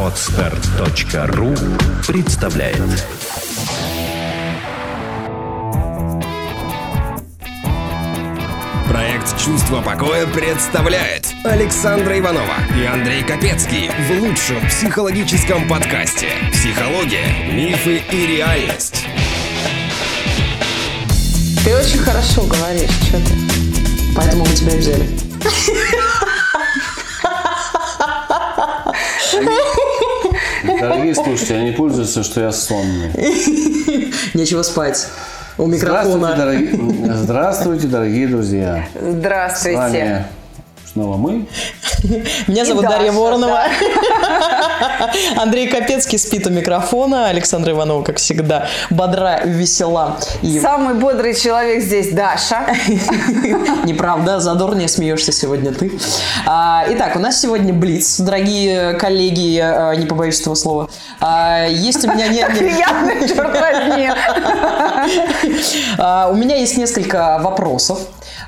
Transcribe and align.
Отстар.ру 0.00 1.54
представляет 2.06 2.78
Проект 8.88 9.38
«Чувство 9.38 9.82
покоя» 9.82 10.26
представляет 10.26 11.26
Александра 11.44 12.18
Иванова 12.18 12.54
и 12.74 12.86
Андрей 12.86 13.22
Капецкий 13.22 13.90
в 13.90 14.22
лучшем 14.22 14.66
психологическом 14.68 15.68
подкасте 15.68 16.28
«Психология, 16.52 17.52
мифы 17.52 18.02
и 18.10 18.26
реальность». 18.26 19.04
Ты 21.64 21.76
очень 21.76 21.98
хорошо 21.98 22.42
говоришь, 22.44 22.90
что 23.08 23.18
ты. 23.18 23.34
Поэтому 24.16 24.46
мы 24.46 24.54
тебя 24.54 24.76
взяли. 24.76 25.08
Дорогие 30.80 31.14
слушатели, 31.14 31.56
они 31.56 31.72
пользуются, 31.72 32.22
что 32.22 32.40
я 32.40 32.52
сонный. 32.52 33.10
Нечего 34.34 34.62
спать. 34.62 35.06
У 35.56 35.66
Здравствуйте, 35.70 36.18
микрофона. 36.18 36.36
дорогие, 36.36 37.14
здравствуйте, 37.14 37.86
дорогие 37.86 38.26
друзья. 38.26 38.86
С 38.94 39.12
Здравствуйте. 39.14 39.76
вами 39.78 40.24
снова 40.92 41.16
мы. 41.16 41.46
Меня 42.48 42.64
зовут 42.64 42.84
И 42.84 42.88
Дарья 42.88 43.06
Даша, 43.06 43.18
Воронова. 43.18 43.62
Андрей 45.36 45.68
Капецкий 45.68 46.18
спит 46.18 46.46
у 46.46 46.50
микрофона. 46.50 47.28
Александра 47.28 47.72
Иванова, 47.72 48.02
как 48.02 48.16
всегда, 48.16 48.68
бодра, 48.90 49.40
весела. 49.44 50.16
И 50.42 50.60
Самый 50.60 50.94
бодрый 50.94 51.34
человек 51.34 51.82
здесь 51.82 52.12
Даша. 52.12 52.66
неправда, 53.84 54.40
задорнее 54.40 54.88
смеешься 54.88 55.32
сегодня 55.32 55.72
ты. 55.72 55.92
А, 56.46 56.84
итак, 56.88 57.16
у 57.16 57.18
нас 57.18 57.40
сегодня 57.40 57.72
Блиц, 57.72 58.20
дорогие 58.20 58.94
коллеги, 58.94 59.58
а, 59.58 59.92
не 59.94 60.06
побоюсь 60.06 60.40
этого 60.40 60.54
слова. 60.54 60.88
А, 61.20 61.66
есть 61.66 62.04
у 62.04 62.08
меня... 62.12 62.48
Приятно, 62.50 63.28
черт 63.28 63.60
возьми. 63.60 64.10
А, 65.98 66.28
У 66.30 66.34
меня 66.34 66.56
есть 66.56 66.76
несколько 66.76 67.38
вопросов. 67.42 68.00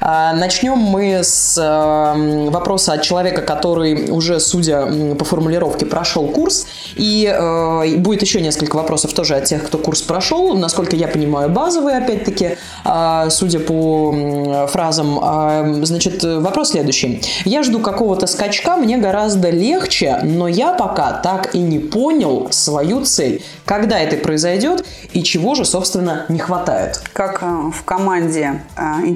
А, 0.08 0.32
Начнем 0.34 0.78
мы 0.78 1.24
с 1.24 1.58
эм, 1.58 2.50
вопроса 2.52 2.92
от 2.92 3.02
человека, 3.02 3.42
который 3.42 4.08
уже, 4.08 4.38
судя 4.38 4.86
по 5.16 5.24
формулировке, 5.24 5.84
прошел 5.84 6.28
курс. 6.28 6.68
И 6.94 7.26
э, 7.26 7.96
будет 7.96 8.22
еще 8.22 8.40
несколько 8.40 8.76
вопросов 8.76 9.12
тоже 9.14 9.34
от 9.34 9.46
тех, 9.46 9.64
кто 9.66 9.78
курс 9.78 10.02
прошел. 10.02 10.54
Насколько 10.54 10.94
я 10.94 11.08
понимаю, 11.08 11.48
базовые, 11.48 11.98
опять-таки, 11.98 12.56
а, 12.84 13.28
судя 13.30 13.58
по 13.58 14.68
фразам. 14.70 15.18
А, 15.20 15.74
Значит, 15.82 16.22
вопрос 16.22 16.70
следующий. 16.70 17.20
Я 17.44 17.64
жду 17.64 17.80
какого-то 17.80 18.28
скачка, 18.28 18.76
мне 18.76 18.98
гораздо 18.98 19.50
легче, 19.50 20.20
но 20.22 20.46
я 20.46 20.72
пока 20.72 21.14
так 21.14 21.52
и 21.52 21.58
не 21.58 21.80
понял 21.80 22.46
свою 22.52 23.04
цель. 23.04 23.42
Когда 23.64 23.98
это 23.98 24.16
произойдет 24.16 24.84
и 25.12 25.24
чего 25.24 25.56
же, 25.56 25.64
собственно, 25.64 26.26
не 26.28 26.38
хватает? 26.38 27.00
Как 27.12 27.42
э, 27.42 27.46
в 27.74 27.82
команде 27.84 28.62
э, 28.76 29.08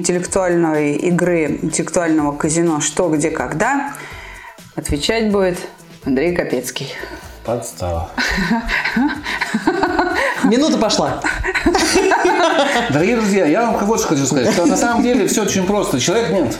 интеллектуальной 0.81 0.95
игры, 0.95 1.59
интеллектуального 1.61 2.35
казино 2.35 2.81
«Что, 2.81 3.09
где, 3.09 3.29
когда» 3.29 3.93
отвечать 4.75 5.31
будет 5.31 5.59
Андрей 6.05 6.35
Капецкий. 6.35 6.93
Подстава. 7.43 8.11
Минута 10.43 10.77
пошла. 10.77 11.21
Дорогие 12.91 13.15
друзья, 13.15 13.45
я 13.45 13.65
вам 13.65 13.85
вот 13.85 13.99
что 13.99 14.09
хочу 14.09 14.25
сказать, 14.25 14.53
что 14.53 14.65
на 14.65 14.77
самом 14.77 15.03
деле 15.03 15.27
все 15.27 15.43
очень 15.43 15.65
просто. 15.65 15.99
Человек 15.99 16.29
нет. 16.29 16.57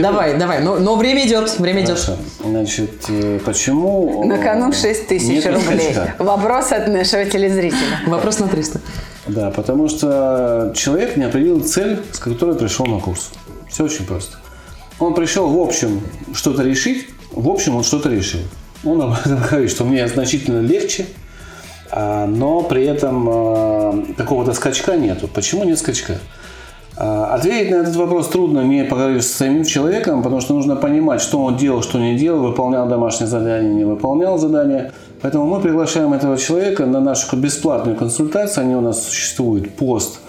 Давай, 0.00 0.36
давай. 0.36 0.60
Но, 0.60 0.78
но 0.78 0.96
время 0.96 1.26
идет, 1.26 1.58
время 1.58 1.82
идет. 1.82 1.98
Значит, 2.44 3.04
э, 3.08 3.40
почему... 3.44 4.24
На 4.24 4.34
э, 4.34 4.42
кону 4.42 4.72
6 4.72 5.08
тысяч 5.08 5.28
нет 5.28 5.46
рублей. 5.46 5.94
Вопрос 6.18 6.72
от 6.72 6.88
нашего 6.88 7.24
телезрителя. 7.24 8.00
Вопрос 8.06 8.38
на 8.38 8.48
300. 8.48 8.80
Да, 9.28 9.50
потому 9.50 9.88
что 9.88 10.72
человек 10.74 11.16
не 11.16 11.24
определил 11.24 11.62
цель, 11.62 12.00
с 12.12 12.18
которой 12.18 12.56
пришел 12.56 12.86
на 12.86 12.98
курс. 12.98 13.30
Все 13.68 13.84
очень 13.84 14.06
просто. 14.06 14.36
Он 14.98 15.14
пришел, 15.14 15.48
в 15.48 15.60
общем, 15.60 16.00
что-то 16.32 16.62
решить, 16.62 17.08
в 17.30 17.48
общем, 17.48 17.76
он 17.76 17.84
что-то 17.84 18.08
решил. 18.08 18.40
Он 18.84 19.02
об 19.02 19.12
этом 19.12 19.38
говорит, 19.50 19.70
что 19.70 19.84
мне 19.84 20.06
значительно 20.08 20.60
легче, 20.60 21.06
а, 21.90 22.26
но 22.26 22.62
при 22.62 22.84
этом 22.84 23.28
а, 23.28 24.04
какого-то 24.16 24.54
скачка 24.54 24.96
нету. 24.96 25.28
Почему 25.28 25.64
нет 25.64 25.78
скачка? 25.78 26.18
А, 26.96 27.34
Ответить 27.34 27.70
на 27.70 27.76
этот 27.76 27.96
вопрос 27.96 28.28
трудно, 28.28 28.60
не 28.60 28.84
поговорив 28.84 29.22
с 29.22 29.30
самим 29.30 29.64
человеком, 29.64 30.22
потому 30.22 30.40
что 30.40 30.54
нужно 30.54 30.74
понимать, 30.74 31.20
что 31.20 31.44
он 31.44 31.56
делал, 31.56 31.82
что 31.82 31.98
не 31.98 32.16
делал, 32.16 32.40
выполнял 32.40 32.88
домашнее 32.88 33.28
задание, 33.28 33.72
не 33.72 33.84
выполнял 33.84 34.38
задание. 34.38 34.92
Поэтому 35.20 35.46
мы 35.46 35.60
приглашаем 35.60 36.12
этого 36.12 36.36
человека 36.36 36.86
на 36.86 37.00
нашу 37.00 37.36
бесплатную 37.36 37.96
консультацию. 37.96 38.64
Они 38.64 38.76
у 38.76 38.80
нас 38.80 39.04
существуют 39.04 39.74
пост 39.74 40.20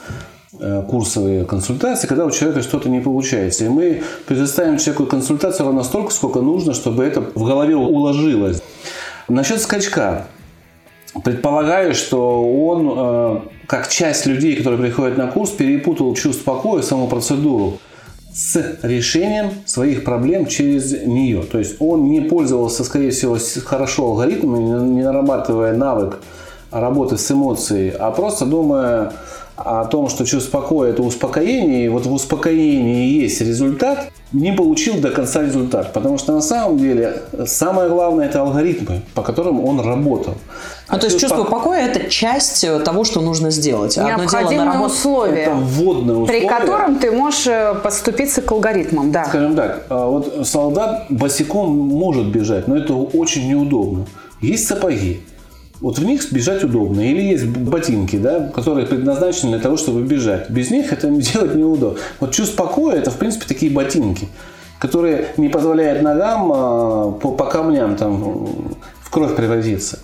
э, 0.59 0.83
курсовые 0.89 1.45
консультации, 1.45 2.07
когда 2.07 2.25
у 2.25 2.31
человека 2.31 2.63
что-то 2.63 2.89
не 2.89 2.99
получается. 2.99 3.65
И 3.65 3.69
мы 3.69 4.01
предоставим 4.25 4.77
человеку 4.77 5.05
консультацию 5.05 5.67
ровно 5.67 5.83
столько, 5.83 6.11
сколько 6.11 6.41
нужно, 6.41 6.73
чтобы 6.73 7.03
это 7.03 7.21
в 7.21 7.45
голове 7.45 7.75
уложилось. 7.75 8.61
Насчет 9.27 9.61
скачка. 9.61 10.27
Предполагаю, 11.23 11.93
что 11.95 12.43
он, 12.43 12.93
э, 12.95 13.39
как 13.67 13.89
часть 13.89 14.25
людей, 14.25 14.55
которые 14.55 14.79
приходят 14.79 15.17
на 15.17 15.27
курс, 15.27 15.51
перепутал 15.51 16.15
чувство 16.15 16.53
покоя, 16.53 16.81
саму 16.81 17.07
процедуру 17.07 17.79
с 18.33 18.77
решением 18.83 19.51
своих 19.65 20.03
проблем 20.03 20.45
через 20.45 21.05
нее. 21.05 21.43
То 21.43 21.59
есть 21.59 21.75
он 21.79 22.09
не 22.09 22.21
пользовался, 22.21 22.83
скорее 22.83 23.11
всего, 23.11 23.37
хорошо 23.65 24.05
алгоритмами, 24.05 24.93
не 24.95 25.03
нарабатывая 25.03 25.75
навык 25.75 26.19
работы 26.71 27.17
с 27.17 27.31
эмоцией, 27.31 27.89
а 27.89 28.11
просто 28.11 28.45
думая 28.45 29.13
о 29.55 29.85
том, 29.85 30.07
что 30.07 30.25
чувство 30.25 30.61
покоя– 30.61 30.91
это 30.91 31.03
успокоение, 31.03 31.85
и 31.85 31.89
вот 31.89 32.05
в 32.05 32.13
успокоении 32.13 33.21
есть 33.21 33.41
результат, 33.41 34.09
не 34.31 34.53
получил 34.53 34.99
до 34.99 35.09
конца 35.09 35.41
результат. 35.41 35.91
Потому 35.91 36.17
что 36.17 36.31
на 36.31 36.41
самом 36.41 36.77
деле 36.77 37.23
самое 37.45 37.89
главное– 37.89 38.25
это 38.29 38.39
алгоритмы, 38.41 39.01
по 39.13 39.21
которым 39.21 39.63
он 39.65 39.81
работал. 39.81 40.35
Ну, 40.91 40.97
то 40.99 41.05
есть 41.05 41.19
чувство 41.19 41.43
покоя– 41.43 41.87
это 41.89 42.09
часть 42.09 42.63
э, 42.63 42.79
того, 42.79 43.03
что 43.03 43.21
нужно 43.21 43.51
сделать. 43.51 43.97
Одно 43.97 44.25
дело 44.25 44.85
условия, 44.85 45.43
Это 45.43 45.55
вводное 45.55 46.15
условие. 46.15 46.41
при 46.41 46.47
котором 46.47 46.95
ты 46.97 47.11
можешь 47.11 47.47
э, 47.47 47.75
подступиться 47.83 48.41
к 48.41 48.51
алгоритмам. 48.51 49.11
Да. 49.11 49.25
Скажем 49.25 49.55
так, 49.55 49.85
а 49.89 50.07
вот 50.07 50.47
солдат 50.47 51.05
босиком 51.09 51.69
может 51.77 52.27
бежать, 52.27 52.67
но 52.67 52.77
это 52.77 52.93
очень 52.93 53.47
неудобно. 53.47 54.05
Есть 54.41 54.67
сапоги. 54.67 55.21
Вот 55.81 55.97
в 55.97 56.03
них 56.03 56.31
бежать 56.31 56.63
удобно. 56.63 57.01
Или 57.01 57.21
есть 57.21 57.45
ботинки, 57.45 58.17
да, 58.17 58.49
которые 58.53 58.85
предназначены 58.85 59.51
для 59.51 59.59
того, 59.59 59.77
чтобы 59.77 60.01
бежать. 60.01 60.49
Без 60.49 60.71
них 60.71 60.91
это 60.91 61.07
делать 61.09 61.55
неудобно. 61.55 61.99
Вот 62.19 62.31
чувство 62.31 62.63
покоя– 62.63 62.95
это, 62.97 63.11
в 63.11 63.17
принципе, 63.17 63.45
такие 63.47 63.71
ботинки, 63.71 64.27
которые 64.79 65.27
не 65.37 65.49
позволяют 65.49 66.01
ногам 66.01 66.51
а, 66.53 67.11
по, 67.11 67.31
по 67.31 67.45
камням 67.45 67.95
там, 67.95 68.47
в 69.01 69.09
кровь 69.09 69.35
превратиться. 69.35 69.99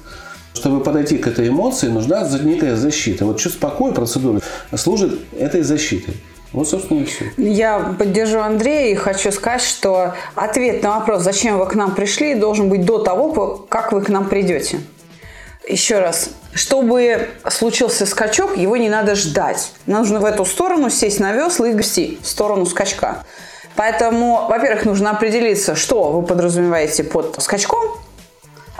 Чтобы 0.55 0.79
подойти 0.79 1.17
к 1.17 1.27
этой 1.27 1.49
эмоции, 1.49 1.88
нужна 1.88 2.27
некая 2.41 2.75
защита. 2.75 3.25
Вот 3.25 3.39
чувство 3.39 3.67
покоя, 3.67 3.93
процедура, 3.93 4.39
служит 4.75 5.19
этой 5.38 5.61
защитой. 5.61 6.16
Вот, 6.53 6.69
собственно, 6.69 7.01
и 7.01 7.05
все. 7.05 7.25
Я 7.38 7.93
поддержу 7.99 8.39
Андрея 8.39 8.94
и 8.94 8.95
хочу 8.95 9.31
сказать, 9.33 9.61
что 9.61 10.13
ответ 10.35 10.81
на 10.81 10.99
вопрос, 10.99 11.23
зачем 11.23 11.59
вы 11.59 11.65
к 11.65 11.75
нам 11.75 11.94
пришли, 11.94 12.35
должен 12.35 12.69
быть 12.69 12.85
до 12.85 12.99
того, 12.99 13.65
как 13.67 13.91
вы 13.91 14.01
к 14.01 14.07
нам 14.07 14.29
придете. 14.29 14.79
Еще 15.67 15.99
раз, 15.99 16.29
чтобы 16.53 17.27
случился 17.49 18.05
скачок, 18.05 18.55
его 18.55 18.77
не 18.77 18.88
надо 18.88 19.15
ждать. 19.15 19.73
Нужно 19.85 20.21
в 20.21 20.25
эту 20.25 20.45
сторону 20.45 20.89
сесть 20.89 21.19
на 21.19 21.33
весла 21.33 21.67
и 21.67 21.73
грести 21.73 22.19
в 22.21 22.27
сторону 22.27 22.65
скачка. 22.65 23.25
Поэтому, 23.75 24.47
во-первых, 24.47 24.85
нужно 24.85 25.11
определиться, 25.11 25.75
что 25.75 26.12
вы 26.12 26.21
подразумеваете 26.25 27.03
под 27.03 27.35
скачком, 27.41 27.97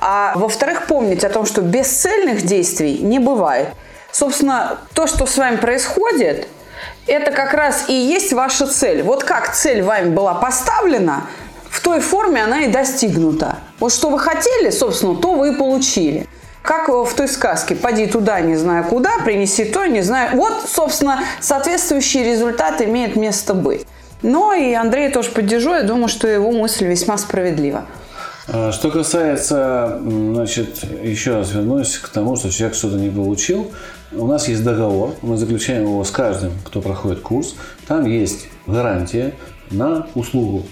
а 0.08 0.34
во-вторых, 0.36 0.86
помнить 0.86 1.24
о 1.24 1.30
том, 1.30 1.48
что 1.48 1.62
бесцельных 1.62 2.44
действий 2.44 3.00
не 3.00 3.18
бывает. 3.18 3.70
Собственно, 4.12 4.78
то, 4.94 5.08
что 5.08 5.26
с 5.26 5.36
вами 5.36 5.56
происходит, 5.56 6.48
это 7.08 7.32
как 7.32 7.56
раз 7.56 7.86
и 7.88 7.94
есть 7.94 8.32
ваша 8.32 8.68
цель. 8.68 9.02
Вот 9.02 9.24
как 9.24 9.56
цель 9.56 9.82
вами 9.82 10.12
была 10.12 10.36
поставлена, 10.36 11.24
в 11.72 11.82
той 11.82 12.02
форме 12.02 12.44
она 12.44 12.66
и 12.66 12.68
достигнута. 12.68 13.58
Вот 13.80 13.92
что 13.92 14.12
вы 14.12 14.20
хотели, 14.20 14.70
собственно, 14.70 15.16
то 15.16 15.34
вы 15.34 15.50
и 15.50 15.56
получили. 15.56 16.28
Как 16.62 16.88
в 16.88 17.12
той 17.16 17.28
сказке 17.28 17.76
«Поди 17.76 18.06
туда, 18.06 18.42
не 18.42 18.58
знаю 18.58 18.84
куда, 18.84 19.18
принеси 19.24 19.66
то, 19.66 19.88
не 19.88 20.02
знаю». 20.02 20.38
Вот, 20.38 20.70
собственно, 20.72 21.24
соответствующий 21.42 22.24
результат 22.24 22.80
имеет 22.80 23.16
место 23.16 23.56
быть. 23.56 23.88
Но 24.22 24.54
и 24.54 24.72
Андрей 24.74 25.10
тоже 25.10 25.32
поддержу, 25.32 25.74
я 25.74 25.82
думаю, 25.82 26.10
что 26.10 26.28
его 26.28 26.52
мысль 26.52 26.86
весьма 26.86 27.18
справедлива. 27.18 27.86
А, 28.48 28.72
Что 28.72 28.92
касается, 28.92 30.00
значит, 30.04 30.84
еще 31.04 31.38
раз 31.38 31.52
вернусь 31.52 31.98
к 31.98 32.10
тому, 32.10 32.36
что 32.36 32.52
человек 32.52 32.78
что-то 32.78 32.98
не 32.98 33.10
получил. 33.10 33.72
У 34.12 34.28
нас 34.28 34.48
есть 34.48 34.64
договор, 34.64 35.16
мы 35.22 35.36
заключаем 35.38 35.84
его 35.84 36.04
с 36.04 36.12
каждым, 36.12 36.52
кто 36.64 36.82
проходит 36.82 37.22
курс. 37.22 37.56
Там 37.88 38.06
есть 38.06 38.48
гарантия 38.68 39.34
на 39.72 40.08
услугу. 40.14 40.64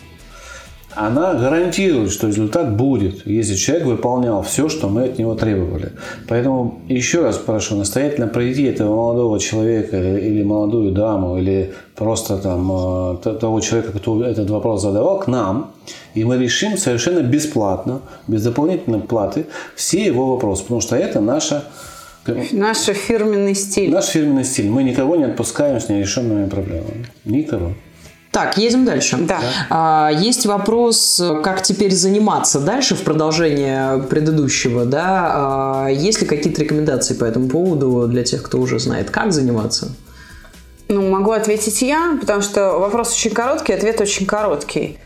Она 0.95 1.33
гарантирует, 1.33 2.11
что 2.11 2.27
результат 2.27 2.75
будет, 2.75 3.25
если 3.25 3.55
человек 3.55 3.85
выполнял 3.85 4.41
все, 4.43 4.69
что 4.69 4.89
мы 4.89 5.05
от 5.05 5.17
него 5.17 5.35
требовали. 5.35 5.91
Поэтому 6.27 6.81
еще 6.87 7.21
раз 7.21 7.37
прошу 7.37 7.75
настоятельно 7.75 8.27
пройти 8.27 8.63
этого 8.63 8.95
молодого 8.95 9.39
человека 9.39 9.97
или 9.97 10.43
молодую 10.43 10.91
даму, 10.91 11.37
или 11.37 11.73
просто 11.95 12.37
там 12.37 12.71
э, 13.23 13.35
того 13.39 13.59
человека, 13.59 13.97
кто 13.97 14.23
этот 14.23 14.49
вопрос 14.49 14.81
задавал, 14.81 15.19
к 15.19 15.27
нам, 15.27 15.71
и 16.13 16.23
мы 16.23 16.37
решим 16.37 16.77
совершенно 16.77 17.21
бесплатно, 17.21 18.01
без 18.27 18.43
дополнительной 18.43 18.99
платы, 18.99 19.45
все 19.75 20.05
его 20.05 20.31
вопросы, 20.33 20.63
потому 20.63 20.81
что 20.81 20.95
это 20.95 21.21
наша 21.21 21.63
Наш 22.53 22.77
фирменный 22.77 23.53
стиль. 23.53 23.91
Наш 23.91 24.05
фирменный 24.05 24.45
стиль. 24.45 24.69
Мы 24.69 24.83
никого 24.83 25.17
не 25.17 25.25
отпускаем 25.25 25.81
с 25.81 25.89
нерешенными 25.89 26.47
проблемами. 26.47 27.05
Никого. 27.25 27.73
Так, 28.33 28.57
едем 28.57 28.83
дальше. 28.83 29.17
Да. 29.21 29.39
А, 29.69 30.09
есть 30.11 30.47
вопрос, 30.47 31.21
как 31.43 31.61
теперь 31.61 31.91
заниматься 31.93 32.59
дальше 32.59 32.95
в 32.95 33.03
продолжение 33.03 34.01
предыдущего, 34.09 34.85
да? 34.85 35.85
А, 35.85 35.87
есть 35.89 36.19
ли 36.19 36.27
какие-то 36.27 36.59
рекомендации 36.59 37.13
по 37.13 37.25
этому 37.25 37.47
поводу 37.47 38.07
для 38.07 38.23
тех, 38.23 38.41
кто 38.41 38.57
уже 38.57 38.79
знает, 38.79 39.11
как 39.11 39.31
заниматься? 39.33 39.91
Ну, 40.87 41.07
могу 41.11 41.31
ответить 41.31 41.83
я, 41.83 42.17
потому 42.19 42.41
что 42.41 42.79
вопрос 42.79 43.13
очень 43.13 43.31
короткий, 43.31 43.71
ответ 43.71 44.01
очень 44.01 44.25
короткий. 44.25 44.97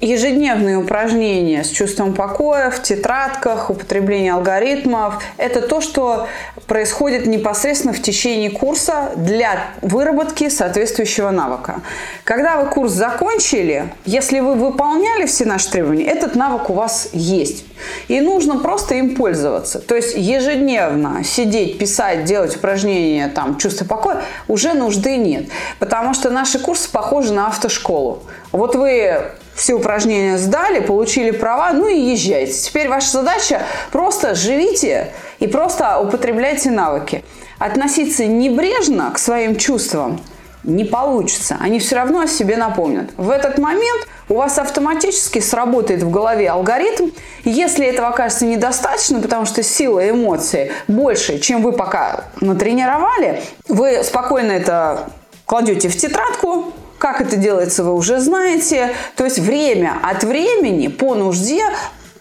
Ежедневные 0.00 0.76
упражнения 0.76 1.62
с 1.62 1.70
чувством 1.70 2.14
покоя 2.14 2.70
в 2.70 2.82
тетрадках, 2.82 3.70
употребление 3.70 4.32
алгоритмов– 4.32 5.22
это 5.38 5.62
то, 5.62 5.80
что 5.80 6.26
происходит 6.66 7.26
непосредственно 7.26 7.94
в 7.94 8.02
течение 8.02 8.50
курса 8.50 9.12
для 9.16 9.60
выработки 9.82 10.48
соответствующего 10.48 11.30
навыка. 11.30 11.80
Когда 12.24 12.60
вы 12.60 12.68
курс 12.70 12.92
закончили, 12.92 13.94
если 14.04 14.40
вы 14.40 14.54
выполняли 14.54 15.26
все 15.26 15.44
наши 15.44 15.70
требования, 15.70 16.04
этот 16.04 16.34
навык 16.34 16.70
у 16.70 16.74
вас 16.74 17.10
есть. 17.12 17.64
И 18.08 18.20
нужно 18.20 18.58
просто 18.58 18.96
им 18.96 19.14
пользоваться. 19.14 19.78
То 19.78 19.94
есть 19.94 20.16
ежедневно 20.16 21.22
сидеть, 21.24 21.78
писать, 21.78 22.24
делать 22.24 22.56
упражнения, 22.56 23.28
там, 23.28 23.58
чувство 23.58 23.84
покоя 23.84 24.22
уже 24.48 24.74
нужды 24.74 25.16
нет. 25.16 25.46
Потому 25.78 26.14
что 26.14 26.30
наши 26.30 26.58
курсы 26.58 26.90
похожи 26.90 27.32
на 27.32 27.46
автошколу. 27.46 28.24
Вот 28.52 28.74
вы 28.74 29.30
все 29.54 29.74
упражнения 29.74 30.36
сдали, 30.38 30.80
получили 30.80 31.30
права, 31.30 31.72
ну 31.72 31.88
и 31.88 31.98
езжайте. 31.98 32.52
Теперь 32.52 32.88
ваша 32.88 33.10
задача 33.10 33.62
просто 33.92 34.34
живите 34.34 35.12
и 35.38 35.46
просто 35.46 35.98
употребляйте 36.00 36.70
навыки. 36.70 37.24
Относиться 37.58 38.26
небрежно 38.26 39.10
к 39.12 39.18
своим 39.18 39.56
чувствам 39.56 40.20
не 40.64 40.84
получится. 40.84 41.56
Они 41.60 41.78
все 41.78 41.96
равно 41.96 42.20
о 42.20 42.26
себе 42.26 42.56
напомнят. 42.56 43.10
В 43.16 43.30
этот 43.30 43.58
момент 43.58 44.08
у 44.28 44.34
вас 44.34 44.58
автоматически 44.58 45.38
сработает 45.38 46.02
в 46.02 46.10
голове 46.10 46.48
алгоритм. 46.48 47.10
Если 47.44 47.86
этого 47.86 48.08
окажется 48.08 48.46
недостаточно, 48.46 49.20
потому 49.20 49.44
что 49.44 49.62
сила 49.62 50.08
эмоций 50.08 50.72
больше, 50.88 51.38
чем 51.38 51.62
вы 51.62 51.72
пока 51.72 52.24
натренировали, 52.40 53.42
вы 53.68 54.02
спокойно 54.02 54.52
это 54.52 55.10
кладете 55.46 55.88
в 55.88 55.96
тетрадку, 55.96 56.72
как 57.04 57.20
это 57.20 57.36
делается, 57.36 57.84
вы 57.84 57.92
уже 57.92 58.18
знаете. 58.18 58.92
То 59.14 59.24
есть 59.24 59.38
время 59.38 59.92
от 60.02 60.24
времени 60.24 60.88
по 60.88 61.14
нужде 61.14 61.62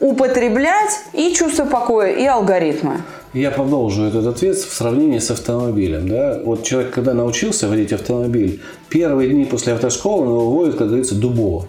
употреблять 0.02 1.00
и 1.14 1.34
чувство 1.34 1.64
покоя, 1.64 2.12
и 2.12 2.26
алгоритмы. 2.26 2.98
Я 3.32 3.52
продолжу 3.52 4.04
этот 4.04 4.28
ответ 4.28 4.58
в 4.58 4.74
сравнении 4.74 5.20
с 5.20 5.32
автомобилем. 5.32 6.10
Да? 6.10 6.42
Вот 6.44 6.64
человек, 6.64 6.92
когда 6.92 7.14
научился 7.14 7.70
водить 7.70 7.94
автомобиль, 7.94 8.60
первые 8.90 9.30
дни 9.30 9.46
после 9.46 9.72
автошколы 9.72 10.24
он 10.24 10.28
его 10.28 10.52
водит, 10.52 10.76
как 10.76 10.88
говорится, 10.88 11.16
дубово. 11.16 11.66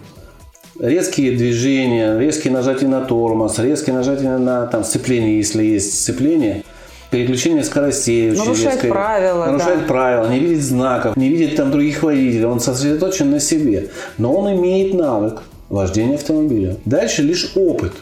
Резкие 0.77 1.37
движения, 1.37 2.19
резкие 2.19 2.51
нажатия 2.51 2.89
на 2.89 2.99
тормоз, 2.99 3.57
резкие 3.59 3.95
нажатия 3.95 4.37
на 4.37 4.67
там, 4.67 4.83
сцепление, 4.83 5.37
если 5.37 5.63
есть 5.63 6.01
сцепление– 6.01 6.65
переключение 7.11 7.63
скоростей. 7.63 8.31
Нарушает 8.31 8.75
резкое, 8.75 8.89
правила. 8.89 9.45
Нарушает 9.45 9.79
да. 9.81 9.85
правила, 9.85 10.29
не 10.29 10.39
видит 10.39 10.63
знаков, 10.63 11.15
не 11.15 11.29
видит 11.29 11.55
там 11.55 11.71
других 11.71 12.03
водителей. 12.03 12.45
Он 12.45 12.59
сосредоточен 12.59 13.31
на 13.31 13.39
себе. 13.39 13.89
Но 14.17 14.33
он 14.33 14.53
имеет 14.55 14.93
навык 14.93 15.43
вождения 15.69 16.15
автомобиля. 16.15 16.77
Дальше 16.85 17.21
лишь 17.21 17.51
опыт 17.55 17.93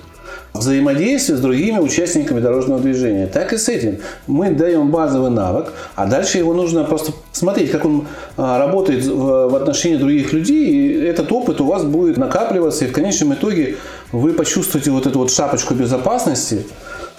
взаимодействие 0.54 1.38
с 1.38 1.42
другими 1.42 1.80
участниками 1.80 2.40
дорожного 2.40 2.80
движения. 2.80 3.28
Так 3.28 3.54
и 3.54 3.58
с 3.58 3.70
этим. 3.70 4.00
Мы 4.28 4.52
даем 4.52 4.92
базовый 4.92 5.32
навык, 5.32 5.74
а 5.96 6.06
дальше 6.06 6.38
его 6.38 6.54
нужно 6.54 6.84
просто 6.84 7.12
смотреть, 7.32 7.72
как 7.72 7.86
он 7.86 8.08
а, 8.38 8.60
работает 8.60 9.06
в 9.06 9.56
отношении 9.56 9.98
других 9.98 10.32
людей, 10.32 10.68
и 10.68 11.06
этот 11.06 11.32
опыт 11.32 11.60
у 11.60 11.66
вас 11.66 11.84
будет 11.84 12.18
накапливаться, 12.18 12.86
и 12.86 12.88
в 12.88 12.94
конечном 12.94 13.34
итоге 13.34 13.78
вы 14.12 14.34
почувствуете 14.34 14.92
вот 14.92 15.08
эту 15.08 15.20
вот 15.20 15.32
шапочку 15.32 15.74
безопасности, 15.74 16.66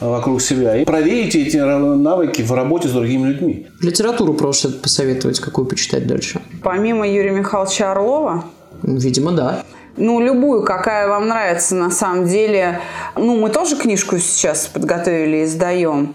вокруг 0.00 0.43
себя 0.43 0.76
и 0.76 0.85
проверите 0.85 1.43
эти 1.43 1.56
навыки 1.56 2.43
в 2.43 2.52
работе 2.52 2.88
с 2.88 2.93
другими 2.93 3.29
людьми. 3.29 3.67
Литературу 3.81 4.35
просто 4.35 4.70
посоветовать, 4.70 5.41
какую 5.41 5.67
почитать 5.67 6.06
дальше? 6.06 6.41
Помимо 6.62 7.08
Юрия 7.08 7.32
Михайловича 7.32 7.93
Орлова? 7.93 8.44
Видимо, 8.82 9.32
да. 9.32 9.64
Ну, 9.96 10.20
любую, 10.20 10.64
какая 10.64 11.06
вам 11.06 11.29
нравится 11.29 11.76
на 11.76 11.91
самом 11.91 12.26
деле. 12.26 12.81
Ну, 13.17 13.37
мы 13.37 13.49
тоже 13.50 13.76
книжку 13.76 14.19
сейчас 14.19 14.67
подготовили 14.67 15.38
и 15.38 15.44
издаем. 15.44 16.14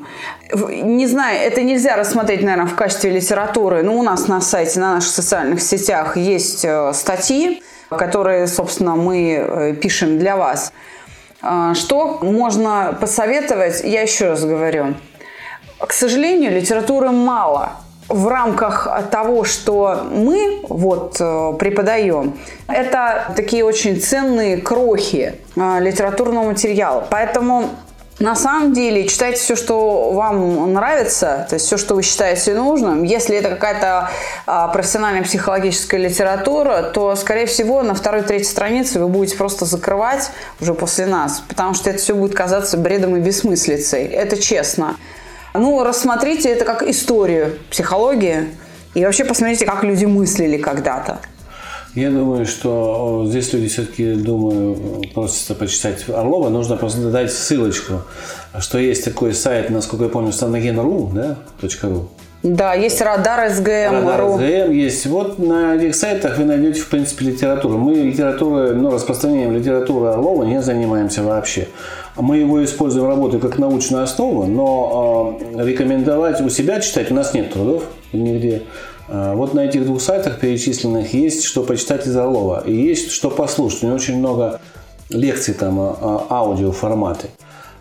Не 0.53 1.07
знаю, 1.07 1.39
это 1.39 1.61
нельзя 1.61 1.95
рассмотреть, 1.95 2.41
наверное, 2.41 2.67
в 2.67 2.75
качестве 2.75 3.11
литературы. 3.11 3.83
Но 3.83 3.97
у 3.97 4.03
нас 4.03 4.27
на 4.27 4.41
сайте, 4.41 4.81
на 4.81 4.95
наших 4.95 5.11
социальных 5.11 5.61
сетях 5.61 6.17
есть 6.17 6.65
э, 6.65 6.91
статьи, 6.93 7.63
которые, 7.89 8.47
собственно, 8.47 8.95
мы 8.95 9.31
э, 9.31 9.73
пишем 9.75 10.19
для 10.19 10.35
вас. 10.35 10.73
А, 11.41 11.73
что 11.73 12.19
можно 12.21 12.97
посоветовать? 12.99 13.81
Я 13.83 14.01
еще 14.01 14.29
раз 14.29 14.43
говорю. 14.43 14.95
К 15.79 15.93
сожалению, 15.93 16.51
литературы 16.51 17.11
мало 17.11 17.71
в 18.09 18.27
рамках 18.27 18.87
того, 19.11 19.43
что 19.43 20.07
мы 20.11 20.61
вот 20.67 21.17
э, 21.19 21.53
преподаем, 21.59 22.37
это 22.67 23.31
такие 23.35 23.63
очень 23.63 24.01
ценные 24.01 24.57
крохи 24.57 25.35
э, 25.55 25.79
литературного 25.79 26.45
материала. 26.45 27.05
Поэтому 27.09 27.69
на 28.19 28.35
самом 28.35 28.73
деле 28.73 29.07
читайте 29.07 29.39
все, 29.39 29.55
что 29.55 30.11
вам 30.11 30.73
нравится, 30.73 31.45
то 31.49 31.55
есть 31.55 31.65
все, 31.65 31.77
что 31.77 31.95
вы 31.95 32.03
считаете 32.03 32.53
нужным. 32.53 33.03
Если 33.03 33.37
это 33.37 33.49
какая-то 33.49 34.09
а, 34.45 34.67
профессиональная 34.67 35.23
психологическая 35.23 35.99
литература, 35.99 36.83
то, 36.93 37.15
скорее 37.15 37.45
всего, 37.45 37.81
на 37.81 37.93
второй, 37.93 38.23
третьей 38.23 38.49
странице 38.49 38.99
вы 38.99 39.07
будете 39.07 39.37
просто 39.37 39.65
закрывать 39.65 40.31
уже 40.59 40.73
после 40.73 41.05
нас, 41.05 41.41
потому 41.47 41.73
что 41.73 41.89
это 41.89 41.99
все 41.99 42.13
будет 42.13 42.35
казаться 42.35 42.77
бредом 42.77 43.15
и 43.15 43.19
бессмыслицей. 43.21 44.05
Это 44.05 44.37
честно. 44.37 44.97
Ну, 45.53 45.81
рассмотрите 45.83 46.49
это 46.49 46.65
как 46.65 46.83
историю 46.83 47.57
психологии 47.69 48.49
и 48.95 49.05
вообще 49.05 49.23
посмотрите, 49.23 49.65
как 49.65 49.83
люди 49.83 50.05
мыслили 50.05 50.57
когда-то. 50.57 51.19
Я 51.95 52.11
думаю, 52.11 52.45
что 52.45 53.25
здесь 53.27 53.51
люди 53.51 53.67
все-таки, 53.67 54.13
думаю, 54.13 54.77
просятся 55.13 55.55
почитать 55.55 56.05
Орлова. 56.07 56.49
Нужно 56.49 56.77
просто 56.77 57.09
дать 57.09 57.31
ссылочку, 57.31 58.01
что 58.59 58.77
есть 58.77 59.03
такой 59.03 59.33
сайт, 59.33 59.69
насколько 59.69 60.05
я 60.05 60.09
помню, 60.09 60.31
станаген.ру, 60.31 61.11
да, 61.13 61.37
.ру. 61.81 62.09
Да, 62.41 62.73
есть 62.73 63.01
радар 63.01 63.49
СГМ. 63.49 64.07
Радар 64.07 64.29
СГМ 64.29 64.71
есть. 64.71 65.05
Вот 65.07 65.39
на 65.39 65.75
этих 65.75 65.93
сайтах 65.93 66.37
вы 66.37 66.45
найдете, 66.45 66.79
в 66.79 66.87
принципе, 66.87 67.25
литературу. 67.25 67.77
Мы 67.77 67.95
литературой, 67.95 68.75
ну, 68.75 68.91
распространением 68.91 69.53
литературы 69.53 70.07
Орлова 70.07 70.43
не 70.43 70.61
занимаемся 70.61 71.21
вообще. 71.21 71.67
Мы 72.15 72.37
его 72.37 72.63
используем 72.63 73.07
в 73.07 73.09
работе 73.09 73.39
как 73.39 73.57
научную 73.57 74.03
основу, 74.03 74.45
но 74.45 75.39
э, 75.53 75.65
рекомендовать 75.65 76.39
у 76.39 76.49
себя 76.49 76.79
читать 76.79 77.11
у 77.11 77.13
нас 77.13 77.33
нет 77.33 77.51
трудов 77.51 77.83
нигде. 78.13 78.63
А, 79.11 79.33
вот 79.33 79.53
на 79.53 79.65
этих 79.65 79.85
двух 79.85 80.01
сайтах 80.01 80.39
перечисленных 80.39 81.13
есть 81.13 81.43
что 81.43 81.63
почитать 81.63 82.05
из 82.05 82.15
Орлова. 82.15 82.63
И 82.65 82.73
есть 82.73 83.11
что 83.11 83.29
послушать. 83.29 83.83
У 83.83 83.87
него 83.87 83.95
очень 83.95 84.17
много 84.17 84.61
лекций 85.09 85.53
там, 85.53 85.79
а, 85.79 85.97
а, 85.99 86.25
аудио 86.29 86.71
форматы. 86.71 87.29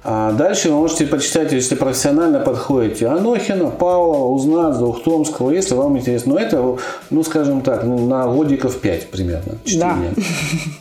А 0.05 0.33
дальше 0.33 0.71
вы 0.71 0.77
можете 0.77 1.07
почитать, 1.07 1.53
если 1.53 1.75
профессионально 1.75 2.39
подходите, 2.39 3.07
Анохина, 3.09 3.69
Павлова, 3.69 4.33
Узнат, 4.33 4.81
Ухтомского, 4.81 5.51
если 5.51 5.75
вам 5.75 5.99
интересно. 5.99 6.35
Но 6.35 6.41
это, 6.41 6.79
ну, 7.11 7.25
скажем 7.25 7.63
так, 7.63 7.83
на 7.85 8.27
годиков 8.27 8.79
5 8.79 9.11
примерно 9.11 9.59
чтение. 9.65 10.13
Да. 10.17 10.23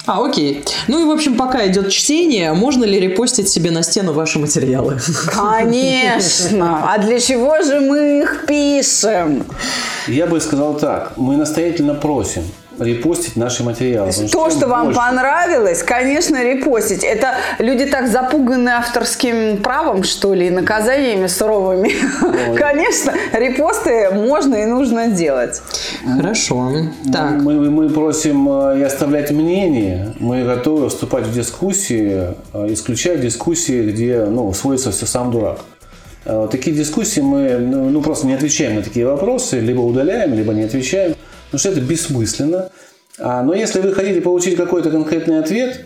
А, 0.06 0.26
окей. 0.26 0.64
Ну 0.88 1.02
и, 1.02 1.06
в 1.06 1.12
общем, 1.12 1.36
пока 1.36 1.66
идет 1.68 1.90
чтение, 1.90 2.54
можно 2.54 2.86
ли 2.86 3.00
репостить 3.00 3.50
себе 3.50 3.72
на 3.72 3.84
стену 3.84 4.14
ваши 4.14 4.40
материалы? 4.40 5.00
Конечно! 5.28 6.94
А 6.94 6.98
для 7.00 7.20
чего 7.20 7.62
же 7.64 7.80
мы 7.80 8.22
их 8.22 8.46
пишем? 8.48 9.46
Я 10.08 10.28
бы 10.28 10.40
сказал 10.40 10.76
так. 10.76 11.14
Мы 11.18 11.38
настоятельно 11.38 11.96
просим 11.96 12.44
репостить 12.80 13.36
наши 13.36 13.64
материалы. 13.64 14.12
То, 14.12 14.28
чем 14.28 14.52
что 14.52 14.68
вам 14.68 14.86
больше- 14.86 15.00
понравилось, 15.00 15.84
конечно, 15.84 16.42
репостить. 16.44 17.04
Это 17.04 17.36
люди 17.60 17.86
так 17.86 18.08
запуганы 18.08 18.70
авторским 18.70 19.58
правом, 19.58 20.04
что 20.04 20.34
ли, 20.34 20.48
и 20.48 20.50
наказаниями 20.50 21.28
суровыми. 21.28 21.92
Конечно, 22.56 23.14
репосты 23.34 24.10
можно 24.12 24.56
и 24.56 24.66
нужно 24.66 25.08
делать. 25.08 25.62
Хорошо. 26.18 26.72
Так, 27.12 27.32
Мы, 27.42 27.70
мы 27.70 27.90
просим 27.90 28.48
э, 28.50 28.80
и 28.80 28.84
оставлять 28.84 29.32
мнение. 29.32 30.14
Мы 30.20 30.44
готовы 30.44 30.90
вступать 30.90 31.26
в 31.26 31.34
дискуссии, 31.34 32.34
э, 32.54 32.68
исключая 32.74 33.18
дискуссии, 33.18 33.90
где 33.90 34.26
ну, 34.26 34.54
сводится 34.54 34.92
все 34.92 35.06
сам 35.06 35.32
дурак. 35.32 35.60
Э, 36.26 36.48
Такие 36.52 36.76
дискуссии 36.76 37.22
мы 37.22 37.58
ну, 37.58 37.90
ну, 37.90 38.02
просто 38.02 38.28
не 38.28 38.34
отвечаем 38.34 38.76
на 38.76 38.82
такие 38.82 39.06
вопросы, 39.06 39.60
либо 39.60 39.80
удаляем, 39.82 40.34
либо 40.34 40.54
не 40.54 40.64
отвечаем, 40.64 41.16
потому 41.52 41.60
что 41.60 41.70
это 41.70 41.82
бессмысленно. 41.82 42.70
А, 43.20 43.42
Но 43.44 43.54
если 43.54 43.80
вы 43.82 43.94
хотите 43.94 44.22
получить 44.22 44.56
какой-то 44.56 44.92
конкретный 44.92 45.40
ответ, 45.40 45.82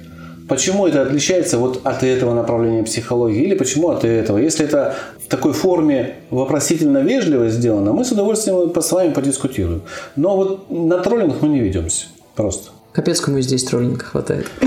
почему 0.49 0.85
это 0.87 1.01
отличается 1.01 1.57
вот 1.57 1.81
от 1.85 2.03
этого 2.03 2.33
направления 2.33 2.83
психологии 2.83 3.41
или 3.43 3.55
почему 3.55 3.89
от 3.89 4.03
этого, 4.03 4.37
если 4.37 4.65
это 4.65 4.95
в 5.25 5.29
такой 5.29 5.53
форме 5.53 6.15
вопросительно 6.29 6.97
вежливо 6.99 7.49
сделано, 7.49 7.93
мы 7.93 8.03
с 8.03 8.11
удовольствием 8.11 8.69
по- 8.71 8.81
с 8.81 8.91
вами 8.91 9.13
подискутируем. 9.13 9.81
Но 10.17 10.35
вот 10.35 10.69
на 10.69 10.97
троллинг 10.99 11.41
мы 11.41 11.47
не 11.47 11.59
ведемся. 11.61 12.07
Просто. 12.35 12.71
Капецкому 12.91 13.37
и 13.37 13.41
здесь 13.41 13.63
троллинга 13.63 14.03
хватает. 14.03 14.47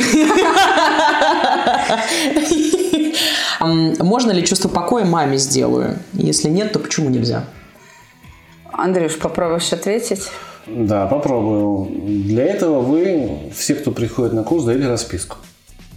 Можно 3.60 4.32
ли 4.32 4.44
чувство 4.44 4.68
покоя 4.68 5.04
маме 5.04 5.36
сделаю? 5.38 5.98
Если 6.12 6.48
нет, 6.48 6.72
то 6.72 6.78
почему 6.78 7.10
нельзя? 7.10 7.44
Андрюш, 8.72 9.18
попробуешь 9.18 9.72
ответить? 9.72 10.28
Да, 10.66 11.06
попробую. 11.06 11.88
Для 12.06 12.44
этого 12.44 12.80
вы, 12.80 13.50
все, 13.54 13.74
кто 13.74 13.90
приходит 13.90 14.32
на 14.32 14.44
курс, 14.44 14.64
даете 14.64 14.88
расписку 14.88 15.36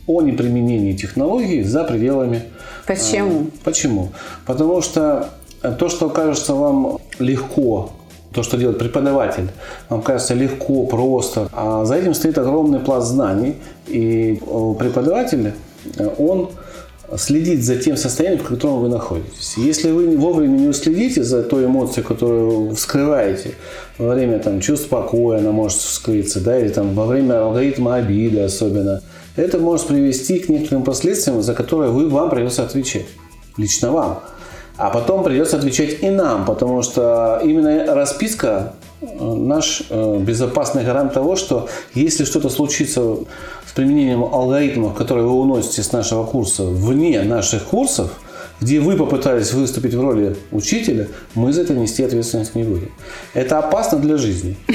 о 0.08 0.22
неприменении 0.22 0.94
технологий 0.94 1.64
за 1.64 1.84
пределами 1.84 2.44
Почему? 2.88 3.48
Почему? 3.66 4.10
Потому 4.46 4.82
что 4.82 5.30
то, 5.78 5.90
что 5.90 6.10
кажется 6.10 6.54
вам 6.54 7.00
легко, 7.20 7.92
то, 8.32 8.44
что 8.44 8.58
делает 8.58 8.80
преподаватель, 8.80 9.50
вам 9.90 10.02
кажется 10.02 10.34
легко, 10.34 10.86
просто, 10.86 11.50
а 11.52 11.84
за 11.84 11.96
этим 11.96 12.14
стоит 12.14 12.38
огромный 12.38 12.80
пласт 12.80 13.08
знаний, 13.08 13.56
и 13.88 14.40
э, 14.42 14.74
преподаватель, 14.80 15.54
э, 15.98 16.10
он 16.18 16.52
следит 17.16 17.64
за 17.64 17.78
тем 17.78 17.96
состоянием, 17.96 18.44
в 18.44 18.48
котором 18.48 18.82
вы 18.82 18.90
находитесь. 18.90 19.56
Если 19.56 19.92
вы 19.92 20.18
вовремя 20.18 20.58
не 20.58 20.68
уследите 20.68 21.24
за 21.24 21.44
той 21.44 21.66
эмоцией, 21.66 22.06
которую 22.06 22.76
вскрываете 22.76 23.56
во 23.98 24.14
время 24.14 24.40
там, 24.40 24.60
чувств 24.60 24.90
покоя, 24.90 25.40
она 25.40 25.52
может 25.52 25.80
вскрыться, 25.80 26.42
да, 26.42 26.60
или 26.60 26.70
там, 26.70 26.94
во 26.94 27.06
время 27.06 27.44
алгоритма 27.44 27.96
обиды 27.96 28.42
особенно, 28.42 29.02
это 29.36 29.60
может 29.60 29.88
привести 29.88 30.40
к 30.40 30.50
некоторым 30.50 30.84
последствиям, 30.84 31.42
за 31.42 31.54
которые 31.54 31.92
вы, 31.92 32.10
вам 32.10 32.30
придется 32.30 32.64
отвечать. 32.64 33.06
Лично 33.56 33.92
вам. 33.92 34.20
А 34.76 34.92
потом 34.92 35.24
придется 35.24 35.58
отвечать 35.58 35.98
и 36.02 36.10
нам, 36.10 36.46
потому 36.46 36.84
что 36.84 37.42
именно 37.44 37.96
расписка 37.96 38.74
наш 39.02 39.84
э, 39.90 40.18
безопасный 40.20 40.84
гарант 40.84 41.14
того, 41.14 41.36
что 41.36 41.70
если 41.94 42.26
что-то 42.26 42.50
случится 42.50 43.18
с 43.66 43.72
применением 43.74 44.24
алгоритмов, 44.24 44.96
которые 44.96 45.28
вы 45.28 45.34
уносите 45.34 45.84
с 45.84 45.92
нашего 45.92 46.26
курса 46.26 46.64
вне 46.64 47.22
наших 47.22 47.66
курсов, 47.66 48.12
где 48.60 48.80
вы 48.80 48.96
попытались 48.98 49.54
выступить 49.54 49.94
в 49.94 50.02
роли 50.02 50.36
учителя, 50.52 51.08
мы 51.36 51.54
за 51.54 51.62
это 51.62 51.74
нести 51.74 52.04
ответственность 52.04 52.56
не 52.56 52.64
будем. 52.64 52.92
Это 53.36 53.60
опасно 53.60 54.00
для 54.00 54.18
жизни. 54.18 54.56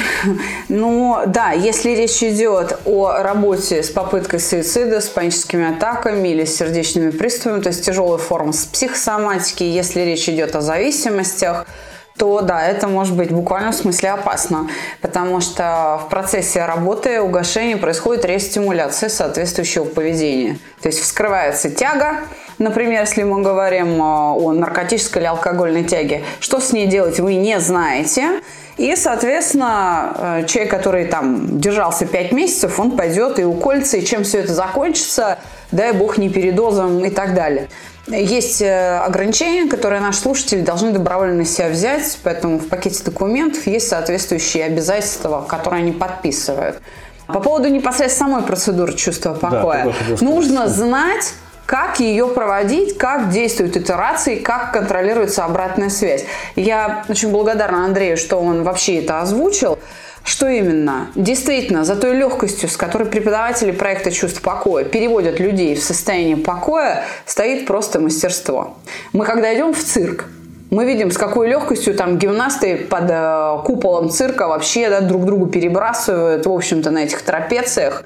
Ну 0.69 1.19
да, 1.27 1.51
если 1.51 1.91
речь 1.91 2.23
идет 2.23 2.79
о 2.87 3.23
работе 3.23 3.83
с 3.83 3.91
попыткой 3.91 4.39
суицида, 4.39 5.01
с 5.01 5.09
паническими 5.09 5.77
атаками 5.77 6.29
или 6.29 6.45
с 6.45 6.57
сердечными 6.57 7.11
приступами, 7.11 7.61
то 7.61 7.69
есть 7.69 7.85
тяжелая 7.85 8.19
форма 8.19 8.53
с 8.53 8.65
психосоматики, 8.65 9.65
если 9.65 10.01
речь 10.03 10.29
идет 10.29 10.55
о 10.55 10.61
зависимостях, 10.61 11.67
то 12.17 12.41
да, 12.41 12.67
это 12.67 12.89
может 12.89 13.17
быть 13.17 13.31
буквально 13.33 13.73
в 13.73 13.75
смысле 13.75 14.11
опасно, 14.11 14.69
потому 15.01 15.41
что 15.41 16.01
в 16.05 16.09
процессе 16.11 16.65
работы 16.65 17.21
угошения 17.21 17.77
происходит 17.77 18.25
рестимуляция 18.25 19.09
соответствующего 19.09 19.85
поведения. 19.85 20.59
То 20.83 20.89
есть 20.89 21.01
вскрывается 21.01 21.71
тяга, 21.71 22.19
например, 22.59 23.01
если 23.01 23.23
мы 23.23 23.43
говорим 23.43 24.01
э, 24.01 24.05
о 24.05 24.53
наркотической 24.53 25.23
или 25.23 25.29
алкогольной 25.29 25.85
тяге, 25.85 26.23
что 26.41 26.61
с 26.61 26.73
ней 26.73 26.87
делать 26.87 27.19
вы 27.21 27.35
не 27.35 27.59
знаете, 27.61 28.41
и, 28.77 28.97
соответственно, 28.97 30.15
э, 30.17 30.47
человек, 30.47 30.71
который 30.71 31.07
там 31.07 31.61
держался 31.61 32.07
5 32.07 32.33
месяцев, 32.33 32.81
он 32.81 32.97
пойдет 32.97 33.39
и 33.39 33.45
уколется, 33.45 33.99
и 33.99 34.05
чем 34.05 34.25
все 34.25 34.39
это 34.39 34.55
закончится, 34.55 35.39
дай 35.71 35.93
бог 35.93 36.19
не 36.19 36.29
передозом 36.29 37.05
и 37.05 37.11
так 37.11 37.35
далее. 37.35 37.69
Есть 38.09 38.61
э, 38.61 38.99
ограничения, 38.99 39.69
которые 39.71 40.01
наши 40.01 40.19
слушатели 40.21 40.61
должны 40.61 40.91
добровольно 40.91 41.35
на 41.35 41.45
себя 41.45 41.69
взять, 41.69 42.19
поэтому 42.25 42.59
в 42.59 42.69
пакете 42.69 43.05
документов 43.05 43.67
есть 43.67 43.89
соответствующие 43.89 44.65
обязательства, 44.65 45.45
которые 45.49 45.83
они 45.83 45.93
подписывают. 45.93 46.83
По 47.29 47.39
поводу 47.41 47.69
непосредственно 47.69 48.31
самой 48.31 48.47
процедуры 48.47 48.95
чувства 48.95 49.35
покоя. 49.35 49.93
сказать. 49.93 50.21
Нужно 50.21 50.69
знать, 50.69 51.33
как 51.65 52.01
ее 52.01 52.27
проводить, 52.29 52.99
как 52.99 53.31
действуют 53.31 53.77
итерации, 53.77 54.37
как 54.37 54.73
контролируется 54.73 55.45
обратная 55.45 55.89
связь. 55.89 56.25
Я 56.57 57.05
очень 57.09 57.31
благодарна 57.31 57.85
Андрею, 57.85 58.17
что 58.17 58.39
он 58.39 58.65
вообще 58.65 58.99
это 58.99 59.21
озвучил. 59.21 59.79
Что 60.25 60.49
именно? 60.49 61.09
Действительно, 61.17 61.85
за 61.85 61.97
той 61.97 62.15
легкостью, 62.15 62.69
с 62.69 62.77
которой 62.77 63.05
преподаватели 63.09 63.73
проекта 63.73 64.13
«Чувство 64.13 64.41
покоя» 64.41 64.85
переводят 64.85 65.41
людей 65.41 65.75
в 65.75 65.83
состояние 65.83 66.37
покоя, 66.37 67.05
стоит 67.27 67.67
просто 67.67 67.99
мастерство. 67.99 68.77
Мы 69.13 69.25
когда 69.25 69.53
идем 69.53 69.75
в 69.75 69.83
цирк, 69.83 70.27
мы 70.71 70.87
видим, 70.87 71.11
с 71.11 71.19
какой 71.19 71.49
легкостью 71.49 71.95
там 71.95 72.19
гимнасты 72.19 72.79
под 72.79 73.05
э, 73.11 73.59
куполом 73.65 74.09
цирка 74.09 74.49
вообще 74.49 74.89
да, 74.89 75.01
друг 75.03 75.27
другу 75.27 75.47
перебрасывают, 75.47 76.47
в 76.47 76.51
общем-то, 76.51 76.91
на 76.91 77.05
этих 77.05 77.21
трапециях. 77.23 78.05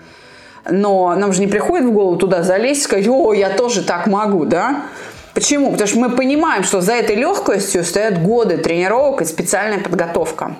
Но 0.69 1.15
нам 1.15 1.33
же 1.33 1.41
не 1.41 1.47
приходит 1.47 1.87
в 1.87 1.93
голову 1.93 2.17
туда 2.17 2.43
залезть 2.43 2.81
и 2.81 2.85
сказать, 2.85 3.07
о, 3.07 3.33
я 3.35 3.51
тоже 3.51 3.85
так 3.85 4.09
могу, 4.09 4.47
да? 4.47 4.83
Почему? 5.33 5.71
Потому 5.71 5.87
что 5.87 5.99
мы 6.01 6.11
понимаем, 6.11 6.65
что 6.65 6.81
за 6.81 6.95
этой 6.95 7.15
легкостью 7.15 7.85
стоят 7.85 8.21
годы 8.21 8.57
тренировок 8.57 9.23
и 9.23 9.25
специальная 9.27 9.79
подготовка. 9.79 10.57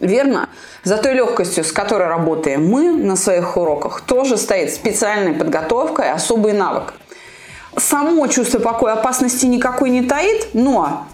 Верно? 0.00 0.48
За 0.84 0.96
той 0.96 1.14
легкостью, 1.14 1.64
с 1.64 1.72
которой 1.72 2.08
работаем 2.08 2.68
мы 2.68 2.90
на 2.92 3.16
своих 3.16 3.56
уроках, 3.56 4.00
тоже 4.02 4.36
стоит 4.36 4.72
специальная 4.72 5.34
подготовка 5.34 6.02
и 6.02 6.08
особый 6.08 6.52
навык. 6.52 6.94
Само 7.76 8.26
чувство 8.28 8.58
покоя 8.58 8.94
опасности 8.94 9.46
никакой 9.46 9.90
не 9.90 10.02
таит, 10.02 10.48
но 10.54 11.06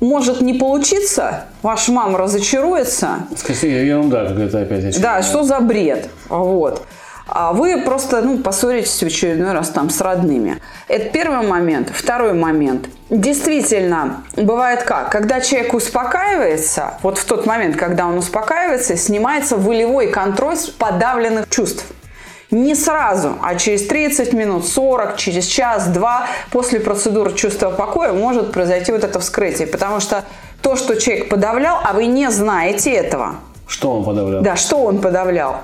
может 0.00 0.40
не 0.42 0.54
получиться, 0.54 1.44
ваша 1.62 1.92
мама 1.92 2.18
разочаруется, 2.18 3.26
Скажите, 3.36 3.86
ерунда 3.86 4.26
какая-то 4.26 4.60
опять. 4.60 4.84
очередная. 4.84 5.00
да, 5.16 5.22
что 5.22 5.42
за 5.42 5.60
бред? 5.60 6.08
Вот. 6.28 6.82
А 7.28 7.52
вы 7.52 7.82
просто 7.82 8.22
ну, 8.22 8.38
поссоритесь 8.38 9.02
в 9.02 9.06
очередной 9.06 9.52
раз 9.52 9.70
там 9.70 9.90
с 9.90 10.00
родными. 10.00 10.58
Это 10.86 11.10
первый 11.10 11.46
момент. 11.46 11.90
Второй 11.92 12.34
момент. 12.34 12.88
Действительно, 13.10 14.22
бывает 14.36 14.84
как? 14.84 15.10
Когда 15.10 15.40
человек 15.40 15.74
успокаивается, 15.74 16.94
вот 17.02 17.18
в 17.18 17.24
тот 17.24 17.44
момент, 17.44 17.76
когда 17.76 18.06
он 18.06 18.16
успокаивается, 18.18 18.96
снимается 18.96 19.56
волевой 19.56 20.06
контроль 20.08 20.56
с 20.56 20.66
подавленных 20.68 21.48
чувств. 21.50 21.84
Не 22.52 22.76
сразу, 22.76 23.36
а 23.42 23.56
через 23.56 23.88
30 23.88 24.32
минут, 24.32 24.68
40, 24.68 25.16
через 25.16 25.46
час-два 25.46 26.28
после 26.52 26.78
процедуры 26.78 27.32
чувства 27.32 27.70
покоя 27.70 28.12
может 28.12 28.52
произойти 28.52 28.92
вот 28.92 29.02
это 29.02 29.18
вскрытие. 29.18 29.66
Потому 29.66 29.98
что 29.98 30.24
то, 30.62 30.76
что 30.76 30.94
человек 30.94 31.28
подавлял, 31.28 31.80
а 31.82 31.92
вы 31.92 32.06
не 32.06 32.30
знаете 32.30 32.92
этого, 32.92 33.34
Что 33.66 33.94
он 33.94 34.04
подавлял? 34.04 34.42
да, 34.42 34.54
что 34.54 34.78
он 34.78 35.00
подавлял? 35.00 35.56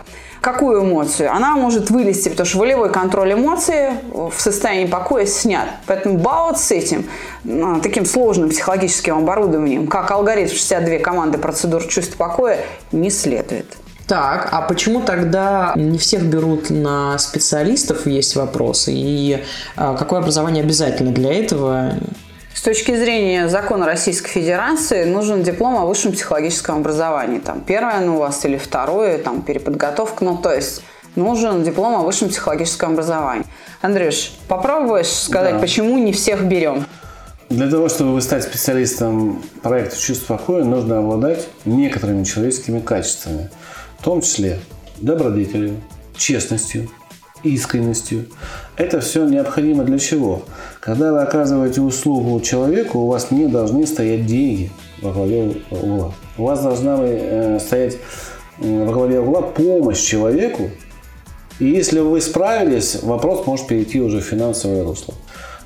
Какую 0.43 0.83
эмоцию? 0.83 1.33
Она 1.33 1.55
может 1.55 1.91
вылезти, 1.91 2.29
потому 2.29 2.47
что 2.47 2.59
волевой 2.59 2.91
контроль 2.91 3.35
эмоций 3.35 3.91
в 4.13 4.35
состоянии 4.37 4.87
покоя 4.87 5.25
снят. 5.25 5.69
Поэтому 5.87 6.19
баут 6.19 6.59
с 6.59 6.73
этим, 6.73 7.07
ну, 7.45 7.81
таким 7.81 8.05
сложным 8.05 8.51
психологическим 8.51 9.19
оборудованием, 9.19 9.87
как 9.87 10.11
алгоритм 10.11 10.51
62 10.51 10.99
команды 10.99 11.39
процедур 11.39 11.85
чувств 11.85 12.17
покоя, 12.17 12.59
не 12.91 13.09
следует. 13.09 13.67
Так, 14.09 14.49
а 14.51 14.63
почему 14.63 15.01
тогда 15.01 15.75
не 15.77 15.97
всех 15.97 16.25
берут 16.25 16.71
на 16.71 17.17
специалистов, 17.19 18.09
есть 18.09 18.35
вопросы, 18.35 18.93
и 18.93 19.45
а, 19.77 19.95
какое 19.95 20.19
образование 20.19 20.65
обязательно 20.65 21.13
для 21.13 21.33
этого? 21.33 21.93
С 22.55 22.63
точки 22.63 22.95
зрения 22.97 23.49
закона 23.49 23.87
Российской 23.87 24.29
Федерации 24.29 25.05
нужен 25.05 25.43
диплом 25.43 25.77
о 25.77 25.87
высшем 25.87 26.13
психологическом 26.13 26.79
образовании. 26.79 27.39
Там 27.39 27.61
первое 27.61 28.01
ну, 28.01 28.17
у 28.17 28.19
вас 28.19 28.45
или 28.45 28.57
второе, 28.57 29.19
там 29.19 29.43
переподготовка, 29.43 30.25
ну 30.25 30.37
то 30.37 30.53
есть 30.55 30.83
нужен 31.17 31.63
диплом 31.65 31.95
о 31.95 32.03
высшем 32.05 32.29
психологическом 32.29 32.93
образовании. 32.93 33.45
Андрюш, 33.81 34.33
попробуешь 34.49 35.09
сказать, 35.09 35.55
Да. 35.55 35.61
почему 35.61 35.99
не 35.99 36.13
всех 36.13 36.45
берем? 36.45 36.85
Для 37.49 37.69
того, 37.69 37.89
чтобы 37.89 38.21
стать 38.23 38.45
специалистом 38.45 39.43
проекта 39.63 39.99
«Чувство 39.99 40.37
покоя», 40.37 40.65
нужно 40.65 40.99
обладать 40.99 41.49
некоторыми 41.65 42.25
человеческими 42.25 42.81
качествами. 42.81 43.51
В 43.99 44.05
том 44.05 44.23
числе 44.23 44.61
добродетелью, 44.99 45.81
честностью, 46.17 46.89
искренностью. 47.43 48.27
Это 48.77 49.01
все 49.01 49.25
необходимо 49.27 49.85
для 49.85 49.99
чего? 49.99 50.43
Когда 50.81 51.13
вы 51.13 51.23
оказываете 51.23 51.81
услугу 51.81 52.41
человеку, 52.41 53.01
у 53.01 53.09
вас 53.09 53.31
не 53.31 53.47
должны 53.47 53.87
стоять 53.87 54.27
деньги 54.27 54.71
во 55.01 55.13
главе 55.13 55.57
угла. 55.71 56.13
У 56.39 56.45
вас 56.45 56.63
должна 56.63 56.99
э, 57.01 57.59
стоять 57.61 57.99
э, 58.61 58.85
во 58.85 58.93
главе 58.93 59.21
угла 59.21 59.43
помощь 59.43 60.01
человеку. 60.01 60.71
И 61.59 61.67
если 61.67 62.01
вы 62.01 62.21
справились, 62.21 63.03
вопрос 63.03 63.47
может 63.47 63.67
перейти 63.67 64.01
уже 64.01 64.21
в 64.21 64.25
финансовое 64.25 64.85
русло. 64.85 65.15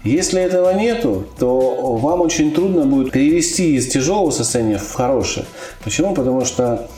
Если 0.05 0.41
этого 0.41 0.73
нету, 0.73 1.27
то 1.39 1.97
вам 1.97 2.21
очень 2.21 2.53
трудно 2.53 2.85
будет 2.85 3.13
перевести 3.13 3.75
из 3.75 3.89
тяжелого 3.89 4.31
состояния 4.31 4.79
в 4.79 4.93
хорошее. 4.93 5.47
Почему? 5.83 6.15
Потому 6.15 6.45
что 6.45 6.89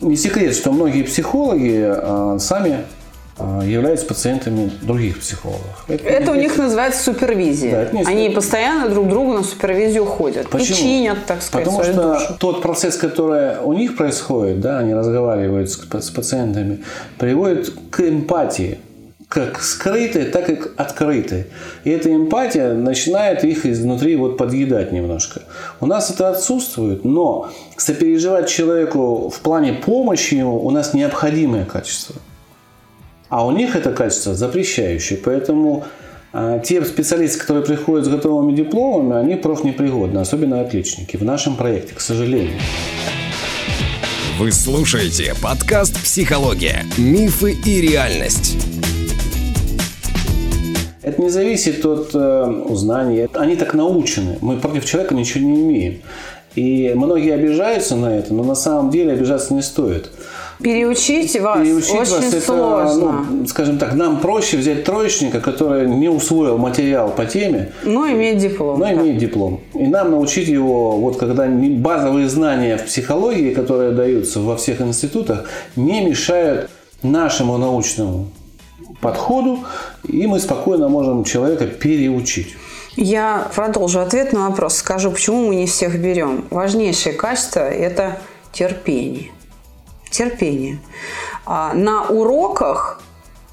не 0.00 0.16
секрет, 0.16 0.54
что 0.54 0.70
многие 0.70 1.02
психологи 1.02 1.82
а, 1.84 2.38
сами 2.38 2.84
являются 3.38 4.06
пациентами 4.06 4.70
других 4.82 5.18
психологов. 5.20 5.84
Это, 5.88 6.08
это 6.08 6.32
у 6.32 6.34
них 6.34 6.56
называется 6.56 7.02
супервизия. 7.02 7.70
Да, 7.70 7.82
это 7.82 8.08
Они 8.08 8.30
постоянно 8.30 8.88
друг 8.88 9.08
другу 9.08 9.34
на 9.34 9.42
супервизию 9.42 10.06
ходят. 10.06 10.48
Почему? 10.48 10.76
И 10.76 10.80
чинят, 10.80 11.18
так 11.26 11.42
сказать, 11.42 11.66
Потому 11.66 11.84
что 11.84 12.14
душу. 12.14 12.36
тот 12.38 12.62
процесс, 12.62 12.96
который 12.96 13.58
у 13.62 13.74
них 13.74 13.96
происходит, 13.96 14.60
да, 14.60 14.78
они 14.78 14.94
разговаривают 14.94 15.70
с, 15.70 15.76
с 15.76 16.10
пациентами, 16.10 16.82
приводит 17.18 17.72
к 17.90 18.00
эмпатии 18.00 18.78
как 19.28 19.60
скрытой, 19.60 20.26
так 20.26 20.48
и 20.48 20.58
открытой. 20.76 21.46
И 21.84 21.90
эта 21.90 22.14
эмпатия 22.14 22.72
начинает 22.74 23.44
их 23.44 23.66
изнутри 23.66 24.16
вот 24.16 24.38
подъедать 24.38 24.92
немножко. 24.92 25.42
У 25.80 25.86
нас 25.86 26.10
это 26.10 26.30
отсутствует, 26.30 27.04
но 27.04 27.50
сопереживать 27.76 28.48
человеку 28.48 29.28
в 29.28 29.40
плане 29.40 29.72
помощи 29.72 30.34
ему 30.34 30.64
у 30.64 30.70
нас 30.70 30.94
необходимое 30.94 31.64
качество. 31.64 32.14
А 33.28 33.44
у 33.44 33.50
них 33.50 33.74
это 33.74 33.92
качество 33.92 34.34
запрещающее. 34.34 35.18
Поэтому 35.18 35.84
а, 36.32 36.60
те 36.60 36.84
специалисты, 36.84 37.40
которые 37.40 37.64
приходят 37.64 38.06
с 38.06 38.08
готовыми 38.08 38.54
дипломами, 38.54 39.20
они 39.20 39.34
профнепригодны, 39.34 40.18
особенно 40.20 40.60
отличники 40.60 41.16
в 41.16 41.24
нашем 41.24 41.56
проекте, 41.56 41.94
к 41.94 42.00
сожалению. 42.00 42.58
Вы 44.38 44.52
слушаете 44.52 45.34
подкаст 45.42 46.00
«Психология. 46.02 46.84
Мифы 46.98 47.52
и 47.52 47.80
реальность». 47.80 48.56
Это 51.02 51.22
не 51.22 51.30
зависит 51.30 51.84
от 51.84 52.10
э, 52.14 52.44
узнаний. 52.68 53.26
Они 53.34 53.56
так 53.56 53.74
научены. 53.74 54.38
Мы 54.40 54.58
против 54.58 54.84
человека 54.84 55.14
ничего 55.14 55.44
не 55.44 55.62
имеем. 55.62 56.02
И 56.56 56.92
многие 56.94 57.34
обижаются 57.34 57.96
на 57.96 58.16
это, 58.18 58.34
но 58.34 58.42
на 58.42 58.54
самом 58.54 58.90
деле 58.90 59.12
обижаться 59.12 59.54
не 59.54 59.62
стоит. 59.62 60.10
Переучить 60.62 61.38
вас 61.40 61.60
Переучить 61.60 61.90
очень 61.90 62.12
вас 62.12 62.34
это, 62.34 62.40
сложно. 62.40 63.26
ну, 63.30 63.46
скажем 63.46 63.78
так, 63.78 63.94
нам 63.94 64.20
проще 64.20 64.56
взять 64.56 64.84
троечника, 64.84 65.40
который 65.40 65.86
не 65.88 66.08
усвоил 66.08 66.56
материал 66.56 67.10
по 67.10 67.26
теме, 67.26 67.72
но 67.82 68.06
имеет 68.10 68.38
диплом. 68.38 68.78
но 68.78 68.86
да. 68.86 68.92
имеет 68.94 69.18
диплом. 69.18 69.60
И 69.74 69.86
нам 69.86 70.10
научить 70.10 70.48
его, 70.48 70.96
вот 70.96 71.18
когда 71.18 71.46
базовые 71.46 72.28
знания 72.28 72.78
в 72.78 72.86
психологии, 72.86 73.52
которые 73.52 73.92
даются 73.92 74.40
во 74.40 74.56
всех 74.56 74.80
институтах, 74.80 75.48
не 75.76 76.04
мешают 76.04 76.70
нашему 77.02 77.58
научному 77.58 78.28
подходу, 79.00 79.60
и 80.08 80.26
мы 80.26 80.40
спокойно 80.40 80.88
можем 80.88 81.24
человека 81.24 81.66
переучить. 81.66 82.56
Я 82.96 83.48
продолжу 83.54 84.00
ответ 84.00 84.32
на 84.32 84.48
вопрос. 84.48 84.76
Скажу, 84.76 85.10
почему 85.10 85.48
мы 85.48 85.56
не 85.56 85.66
всех 85.66 86.00
берем. 86.00 86.46
Важнейшее 86.50 87.14
качество– 87.14 87.60
это 87.60 88.18
терпение. 88.52 89.30
Терпение. 90.16 90.78
А 91.44 91.74
На 91.74 92.06
уроках 92.06 93.02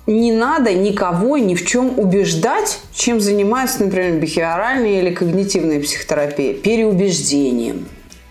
не 0.08 0.32
надо 0.32 0.74
никого 0.74 1.38
ни 1.38 1.56
в 1.56 1.66
чем 1.66 2.00
убеждать, 2.00 2.80
чем 2.94 3.20
занимается, 3.20 3.84
например, 3.84 4.20
бихеоральная 4.20 5.02
или 5.02 5.14
когнитивная 5.14 5.82
психотерапия. 5.82 6.54
Переубеждением. 6.54 7.86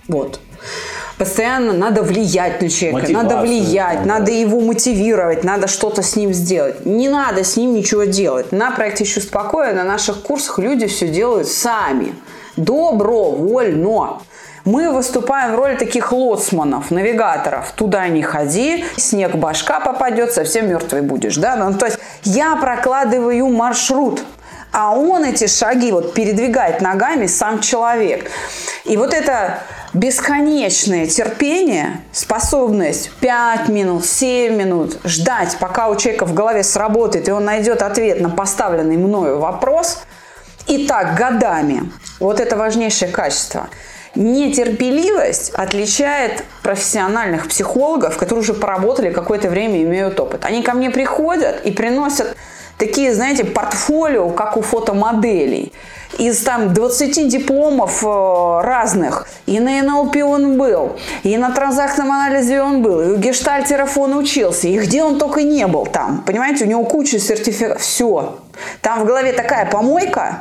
Вот. 0.09 0.41
Постоянно 1.19 1.75
надо 1.75 2.03
влиять 2.03 2.63
на 2.63 2.71
человека, 2.71 3.13
надо 3.13 3.37
Мотивация, 3.37 3.43
влиять, 3.43 3.99
да. 4.01 4.07
надо 4.07 4.33
его 4.33 4.61
мотивировать, 4.61 5.45
надо 5.45 5.69
что-то 5.69 6.03
с 6.03 6.17
ним 6.17 6.33
сделать. 6.33 6.87
Не 6.87 7.09
надо 7.09 7.45
с 7.45 7.57
ним 7.57 7.75
ничего 7.75 8.05
делать. 8.05 8.51
На 8.51 8.71
проекте 8.71 9.05
«Чувство 9.05 9.41
покоя» 9.41 9.75
на 9.75 9.85
наших 9.85 10.23
курсах 10.23 10.59
люди 10.59 10.87
все 10.87 11.07
делают 11.07 11.49
сами. 11.49 12.15
Добровольно. 12.57 14.21
Мы 14.65 14.93
выступаем 14.93 15.53
в 15.53 15.57
роли 15.57 15.75
таких 15.75 16.13
лоцманов, 16.13 16.91
навигаторов. 16.91 17.73
Туда 17.73 18.07
не 18.09 18.23
ходи, 18.23 18.85
снег 18.97 19.35
башка 19.35 19.81
попадет, 19.81 20.33
совсем 20.33 20.69
мертвый 20.69 21.03
будешь. 21.03 21.37
Да? 21.37 21.57
Ну, 21.57 21.75
то 21.75 21.87
есть 21.87 21.99
я 22.23 22.55
прокладываю 22.55 23.49
маршрут, 23.49 24.23
а 24.73 24.95
он 24.97 25.25
эти 25.25 25.49
шаги 25.49 25.91
вот 25.91 26.15
передвигает 26.15 26.81
ногами 26.81 27.27
сам 27.27 27.61
человек. 27.61 28.31
И 28.85 28.97
вот 28.97 29.13
это 29.13 29.59
бесконечное 29.95 31.07
терпение, 31.07 32.01
способность 32.13 33.11
5 33.21 33.69
минут, 33.69 34.07
7 34.07 34.55
минут 34.55 34.99
ждать, 35.05 35.57
пока 35.59 35.89
у 35.89 35.97
человека 35.97 36.25
в 36.25 36.35
голове 36.35 36.63
сработает, 36.63 37.29
и 37.29 37.33
он 37.33 37.45
найдет 37.45 37.83
ответ 37.83 38.21
на 38.21 38.31
поставленный 38.31 38.97
мною 38.97 39.41
вопрос, 39.41 40.05
и 40.69 40.87
так 40.87 41.17
годами. 41.17 41.91
Вот 42.21 42.39
это 42.39 42.57
важнейшее 42.57 43.11
качество. 43.11 43.69
Нетерпеливость 44.15 45.51
отличает 45.55 46.45
профессиональных 46.63 47.49
психологов, 47.49 48.19
которые 48.19 48.43
уже 48.43 48.53
поработали 48.53 49.11
какое-то 49.11 49.49
время 49.49 49.83
имеют 49.83 50.21
опыт. 50.21 50.45
Они 50.45 50.63
ко 50.63 50.75
мне 50.75 50.91
приходят 50.91 51.65
и 51.65 51.71
приносят 51.71 52.37
такие, 52.77 53.15
знаете, 53.15 53.45
портфолио, 53.45 54.29
как 54.31 54.57
у 54.57 54.63
фотомоделей. 54.63 55.73
Из 56.19 56.43
там 56.43 56.75
20 56.75 57.29
дипломов 57.29 58.05
э, 58.05 58.61
разных. 58.63 59.27
И 59.47 59.59
на 59.61 59.81
НЛП 59.83 60.17
он 60.25 60.59
был, 60.59 60.97
и 61.23 61.39
на 61.39 61.51
транзактном 61.53 62.13
анализе 62.13 62.61
он 62.61 62.83
был, 62.83 63.01
и 63.01 63.07
у 63.13 63.17
гештальтеров 63.17 63.97
он 63.97 64.15
учился, 64.19 64.69
и 64.69 64.79
где 64.79 65.03
он 65.03 65.19
только 65.19 65.43
не 65.43 65.67
был 65.67 65.87
там. 65.87 66.23
Понимаете, 66.27 66.65
у 66.65 66.69
него 66.69 66.85
куча 66.85 67.19
сертификатов. 67.19 67.81
Все. 67.81 68.39
Там 68.83 69.01
в 69.01 69.05
голове 69.07 69.33
такая 69.33 69.65
помойка, 69.65 70.41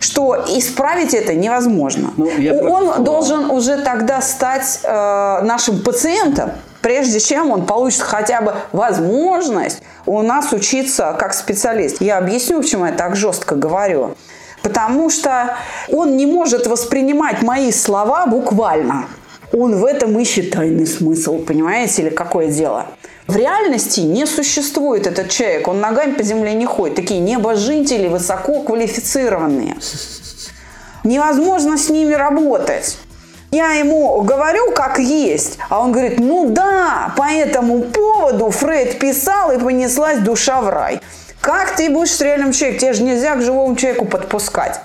что 0.00 0.44
исправить 0.48 1.14
это 1.14 1.34
невозможно. 1.34 2.10
Ну, 2.16 2.26
Он 2.26 2.84
просто- 2.86 3.02
должен 3.02 3.50
уже 3.50 3.78
тогда 3.78 4.20
стать 4.20 4.80
э, 4.82 5.40
нашим 5.42 5.82
пациентом, 5.82 6.50
прежде 6.80 7.20
чем 7.20 7.50
он 7.50 7.66
получит 7.66 8.02
хотя 8.02 8.40
бы 8.40 8.54
возможность 8.72 9.82
у 10.06 10.22
нас 10.22 10.52
учиться 10.52 11.14
как 11.18 11.34
специалист. 11.34 12.00
Я 12.00 12.18
объясню, 12.18 12.60
почему 12.62 12.86
я 12.86 12.92
так 12.92 13.16
жестко 13.16 13.54
говорю. 13.54 14.14
Потому 14.62 15.08
что 15.10 15.56
он 15.92 16.16
не 16.16 16.26
может 16.26 16.66
воспринимать 16.66 17.42
мои 17.42 17.70
слова 17.72 18.26
буквально. 18.26 19.06
Он 19.52 19.76
в 19.76 19.84
этом 19.84 20.18
ищет 20.18 20.50
тайный 20.50 20.86
смысл, 20.86 21.38
понимаете, 21.38 22.02
или 22.02 22.10
какое 22.10 22.48
дело. 22.48 22.86
В 23.28 23.36
реальности 23.36 24.00
не 24.00 24.26
существует 24.26 25.06
этот 25.06 25.28
человек, 25.28 25.68
он 25.68 25.80
ногами 25.80 26.12
по 26.14 26.22
земле 26.22 26.54
не 26.54 26.64
ходит. 26.64 26.96
Такие 26.96 27.20
небожители, 27.20 28.08
высоко 28.08 28.62
квалифицированные. 28.62 29.76
Невозможно 31.04 31.76
с 31.76 31.90
ними 31.90 32.14
работать. 32.14 32.96
Я 33.50 33.72
ему 33.72 34.22
говорю, 34.22 34.72
как 34.72 34.98
есть, 34.98 35.58
а 35.68 35.80
он 35.80 35.92
говорит, 35.92 36.18
ну 36.18 36.48
да, 36.48 37.12
по 37.18 37.30
этому 37.30 37.82
поводу 37.82 38.50
Фрейд 38.50 38.98
писал 38.98 39.52
и 39.52 39.58
понеслась 39.58 40.20
душа 40.20 40.62
в 40.62 40.70
рай. 40.70 41.02
Как 41.42 41.76
ты 41.76 41.90
будешь 41.90 42.12
с 42.12 42.20
реальным 42.22 42.52
человеком? 42.52 42.80
Тебе 42.80 42.92
же 42.94 43.02
нельзя 43.02 43.36
к 43.36 43.42
живому 43.42 43.76
человеку 43.76 44.06
подпускать. 44.06 44.80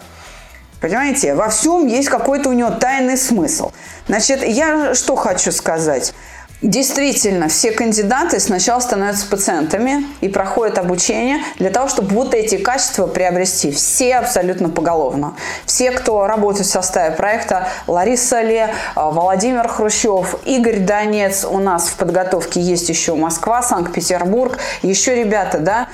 Понимаете, 0.82 1.34
во 1.34 1.48
всем 1.48 1.88
есть 1.88 2.10
какой-то 2.10 2.50
у 2.50 2.54
него 2.54 2.72
тайный 2.72 3.16
смысл. 3.16 3.72
Значит, 4.10 4.44
я 4.44 4.94
что 4.96 5.16
хочу 5.16 5.54
сказать. 5.54 6.14
Действительно, 6.64 7.50
все 7.50 7.72
кандидаты 7.72 8.40
сначала 8.40 8.80
становятся 8.80 9.28
пациентами 9.28 10.06
и 10.22 10.30
проходят 10.30 10.78
обучение 10.78 11.40
для 11.60 11.70
того, 11.70 11.90
чтобы 11.90 12.16
вот 12.16 12.34
эти 12.34 12.56
качества 12.56 13.06
приобрести. 13.06 13.70
Все 13.70 14.16
абсолютно 14.16 14.70
поголовно. 14.70 15.36
Все, 15.66 15.92
кто 15.92 16.26
работает 16.26 16.66
в 16.66 16.72
составе 16.72 17.14
проекта, 17.18 17.68
Лариса 17.86 18.42
Ле, 18.42 18.74
а, 18.96 19.10
Владимир 19.10 19.68
Хрущев, 19.68 20.38
Игорь 20.46 20.80
Донец, 20.80 21.44
у 21.44 21.60
нас 21.60 21.90
в 21.90 21.98
подготовке 21.98 22.62
есть 22.62 22.88
еще 22.88 23.14
Москва, 23.16 23.62
Санкт-Петербург, 23.62 24.58
еще 24.84 25.16
ребята, 25.16 25.58
да, 25.58 25.90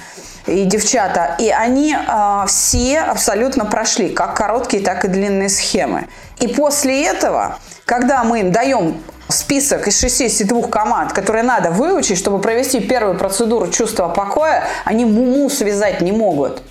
и 0.45 0.65
девчата. 0.65 1.35
И 1.39 1.49
они 1.49 1.95
а, 1.97 2.45
все 2.45 2.99
абсолютно 2.99 3.65
прошли 3.65 4.09
как 4.09 4.35
короткие, 4.35 4.83
так 4.83 5.03
и 5.03 5.07
длинные 5.07 5.49
схемы. 5.49 6.07
И 6.39 6.47
после 6.47 7.05
этого, 7.07 7.57
когда 7.85 8.23
мы 8.23 8.41
им 8.41 8.51
даем 8.51 9.01
список 9.29 9.87
из 9.87 9.99
62 9.99 10.67
команд, 10.67 11.13
которые 11.13 11.43
надо 11.43 11.71
выучить, 11.71 12.17
чтобы 12.17 12.39
провести 12.39 12.79
первую 12.79 13.17
процедуру 13.17 13.67
чувства 13.67 14.09
покоя, 14.09 14.65
они 14.85 15.05
муму 15.05 15.49
связать 15.49 16.01
не 16.01 16.11
могут. 16.11 16.61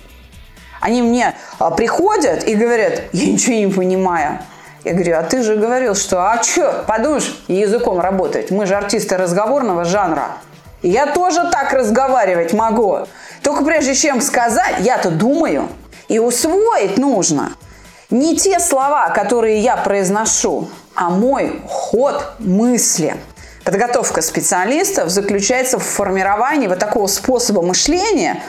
Они 0.81 1.01
мне 1.01 1.35
а, 1.57 1.71
приходят 1.71 2.47
и 2.47 2.55
говорят, 2.55 3.01
я 3.11 3.31
ничего 3.31 3.55
не 3.55 3.67
понимаю. 3.67 4.39
Я 4.83 4.93
говорю, 4.93 5.17
а 5.17 5.23
ты 5.23 5.43
же 5.43 5.57
говорил, 5.57 5.95
что, 5.95 6.31
а 6.31 6.41
что, 6.41 6.85
подумаешь, 6.87 7.43
языком 7.47 7.99
работать. 7.99 8.49
Мы 8.49 8.65
же 8.65 8.75
артисты 8.75 9.17
разговорного 9.17 9.83
жанра. 9.83 10.27
Я 10.81 11.07
тоже 11.07 11.49
так 11.51 11.73
разговаривать 11.73 12.53
могу. 12.53 12.99
Только 13.43 13.65
прежде 13.65 13.93
чем 13.93 14.21
сказать, 14.21 14.75
я-то 14.79 15.11
думаю. 15.11 15.67
И 16.07 16.17
усвоить 16.19 16.97
нужно 16.97 17.51
не 18.09 18.35
те 18.35 18.59
слова, 18.59 19.09
которые 19.09 19.59
я 19.59 19.77
произношу, 19.77 20.69
а 20.99 21.09
мой 21.09 21.61
ход 21.65 22.21
мысли. 22.39 23.15
Подготовка 23.63 24.21
специалистов 24.21 25.09
заключается 25.09 25.79
в 25.79 25.83
формировании 25.83 26.67
вот 26.67 26.79
такого 26.79 27.07
способа 27.07 27.61
мышления, 27.61 28.43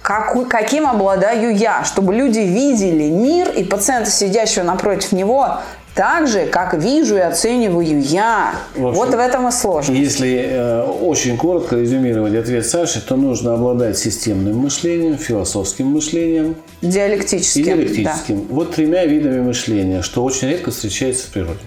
как, 0.00 0.48
каким 0.48 0.86
обладаю 0.86 1.52
я, 1.56 1.82
чтобы 1.82 2.14
люди 2.14 2.38
видели 2.38 3.10
мир 3.10 3.48
и 3.50 3.64
пациента, 3.64 4.12
сидящего 4.12 4.62
напротив 4.62 5.10
него, 5.10 5.58
так 5.96 6.28
же, 6.28 6.46
как 6.46 6.74
вижу 6.74 7.16
и 7.16 7.20
оцениваю 7.20 8.00
я. 8.00 8.54
В 8.76 8.86
общем, 8.86 9.00
вот 9.00 9.14
в 9.14 9.18
этом 9.18 9.48
и 9.48 9.50
сложность. 9.50 9.98
Если 9.98 10.50
э, 10.52 10.82
очень 10.84 11.36
коротко 11.36 11.74
резюмировать 11.74 12.36
ответ 12.36 12.64
Саши, 12.64 13.00
то 13.00 13.16
нужно 13.16 13.54
обладать 13.54 13.98
системным 13.98 14.58
мышлением, 14.58 15.18
философским 15.18 15.88
мышлением 15.88 16.54
Диалектическим. 16.80 17.62
и 17.62 17.64
диалектическим. 17.64 18.46
Вот 18.50 18.76
тремя 18.76 19.04
видами 19.04 19.40
мышления, 19.40 20.02
что 20.02 20.22
очень 20.22 20.48
редко 20.48 20.70
встречается 20.70 21.26
в 21.26 21.30
природе. 21.30 21.58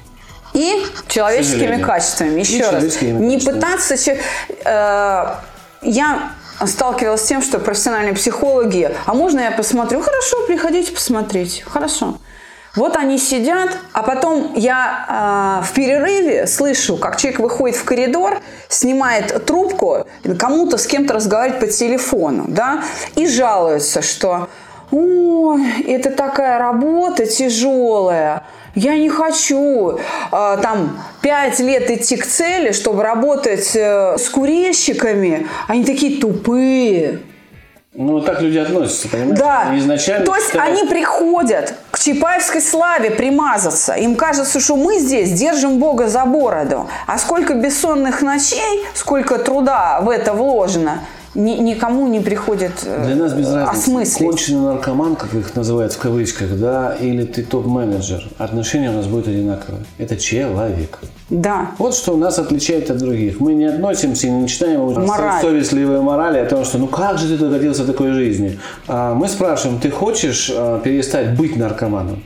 И 0.54 0.86
человеческими 1.08 1.82
качествами. 1.82 2.40
И 2.40 2.44
Еще 2.44 2.60
раз. 2.60 2.70
человеческими 2.72 3.12
Не 3.26 3.36
качествами. 3.36 3.60
пытаться... 3.60 3.96
э, 3.96 5.36
я 5.84 6.32
сталкивалась 6.66 7.22
с 7.22 7.26
тем, 7.26 7.42
что 7.42 7.60
профессиональные 7.60 8.14
психологи, 8.14 8.92
а 9.06 9.14
можно 9.14 9.40
я 9.40 9.52
посмотрю? 9.52 10.02
Хорошо, 10.02 10.46
приходите 10.48 10.92
посмотреть. 10.92 11.64
Хорошо. 11.66 12.18
Вот 12.76 12.96
они 12.96 13.18
сидят, 13.18 13.70
а 13.92 14.02
потом 14.02 14.54
я 14.56 15.62
э, 15.62 15.66
в 15.66 15.74
перерыве 15.74 16.48
слышу, 16.48 16.96
как 16.96 17.18
человек 17.18 17.42
выходит 17.42 17.76
в 17.76 17.84
коридор, 17.84 18.40
снимает 18.70 19.46
трубку, 19.46 20.06
кому-то 20.40 20.78
с 20.78 20.88
кем-то 20.88 21.14
разговаривает 21.14 21.60
по 21.60 21.68
телефону, 21.68 22.46
да, 22.48 22.84
и 23.16 23.28
жалуется, 23.28 24.02
что 24.02 24.48
«Ой, 24.92 25.84
это 25.88 26.12
такая 26.12 26.60
работа 26.60 27.26
тяжелая, 27.26 28.44
я 28.76 28.96
не 28.98 29.10
хочу 29.10 29.98
э, 29.98 30.58
там 30.62 31.00
пять 31.22 31.60
лет 31.60 31.90
идти 31.90 32.18
к 32.18 32.26
цели, 32.26 32.72
чтобы 32.72 33.04
работать 33.04 33.76
э, 33.76 34.18
с 34.18 34.30
курильщиками, 34.30 35.48
они 35.68 35.84
такие 35.86 36.20
тупые». 36.20 37.20
Ну, 37.94 38.22
так 38.22 38.42
люди 38.42 38.58
относятся, 38.58 39.10
понимаешь? 39.10 39.38
Да. 39.38 39.78
Изначально 39.78 40.26
То 40.26 40.36
есть 40.36 40.48
считают- 40.48 40.80
они 40.80 40.88
приходят 40.88 41.74
к 41.92 42.00
Чапаевской 42.00 42.62
славе 42.62 43.12
примазаться. 43.12 43.94
Им 43.96 44.16
кажется, 44.16 44.62
что 44.62 44.78
мы 44.78 44.98
здесь 44.98 45.32
держим 45.34 45.78
Бога 45.78 46.08
за 46.08 46.24
бороду. 46.24 46.88
А 47.06 47.18
сколько 47.18 47.54
бессонных 47.54 48.22
ночей, 48.22 48.86
сколько 48.94 49.38
труда 49.40 50.00
в 50.02 50.10
это 50.10 50.32
вложено, 50.32 51.04
ни- 51.36 51.58
никому 51.58 52.08
не 52.08 52.20
приходит 52.20 52.72
э, 52.86 53.06
Для 53.06 53.16
нас 53.16 53.34
без 53.34 53.48
разницы, 53.52 53.72
осмыслить. 53.72 54.18
конченый 54.28 54.62
наркоман, 54.62 55.16
как 55.16 55.34
их 55.34 55.56
называют 55.56 55.94
в 55.94 55.98
кавычках, 56.00 56.58
да, 56.58 56.96
или 56.96 57.24
ты 57.26 57.44
топ-менеджер, 57.44 58.28
отношения 58.38 58.90
у 58.90 58.94
нас 58.94 59.08
будут 59.08 59.28
одинаковые. 59.28 59.84
Это 59.98 60.18
человек. 60.18 61.00
Да. 61.30 61.72
Вот 61.78 61.96
что 61.96 62.18
нас 62.18 62.40
отличает 62.40 62.90
от 62.92 62.98
других. 62.98 63.40
Мы 63.40 63.54
не 63.54 63.66
относимся 63.66 64.28
и 64.28 64.30
не 64.30 64.42
начинаем 64.42 64.82
Мораль. 65.06 65.42
совестливые 65.42 66.02
морали 66.02 66.40
о 66.40 66.46
том, 66.46 66.66
что 66.66 66.78
ну 66.78 66.88
как 66.88 67.18
же 67.18 67.28
ты 67.28 67.38
докатился 67.38 67.86
до 67.86 67.94
такой 67.94 68.12
жизни. 68.12 68.60
А 68.88 69.14
мы 69.14 69.28
спрашиваем, 69.30 69.80
ты 69.80 69.90
хочешь 69.90 70.52
а, 70.54 70.80
перестать 70.80 71.38
быть 71.38 71.56
наркоманом? 71.56 72.24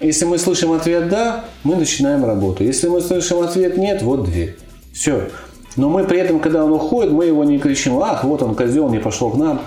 Если 0.00 0.24
мы 0.24 0.36
слышим 0.38 0.72
ответ 0.72 1.08
«да», 1.08 1.44
мы 1.62 1.76
начинаем 1.76 2.24
работу. 2.24 2.64
Если 2.64 2.88
мы 2.88 3.00
слышим 3.00 3.40
ответ 3.40 3.76
«нет», 3.76 4.02
вот 4.02 4.24
дверь. 4.24 4.56
Все. 4.92 5.28
Но 5.76 5.88
мы 5.88 6.04
при 6.04 6.18
этом, 6.20 6.40
когда 6.40 6.64
он 6.64 6.72
уходит, 6.72 7.12
мы 7.12 7.24
его 7.26 7.44
не 7.44 7.58
кричим 7.58 7.98
«ах, 8.02 8.24
вот 8.24 8.42
он 8.42 8.54
козел, 8.54 8.88
не 8.90 8.98
пошел 8.98 9.30
к 9.30 9.36
нам». 9.36 9.62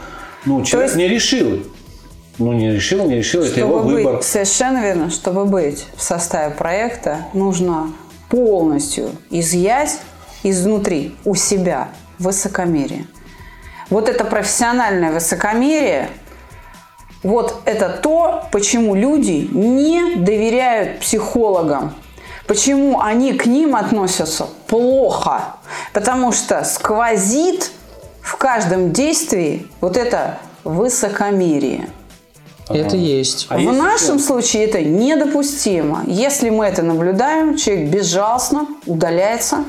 Ну, 0.45 0.63
человек 0.63 0.91
есть- 0.91 0.97
не 0.97 1.07
решил. 1.07 1.63
Ну, 2.37 2.51
не 2.53 2.71
решил, 2.71 3.05
не 3.07 3.15
решил, 3.15 3.43
это 3.43 3.59
его 3.59 3.79
Чтобы 3.79 3.93
быть, 3.95 4.05
выбор. 4.05 4.21
совершенно 4.21 4.81
верно, 4.81 5.09
чтобы 5.09 5.45
быть 5.45 5.87
в 5.95 6.01
составе 6.03 6.53
проекта, 6.53 7.19
нужно 7.33 7.93
полностью 8.29 9.09
изъять 9.29 9.99
изнутри, 10.43 11.15
у 11.23 11.33
себя, 11.33 11.89
высокомерие. 12.19 13.07
Вот 13.89 14.09
это 14.09 14.25
профессиональное 14.25 15.11
высокомерие, 15.13 16.09
вот 17.23 17.61
это 17.65 17.89
то, 17.89 18.43
почему 18.51 18.95
люди 18.95 19.47
не 19.51 20.15
доверяют 20.17 20.99
психологам. 20.99 21.93
Почему 22.47 22.99
они 23.01 23.33
к 23.33 23.45
ним 23.45 23.75
относятся 23.75 24.47
плохо? 24.67 25.55
Потому 25.93 26.31
что 26.31 26.63
сквозит 26.63 27.71
в 28.21 28.35
каждом 28.37 28.91
действии 28.91 29.67
вот 29.81 29.97
это 29.97 30.37
высокомерие. 30.63 31.89
Это 32.69 32.95
есть. 32.95 33.45
А 33.49 33.57
в 33.57 33.61
есть 33.61 33.77
нашем 33.77 34.15
еще- 34.17 34.25
случае 34.25 34.65
это 34.65 34.81
недопустимо. 34.81 36.03
Если 36.07 36.49
мы 36.49 36.65
это 36.65 36.81
наблюдаем, 36.81 37.57
человек 37.57 37.89
безжалостно 37.89 38.67
удаляется 38.85 39.63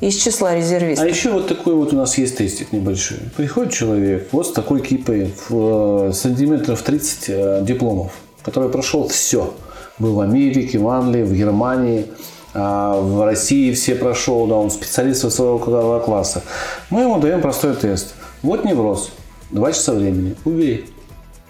из 0.00 0.14
числа 0.16 0.54
резервистов. 0.54 1.06
А 1.06 1.08
еще 1.08 1.32
вот 1.32 1.48
такой 1.48 1.74
вот 1.74 1.94
у 1.94 1.96
нас 1.96 2.18
есть 2.18 2.36
тестик 2.36 2.72
небольшой. 2.72 3.18
Приходит 3.36 3.72
человек 3.72 4.28
вот 4.32 4.46
с 4.46 4.52
такой 4.52 4.80
кипой 4.82 5.32
в 5.48 6.08
э, 6.08 6.12
сантиметров 6.12 6.82
30 6.82 7.24
э, 7.28 7.58
дипломов, 7.62 8.12
который 8.42 8.68
прошел 8.68 9.08
все. 9.08 9.54
Был 9.98 10.14
в 10.14 10.20
Америке, 10.20 10.78
в 10.78 10.88
Англии, 10.88 11.22
в 11.22 11.32
Германии, 11.32 12.06
а, 12.54 13.00
в 13.00 13.24
России 13.24 13.72
все 13.72 13.94
прошел, 13.94 14.46
да, 14.46 14.56
он 14.56 14.70
специалист 14.70 15.24
высокого 15.24 16.00
класса. 16.00 16.42
Мы 16.90 17.02
ему 17.02 17.18
даем 17.18 17.40
простой 17.42 17.74
тест. 17.74 18.14
Вот 18.42 18.64
невроз, 18.64 19.10
два 19.50 19.72
часа 19.72 19.92
времени, 19.92 20.36
убери. 20.44 20.86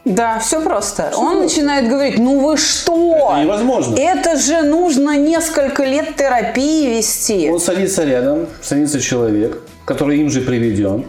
Да, 0.04 0.38
все 0.38 0.62
просто. 0.62 1.12
Он 1.16 1.40
начинает 1.40 1.88
говорить, 1.88 2.18
ну 2.18 2.38
вы 2.38 2.56
что? 2.56 3.28
Это 3.28 3.42
невозможно. 3.42 3.96
Это 3.98 4.36
же 4.36 4.62
нужно 4.62 5.18
несколько 5.18 5.84
лет 5.84 6.14
терапии 6.16 6.96
вести. 6.96 7.50
Он 7.50 7.58
садится 7.58 8.04
рядом, 8.04 8.46
садится 8.62 9.00
человек, 9.00 9.62
который 9.84 10.20
им 10.20 10.30
же 10.30 10.42
приведен, 10.42 11.06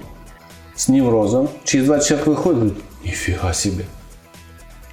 с 0.76 0.88
неврозом. 0.88 1.48
Через 1.64 1.86
два 1.86 2.00
часа 2.00 2.18
выходит, 2.26 2.60
говорит, 2.60 2.84
нифига 3.04 3.54
себе. 3.54 3.86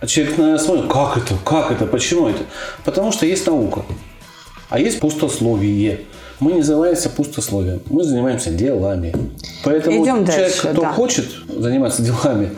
А 0.00 0.06
человек 0.06 0.36
наверное, 0.36 0.58
смотрит, 0.62 0.90
как 0.90 1.16
это, 1.16 1.34
как 1.44 1.70
это, 1.70 1.86
почему 1.86 2.28
это? 2.28 2.42
Потому 2.84 3.12
что 3.12 3.26
есть 3.26 3.46
наука, 3.46 3.82
а 4.68 4.78
есть 4.78 5.00
пустословие. 5.00 6.00
Мы 6.40 6.52
не 6.52 6.62
занимаемся 6.62 7.08
пустословием, 7.10 7.80
мы 7.88 8.02
занимаемся 8.02 8.50
делами. 8.50 9.14
Поэтому 9.62 10.02
Идем 10.02 10.26
человек, 10.26 10.36
дальше, 10.36 10.68
кто 10.72 10.82
да. 10.82 10.92
хочет 10.92 11.26
заниматься 11.48 12.02
делами, 12.02 12.50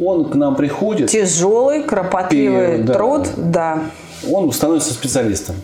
он 0.00 0.30
к 0.30 0.34
нам 0.36 0.54
приходит, 0.54 1.10
Тяжелый, 1.10 1.82
кропотливый 1.82 2.78
Пи- 2.78 2.82
да. 2.84 2.94
труд, 2.94 3.28
да. 3.36 3.82
он 4.30 4.50
становится 4.52 4.92
специалистом. 4.92 5.56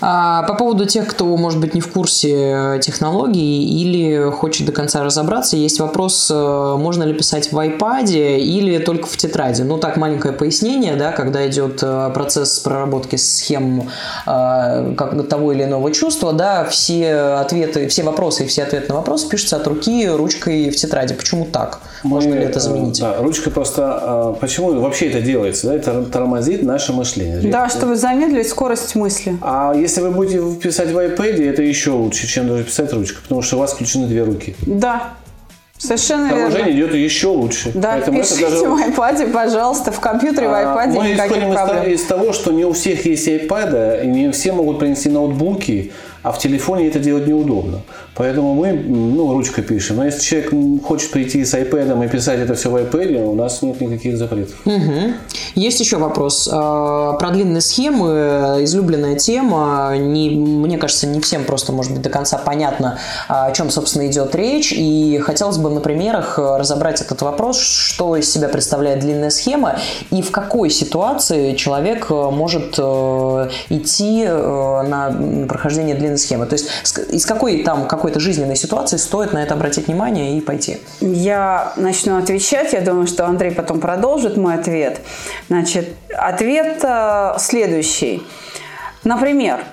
А, 0.00 0.42
по 0.44 0.54
поводу 0.54 0.86
тех, 0.86 1.06
кто, 1.06 1.24
может 1.36 1.60
быть, 1.60 1.74
не 1.74 1.80
в 1.80 1.92
курсе 1.92 2.80
технологий 2.82 3.64
или 3.64 4.30
хочет 4.30 4.66
до 4.66 4.72
конца 4.72 5.02
разобраться, 5.04 5.56
есть 5.56 5.80
вопрос, 5.80 6.30
э, 6.32 6.76
можно 6.78 7.04
ли 7.04 7.14
писать 7.14 7.52
в 7.52 7.58
iPad 7.58 8.38
или 8.38 8.78
только 8.78 9.06
в 9.06 9.16
тетради. 9.16 9.62
Ну, 9.62 9.78
так, 9.78 9.96
маленькое 9.96 10.32
пояснение, 10.32 10.96
да, 10.96 11.12
когда 11.12 11.46
идет 11.48 11.80
э, 11.82 12.10
процесс 12.14 12.58
проработки 12.60 13.16
схем 13.16 13.90
э, 14.26 14.94
как 14.96 15.28
того 15.28 15.52
или 15.52 15.64
иного 15.64 15.92
чувства, 15.92 16.32
да, 16.32 16.64
все 16.64 17.14
ответы, 17.14 17.88
все 17.88 18.02
вопросы 18.02 18.44
и 18.44 18.46
все 18.46 18.62
ответы 18.62 18.88
на 18.88 18.96
вопросы 18.96 19.28
пишутся 19.28 19.56
от 19.56 19.66
руки 19.66 20.08
ручкой 20.08 20.70
в 20.70 20.76
тетради. 20.76 21.14
Почему 21.14 21.44
так? 21.44 21.80
Можно 22.02 22.30
Мы, 22.30 22.36
ли 22.36 22.44
это 22.44 22.60
заменить? 22.60 23.00
Да, 23.00 23.16
ручка 23.18 23.50
просто... 23.50 23.82
а, 23.84 24.32
Почему 24.32 24.80
вообще 24.80 25.08
это 25.08 25.20
делается? 25.20 25.68
Да? 25.68 25.74
Это 25.74 26.04
тормозит 26.04 26.62
наше 26.62 26.92
мышление. 26.92 27.50
Да, 27.50 27.68
чтобы 27.68 27.96
замедлить 27.96 28.48
скорость 28.48 28.94
мысли. 28.94 29.36
А 29.42 29.74
если 29.74 29.89
вы 29.98 30.10
будете 30.10 30.40
писать 30.60 30.90
в 30.90 30.98
iPad, 30.98 31.48
это 31.48 31.62
еще 31.62 31.90
лучше, 31.90 32.26
чем 32.26 32.48
даже 32.48 32.64
писать 32.64 32.92
ручкой, 32.92 33.22
потому 33.22 33.42
что 33.42 33.56
у 33.56 33.58
вас 33.60 33.72
включены 33.72 34.06
две 34.06 34.22
руки. 34.22 34.54
Да, 34.66 35.14
совершенно 35.78 36.26
верно. 36.28 36.50
Торможение 36.50 36.72
идет 36.74 36.94
еще 36.94 37.28
лучше. 37.28 37.72
Да, 37.74 37.92
Поэтому 37.92 38.20
это 38.20 38.28
пишите 38.28 38.50
даже 38.50 38.64
в 38.68 38.74
iPad, 38.74 39.32
пожалуйста, 39.32 39.92
в 39.92 40.00
компьютере, 40.00 40.48
в 40.48 40.52
А, 40.52 40.62
iPad, 40.62 40.92
Мы 40.92 41.08
никаких 41.08 41.36
исходим 41.36 41.92
из 41.92 42.02
того, 42.04 42.32
что 42.32 42.52
не 42.52 42.64
у 42.64 42.72
всех 42.72 43.06
есть 43.06 43.28
iPad, 43.28 44.04
и 44.04 44.06
не 44.06 44.30
все 44.32 44.52
могут 44.52 44.78
принести 44.78 45.08
ноутбуки, 45.08 45.92
а 46.22 46.32
в 46.32 46.38
телефоне 46.38 46.88
это 46.88 46.98
делать 46.98 47.26
неудобно. 47.26 47.80
Поэтому 48.14 48.54
мы 48.54 48.72
ну, 48.72 49.32
ручкой 49.32 49.62
пишем. 49.62 49.96
Но 49.96 50.04
если 50.04 50.20
человек 50.20 50.84
хочет 50.84 51.10
прийти 51.10 51.44
с 51.44 51.54
iPad 51.54 52.04
и 52.04 52.08
писать 52.08 52.40
это 52.40 52.54
все 52.54 52.70
в 52.70 52.76
iPad, 52.76 53.24
у 53.24 53.34
нас 53.34 53.62
нет 53.62 53.80
никаких 53.80 54.16
запретов. 54.16 54.54
Мгм. 54.64 55.14
Есть 55.54 55.80
еще 55.80 55.96
вопрос. 55.96 56.48
А, 56.52 57.14
Про 57.14 57.30
длинные 57.30 57.60
схемы, 57.60 58.58
излюбленная 58.62 59.16
тема. 59.16 59.94
Не, 59.96 60.30
мне 60.30 60.78
кажется, 60.78 61.06
не 61.06 61.20
всем 61.20 61.44
просто, 61.44 61.72
может 61.72 61.92
быть, 61.92 62.02
до 62.02 62.10
конца 62.10 62.38
понятно, 62.38 62.98
а, 63.28 63.46
о 63.46 63.52
чем, 63.52 63.70
собственно, 63.70 64.06
идет 64.06 64.34
речь. 64.34 64.72
И 64.72 65.18
хотелось 65.22 65.58
бы 65.58 65.70
на 65.70 65.80
примерах 65.80 66.38
разобрать 66.38 67.00
этот 67.00 67.22
вопрос, 67.22 67.58
что 67.58 68.16
из 68.16 68.30
себя 68.30 68.48
представляет 68.48 69.00
длинная 69.00 69.30
схема 69.30 69.78
и 70.10 70.22
в 70.22 70.30
какой 70.30 70.70
ситуации 70.70 71.54
человек 71.54 72.06
э, 72.10 72.14
может 72.30 72.74
э, 72.78 73.48
идти 73.68 74.24
э, 74.26 74.82
на 74.82 75.46
прохождение 75.46 75.94
длинной 75.94 76.09
длинной 76.10 76.18
схемы? 76.18 76.46
То 76.46 76.54
есть 76.54 76.68
из 77.10 77.26
какой 77.26 77.62
там 77.62 77.86
какой-то 77.86 78.20
жизненной 78.20 78.56
ситуации 78.56 78.96
стоит 78.96 79.32
на 79.32 79.42
это 79.42 79.54
обратить 79.54 79.86
внимание 79.86 80.36
и 80.36 80.40
пойти? 80.40 80.78
Я 81.00 81.72
начну 81.76 82.18
отвечать. 82.18 82.72
Я 82.72 82.80
думаю, 82.80 83.06
что 83.06 83.26
Андрей 83.26 83.52
потом 83.52 83.80
продолжит 83.80 84.36
мой 84.36 84.54
ответ. 84.54 85.00
Значит, 85.48 85.88
ответ 86.16 86.80
э, 86.82 87.34
следующий. 87.38 88.22
Например, 89.04 89.64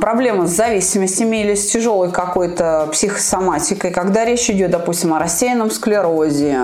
проблемы 0.00 0.46
с 0.46 0.50
зависимостями 0.50 1.38
или 1.38 1.54
с 1.54 1.70
тяжелой 1.70 2.10
какой-то 2.10 2.88
психосоматикой, 2.92 3.90
когда 3.90 4.24
речь 4.24 4.50
идет, 4.50 4.70
допустим, 4.70 5.14
о 5.14 5.18
рассеянном 5.18 5.70
склерозе, 5.70 6.58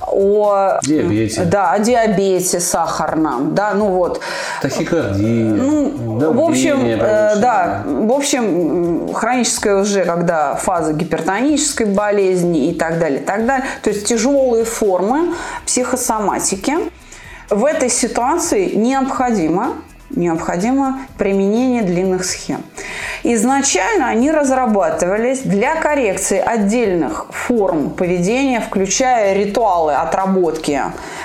о 0.00 0.78
диабете, 0.82 1.44
да, 1.44 1.72
о 1.72 1.78
диабете 1.78 2.60
сахарном, 2.60 3.54
да, 3.54 3.74
ну 3.74 3.86
вот. 3.86 4.20
Тахикардия. 4.62 5.54
Ну, 5.54 6.32
в 6.32 6.40
общем, 6.40 6.84
э, 6.84 7.36
да, 7.36 7.82
в 7.86 8.12
общем, 8.12 9.12
хроническая 9.12 9.76
уже, 9.76 10.04
когда 10.04 10.54
фаза 10.54 10.92
гипертонической 10.92 11.86
болезни 11.86 12.70
и 12.70 12.74
так 12.74 12.98
далее, 12.98 13.20
и 13.20 13.24
так 13.24 13.46
далее. 13.46 13.66
То 13.82 13.90
есть 13.90 14.06
тяжелые 14.06 14.64
формы 14.64 15.34
психосоматики. 15.66 16.74
В 17.50 17.64
этой 17.64 17.90
ситуации 17.90 18.74
необходимо 18.74 19.74
необходимо 20.16 21.00
применение 21.18 21.82
длинных 21.82 22.24
схем. 22.24 22.62
Изначально 23.22 24.08
они 24.08 24.30
разрабатывались 24.30 25.40
для 25.40 25.76
коррекции 25.76 26.38
отдельных 26.38 27.26
форм 27.30 27.90
поведения, 27.90 28.60
включая 28.60 29.34
ритуалы 29.34 29.94
отработки 29.94 30.80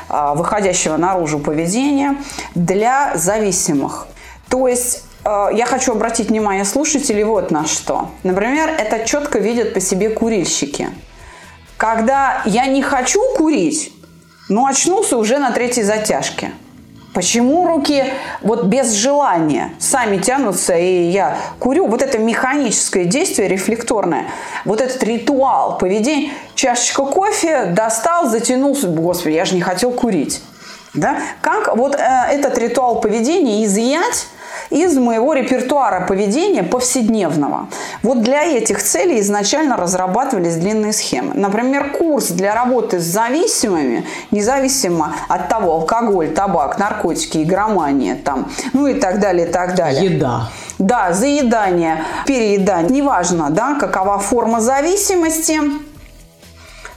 а, 0.08 0.34
выходящего 0.36 0.98
наружу 0.98 1.40
поведения 1.40 2.18
для 2.56 3.14
зависимых. 3.16 4.08
То 4.50 4.68
есть 4.68 5.04
а, 5.24 5.50
я 5.52 5.66
хочу 5.66 5.92
обратить 5.92 6.30
внимание 6.30 6.66
слушателей 6.66 7.24
вот 7.24 7.52
на 7.52 7.66
что. 7.66 8.10
Например, 8.24 8.70
это 8.70 9.06
четко 9.06 9.40
видят 9.40 9.74
по 9.74 9.80
себе 9.80 10.10
курильщики. 10.10 10.90
Когда 11.78 12.42
я 12.46 12.66
не 12.66 12.82
хочу 12.82 13.22
курить, 13.36 13.92
но 14.50 14.66
очнулся 14.66 15.18
уже 15.18 15.38
на 15.38 15.52
третьей 15.52 15.84
затяжке– 15.84 16.52
Почему 17.14 17.66
руки 17.66 18.04
вот 18.42 18.66
без 18.66 18.94
желания 18.94 19.74
сами 19.80 20.18
тянутся, 20.18 20.78
и 20.78 21.10
я 21.10 21.38
курю? 21.58 21.88
Вот 21.88 22.04
это 22.04 22.20
механическое 22.20 23.06
действие, 23.06 23.48
рефлекторное, 23.48 24.26
вот 24.64 24.80
этот 24.80 25.02
ритуал 25.04 25.80
поведения, 25.80 26.32
чашечка 26.54 27.06
кофе, 27.06 27.66
достал, 27.66 28.30
затянулся, 28.30 28.88
господи, 28.88 29.34
я 29.34 29.46
же 29.46 29.56
не 29.56 29.62
хотел 29.62 29.92
курить. 29.92 30.42
Да? 30.94 31.18
Как 31.42 31.76
вот 31.76 31.96
э, 31.96 32.00
этот 32.32 32.58
ритуал 32.58 33.00
поведения 33.02 33.64
изъять 33.66 34.28
из 34.70 34.98
моего 34.98 35.34
репертуара 35.34 36.06
поведения 36.06 36.64
повседневного. 36.64 37.70
Вот 38.04 38.22
для 38.22 38.44
этих 38.44 38.84
целей 38.84 39.20
изначально 39.20 39.78
разрабатывались 39.78 40.56
длинные 40.56 40.94
схемы. 40.94 41.34
Например, 41.34 41.92
курс 41.92 42.28
для 42.28 42.54
работы 42.54 43.00
с 43.00 43.04
зависимыми, 43.04 44.06
независимо 44.32 45.16
от 45.28 45.50
того, 45.50 45.74
алкоголь, 45.74 46.30
табак, 46.30 46.78
наркотики, 46.80 47.44
игромания, 47.44 48.16
там, 48.16 48.52
ну 48.74 48.88
и 48.88 48.94
так 48.94 49.20
далее, 49.20 49.48
и 49.48 49.52
так 49.52 49.76
далее. 49.76 50.06
Еда. 50.06 50.50
Да, 50.78 51.12
заедание, 51.12 52.06
переедание, 52.26 52.90
неважно, 52.90 53.50
да, 53.50 53.76
какова 53.76 54.18
форма 54.18 54.62
зависимости, 54.62 55.60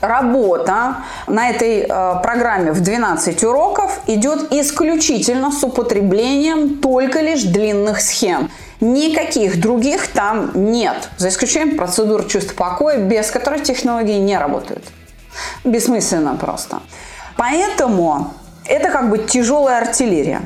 работа 0.03 0.97
на 1.27 1.49
этой 1.49 1.79
э, 1.79 1.85
программе 2.21 2.71
в 2.71 2.81
12 2.81 3.43
уроков 3.45 4.01
идет 4.07 4.51
исключительно 4.51 5.51
с 5.51 5.63
употреблением 5.63 6.79
только 6.79 7.21
лишь 7.21 7.43
длинных 7.43 8.01
схем. 8.01 8.51
Никаких 8.81 9.61
других 9.61 10.07
там 10.07 10.51
нет, 10.53 11.09
за 11.17 11.29
исключением 11.29 11.77
процедур 11.77 12.25
чувств 12.25 12.53
покоя, 12.53 12.97
без 12.97 13.31
которой 13.31 13.61
технологии 13.61 14.19
не 14.19 14.37
работают. 14.37 14.83
Бессмысленно 15.63 16.35
просто. 16.35 16.81
Поэтому 17.37 18.33
это 18.65 18.89
как 18.89 19.09
бы 19.09 19.19
тяжелая 19.19 19.81
артиллерия. 19.81 20.41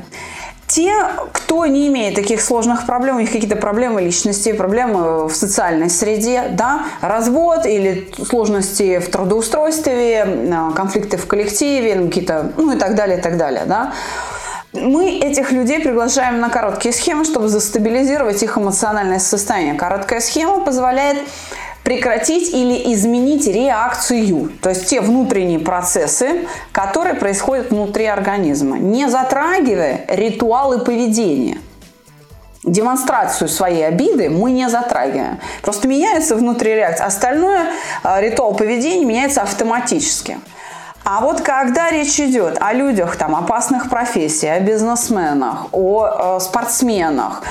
Те, 0.68 0.92
кто 1.32 1.64
не 1.64 1.88
имеет 1.88 2.14
таких 2.14 2.42
сложных 2.42 2.84
проблем, 2.84 3.16
у 3.16 3.20
них 3.20 3.32
какие-то 3.32 3.56
проблемы 3.56 4.02
личности, 4.02 4.52
проблемы 4.52 5.26
в 5.26 5.34
социальной 5.34 5.88
среде, 5.88 6.48
да, 6.50 6.84
развод 7.00 7.64
или 7.64 8.06
сложности 8.28 8.98
в 8.98 9.10
трудоустройстве, 9.10 10.26
э, 10.26 10.70
конфликты 10.76 11.16
в 11.16 11.26
коллективе, 11.26 11.94
какие-то, 11.94 12.52
ну 12.58 12.72
и 12.72 12.76
так 12.76 12.94
далее, 12.96 13.18
и 13.18 13.20
так 13.22 13.38
далее, 13.38 13.64
да. 13.64 13.94
Мы 14.74 15.18
этих 15.18 15.52
людей 15.52 15.80
приглашаем 15.80 16.40
на 16.40 16.50
короткие 16.50 16.92
схемы, 16.92 17.24
чтобы 17.24 17.48
застабилизировать 17.48 18.42
их 18.42 18.58
эмоциональное 18.58 19.18
состояние. 19.18 19.74
Короткая 19.74 20.20
схема 20.20 20.60
позволяет 20.60 21.16
прекратить 21.88 22.52
или 22.52 22.92
изменить 22.92 23.46
реакцию, 23.46 24.52
то 24.60 24.68
есть 24.68 24.90
те 24.90 25.00
внутренние 25.00 25.58
процессы, 25.58 26.46
которые 26.70 27.14
происходят 27.14 27.70
внутри 27.70 28.04
организма, 28.04 28.76
не 28.78 29.08
затрагивая 29.08 30.04
ритуалы 30.08 30.80
поведения. 30.80 31.56
Демонстрацию 32.62 33.48
своей 33.48 33.86
обиды 33.86 34.28
мы 34.28 34.50
не 34.50 34.68
затрагиваем. 34.68 35.40
Просто 35.62 35.88
меняется 35.88 36.36
внутри 36.36 36.74
реакция. 36.74 37.06
Остальное, 37.06 37.70
а, 38.02 38.20
ритуал 38.20 38.52
поведения 38.52 39.06
меняется 39.06 39.40
автоматически. 39.40 40.36
А 41.04 41.22
вот 41.22 41.40
когда 41.40 41.90
речь 41.90 42.20
идет 42.20 42.58
о 42.60 42.74
людях 42.74 43.16
там, 43.16 43.34
опасных 43.34 43.88
профессий, 43.88 44.48
о 44.48 44.60
бизнесменах, 44.60 45.68
о 45.72 46.36
э, 46.36 46.40
спортсменах, 46.40 47.42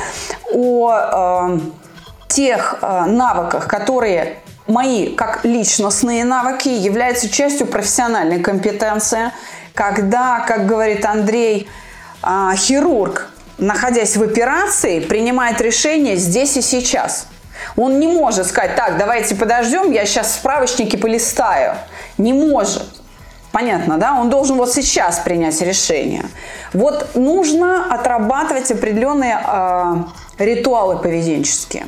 о 0.53 0.91
э, 0.91 1.59
тех 2.27 2.79
э, 2.81 3.05
навыках, 3.05 3.67
которые 3.67 4.37
мои 4.67 5.15
как 5.15 5.45
личностные 5.45 6.23
навыки 6.25 6.67
являются 6.67 7.29
частью 7.29 7.67
профессиональной 7.67 8.39
компетенции, 8.39 9.31
когда, 9.73 10.39
как 10.41 10.65
говорит 10.65 11.05
Андрей, 11.05 11.67
э, 12.23 12.51
хирург, 12.55 13.29
находясь 13.57 14.17
в 14.17 14.23
операции, 14.23 14.99
принимает 14.99 15.61
решение 15.61 16.15
здесь 16.15 16.57
и 16.57 16.61
сейчас. 16.61 17.27
Он 17.75 17.99
не 17.99 18.07
может 18.07 18.47
сказать, 18.47 18.75
так, 18.75 18.97
давайте 18.97 19.35
подождем, 19.35 19.91
я 19.91 20.05
сейчас 20.05 20.27
в 20.27 20.35
справочнике 20.35 20.97
полистаю. 20.97 21.75
Не 22.17 22.33
может. 22.33 22.85
Понятно, 23.51 23.97
да? 23.97 24.19
Он 24.19 24.29
должен 24.29 24.57
вот 24.57 24.71
сейчас 24.71 25.19
принять 25.19 25.59
решение. 25.61 26.25
Вот 26.73 27.15
нужно 27.15 27.91
отрабатывать 27.91 28.69
определенные 28.71 29.39
э, 29.43 29.95
ритуалы 30.37 30.97
поведенческие 30.97 31.87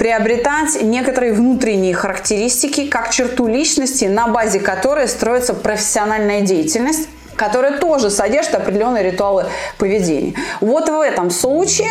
приобретать 0.00 0.80
некоторые 0.80 1.34
внутренние 1.34 1.92
характеристики 1.92 2.86
как 2.86 3.10
черту 3.10 3.46
личности, 3.46 4.06
на 4.06 4.28
базе 4.28 4.58
которой 4.58 5.06
строится 5.06 5.52
профессиональная 5.52 6.40
деятельность, 6.40 7.06
которая 7.36 7.78
тоже 7.78 8.08
содержит 8.08 8.54
определенные 8.54 9.04
ритуалы 9.04 9.44
поведения. 9.76 10.32
Вот 10.62 10.88
в 10.88 10.98
этом 11.02 11.30
случае 11.30 11.90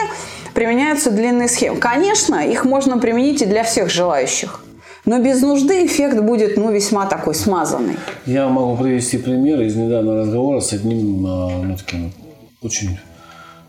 применяются 0.56 1.12
длинные 1.12 1.48
схемы. 1.48 1.78
Конечно, 1.78 2.38
их 2.38 2.65
можно 2.65 2.98
применить 2.98 3.43
и 3.43 3.45
для 3.45 3.63
всех 3.63 3.91
желающих. 3.91 4.63
Но 5.06 5.19
без 5.19 5.43
нужды 5.43 5.86
эффект 5.86 6.19
будет 6.19 6.58
ну, 6.58 6.72
весьма 6.72 7.06
такой 7.06 7.36
смазанный. 7.36 7.95
Я 8.26 8.48
могу 8.48 8.76
привести 8.76 9.19
пример 9.19 9.62
из 9.62 9.76
недавнего 9.76 10.22
разговора 10.22 10.62
с 10.62 10.74
одним 10.74 11.28
а, 11.28 11.50
ну, 11.63 11.78
таким 11.78 12.12
очень 12.63 12.98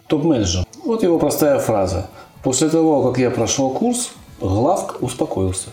топ-менеджером. 0.07 0.65
Вот 0.83 1.03
его 1.03 1.19
простая 1.19 1.59
фраза. 1.59 2.09
После 2.43 2.71
того, 2.71 3.03
как 3.03 3.19
я 3.19 3.31
прошел 3.31 3.69
курс, 3.69 4.13
Главк 4.41 5.03
успокоился. 5.03 5.69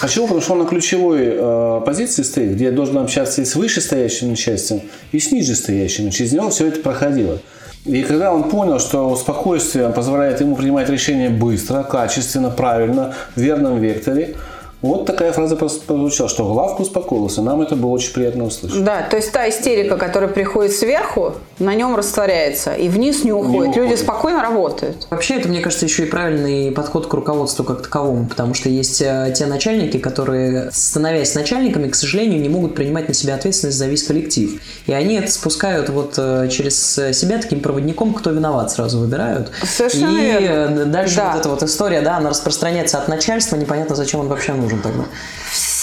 Почему? 0.00 0.26
Потому 0.26 0.40
что 0.42 0.52
он 0.52 0.58
на 0.60 0.64
ключевой 0.66 1.20
э, 1.22 1.80
позиции 1.86 2.22
стоит, 2.22 2.54
где 2.54 2.70
должен 2.70 2.98
общаться 2.98 3.40
и 3.40 3.44
с 3.44 3.54
вышестоящим 3.54 4.30
начальством, 4.30 4.82
и 5.12 5.18
с 5.18 5.32
нижестоящим. 5.32 6.10
Через 6.10 6.32
него 6.32 6.50
все 6.50 6.66
это 6.66 6.80
проходило. 6.80 7.38
И 7.86 8.02
когда 8.02 8.32
он 8.32 8.44
понял, 8.50 8.78
что 8.80 9.14
спокойствие 9.16 9.90
позволяет 9.90 10.40
ему 10.40 10.56
принимать 10.56 10.88
решения 10.88 11.30
быстро, 11.30 11.82
качественно, 11.82 12.50
правильно, 12.50 13.14
в 13.34 13.40
верном 13.40 13.78
векторе, 13.78 14.36
вот 14.84 15.06
такая 15.06 15.32
фраза 15.32 15.56
прозвучала, 15.56 16.28
что 16.28 16.44
главку 16.44 16.82
успокоился. 16.82 17.42
Нам 17.42 17.62
это 17.62 17.76
было 17.76 17.90
очень 17.90 18.12
приятно 18.12 18.44
услышать. 18.44 18.84
Да, 18.84 19.02
то 19.02 19.16
есть 19.16 19.32
та 19.32 19.48
истерика, 19.48 19.96
которая 19.96 20.30
приходит 20.30 20.72
сверху, 20.72 21.34
на 21.58 21.74
нем 21.74 21.96
растворяется 21.96 22.74
и 22.74 22.88
вниз 22.88 23.24
не 23.24 23.32
уходит. 23.32 23.52
Не 23.52 23.58
уходит. 23.60 23.76
Люди 23.76 23.94
спокойно 23.96 24.42
работают. 24.42 25.06
Вообще, 25.10 25.36
это, 25.36 25.48
мне 25.48 25.60
кажется, 25.60 25.86
еще 25.86 26.04
и 26.04 26.06
правильный 26.06 26.70
подход 26.72 27.06
к 27.06 27.14
руководству 27.14 27.64
как 27.64 27.82
таковому, 27.82 28.26
потому 28.26 28.54
что 28.54 28.68
есть 28.68 29.00
э, 29.00 29.32
те 29.36 29.46
начальники, 29.46 29.98
которые, 29.98 30.70
становясь 30.72 31.34
начальниками, 31.34 31.88
к 31.88 31.94
сожалению, 31.94 32.40
не 32.40 32.48
могут 32.48 32.74
принимать 32.74 33.08
на 33.08 33.14
себя 33.14 33.36
ответственность 33.36 33.78
за 33.78 33.86
весь 33.86 34.02
коллектив. 34.02 34.60
И 34.86 34.92
они 34.92 35.16
это 35.16 35.30
спускают 35.30 35.88
вот 35.88 36.14
э, 36.18 36.48
через 36.50 36.94
себя 36.94 37.38
таким 37.38 37.60
проводником, 37.60 38.12
кто 38.14 38.30
виноват, 38.30 38.70
сразу 38.70 38.98
выбирают. 38.98 39.50
Совершенно 39.62 40.18
и 40.18 40.42
верно. 40.42 40.84
дальше 40.86 41.16
да. 41.16 41.30
вот 41.30 41.40
эта 41.40 41.48
вот 41.48 41.62
история, 41.62 42.02
да, 42.02 42.18
она 42.18 42.30
распространяется 42.30 42.98
от 42.98 43.08
начальства, 43.08 43.56
непонятно, 43.56 43.96
зачем 43.96 44.20
он 44.20 44.28
вообще 44.28 44.52
нужен 44.52 44.73
нужен 44.74 44.82
тогда? 44.82 45.04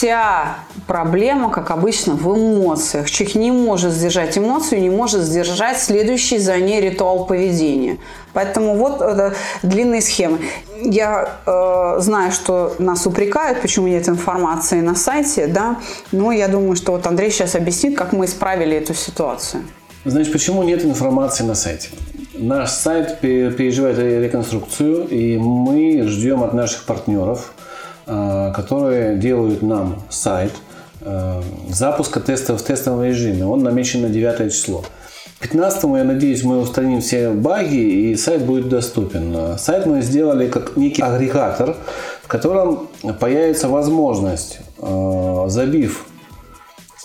вся 0.01 0.55
проблема, 0.87 1.51
как 1.51 1.69
обычно, 1.71 2.15
в 2.15 2.35
эмоциях. 2.35 3.09
Человек 3.09 3.35
не 3.35 3.51
может 3.51 3.93
сдержать 3.93 4.35
эмоцию, 4.37 4.81
не 4.81 4.89
может 4.89 5.21
сдержать 5.21 5.77
следующий 5.79 6.39
за 6.39 6.57
ней 6.57 6.81
ритуал 6.81 7.25
поведения. 7.25 7.97
Поэтому 8.33 8.75
вот 8.75 9.01
это 9.01 9.35
длинные 9.61 10.01
схемы. 10.01 10.39
Я 10.81 11.37
э, 11.45 12.01
знаю, 12.01 12.31
что 12.31 12.73
нас 12.79 13.05
упрекают, 13.05 13.61
почему 13.61 13.87
нет 13.87 14.09
информации 14.09 14.81
на 14.81 14.95
сайте, 14.95 15.45
да, 15.45 15.77
но 16.11 16.31
я 16.31 16.47
думаю, 16.47 16.75
что 16.75 16.93
вот 16.93 17.05
Андрей 17.05 17.29
сейчас 17.29 17.55
объяснит, 17.55 17.95
как 17.95 18.11
мы 18.11 18.25
исправили 18.25 18.75
эту 18.75 18.95
ситуацию. 18.95 19.63
Значит, 20.03 20.33
почему 20.33 20.63
нет 20.63 20.83
информации 20.83 21.43
на 21.43 21.53
сайте? 21.53 21.89
Наш 22.33 22.71
сайт 22.71 23.19
переживает 23.19 23.99
реконструкцию, 23.99 25.07
и 25.09 25.37
мы 25.37 26.07
ждем 26.07 26.41
от 26.41 26.53
наших 26.53 26.85
партнеров, 26.85 27.53
которые 28.05 29.17
делают 29.17 29.61
нам 29.61 30.01
сайт, 30.09 30.51
э, 31.01 31.41
запуска 31.69 32.19
тестов 32.19 32.61
в 32.61 32.63
тестовом 32.63 33.03
режиме. 33.03 33.45
Он 33.45 33.63
намечен 33.63 34.01
на 34.01 34.09
9 34.09 34.51
число. 34.51 34.83
15 35.39 35.83
я 35.97 36.03
надеюсь, 36.03 36.43
мы 36.43 36.59
устраним 36.59 37.01
все 37.01 37.31
баги 37.31 37.79
и 38.11 38.15
сайт 38.15 38.45
будет 38.45 38.69
доступен. 38.69 39.57
Сайт 39.57 39.87
мы 39.87 40.01
сделали 40.01 40.47
как 40.47 40.77
некий 40.77 41.01
агрегатор, 41.01 41.75
в 42.21 42.27
котором 42.27 42.89
появится 43.19 43.67
возможность, 43.67 44.59
э, 44.79 45.43
забив 45.47 46.05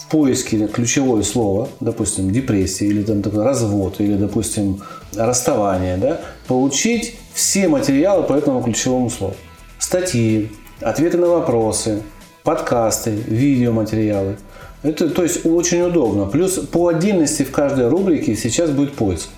в 0.07 0.09
поиске 0.09 0.69
ключевое 0.69 1.23
слово, 1.23 1.69
допустим, 1.81 2.31
депрессия 2.31 2.87
или 2.87 3.03
там 3.03 3.23
такой 3.23 3.43
развод, 3.43 3.97
или, 4.01 4.15
допустим, 4.15 4.83
расставание, 5.17 5.97
да, 5.97 6.21
получить 6.47 7.17
все 7.35 7.69
материалы 7.69 8.23
по 8.23 8.35
этому 8.35 8.63
ключевому 8.63 9.11
слову. 9.11 9.35
Статьи, 9.79 10.51
ответы 10.81 11.19
на 11.19 11.29
вопросы, 11.29 12.03
подкасты, 12.43 13.11
видеоматериалы– 13.11 14.37
это, 14.87 15.11
то 15.11 15.23
есть, 15.25 15.45
очень 15.45 15.83
удобно. 15.83 16.27
Плюс 16.27 16.59
по 16.59 16.89
отдельности 16.89 17.43
в 17.43 17.51
каждой 17.51 17.89
рубрике 17.89 18.37
сейчас 18.37 18.71
будет 18.71 18.95
поиск. 18.95 19.29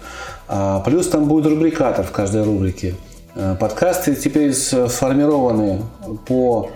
А, 0.46 0.81
плюс 0.81 1.09
там 1.09 1.24
будет 1.24 1.46
рубрикатор 1.46 2.05
в 2.05 2.11
каждой 2.11 2.42
рубрике. 2.42 2.94
А, 3.35 3.55
подкасты 3.55 4.14
теперь 4.14 4.53
сформированы 4.53 5.83
по 6.27 6.70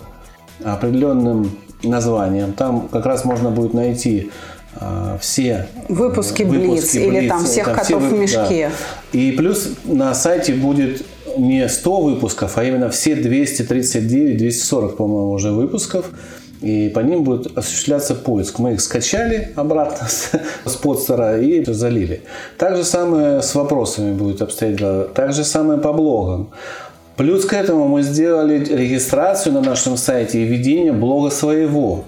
определенным 0.63 1.51
названиям. 1.83 2.53
Там 2.53 2.87
как 2.87 3.05
раз 3.05 3.25
можно 3.25 3.51
будет 3.51 3.75
найти 3.75 4.31
а, 4.75 5.19
все 5.21 5.67
выпуски, 5.87 6.41
выпуски 6.41 6.43
Блиц 6.43 6.95
или 6.95 7.27
там 7.27 7.43
всех 7.45 7.65
там 7.65 7.75
котов 7.75 8.03
все, 8.03 8.15
в 8.15 8.19
мешке. 8.19 8.71
Да. 9.11 9.19
И 9.19 9.31
плюс 9.33 9.69
на 9.83 10.15
сайте 10.15 10.53
будет 10.53 11.05
не 11.37 11.67
100 11.67 12.01
выпусков, 12.01 12.57
а 12.57 12.63
именно 12.63 12.89
все 12.89 13.15
239, 13.15 14.37
240, 14.37 14.97
по-моему, 14.97 15.31
уже 15.31 15.51
выпусков 15.51 16.11
и 16.63 16.89
по 16.89 17.01
ним 17.01 17.23
будет 17.23 17.57
осуществляться 17.57 18.15
поиск. 18.15 18.57
Мы 18.59 18.73
их 18.73 18.81
скачали 18.81 19.51
обратно 19.55 20.07
с, 20.07 20.31
с 20.65 20.75
подстера 20.77 21.39
и 21.39 21.63
залили. 21.65 22.21
Так 22.57 22.77
же 22.77 22.85
самое 22.85 23.41
с 23.41 23.53
вопросами 23.53 24.13
будет 24.13 24.41
обстоять. 24.41 25.13
Так 25.13 25.33
же 25.33 25.43
самое 25.43 25.79
по 25.79 25.91
блогам. 25.91 26.51
Плюс 27.17 27.45
к 27.45 27.53
этому 27.53 27.87
мы 27.87 28.01
сделали 28.01 28.63
регистрацию 28.63 29.53
на 29.53 29.61
нашем 29.61 29.97
сайте 29.97 30.41
и 30.41 30.45
ведение 30.45 30.93
блога 30.93 31.29
своего. 31.29 32.05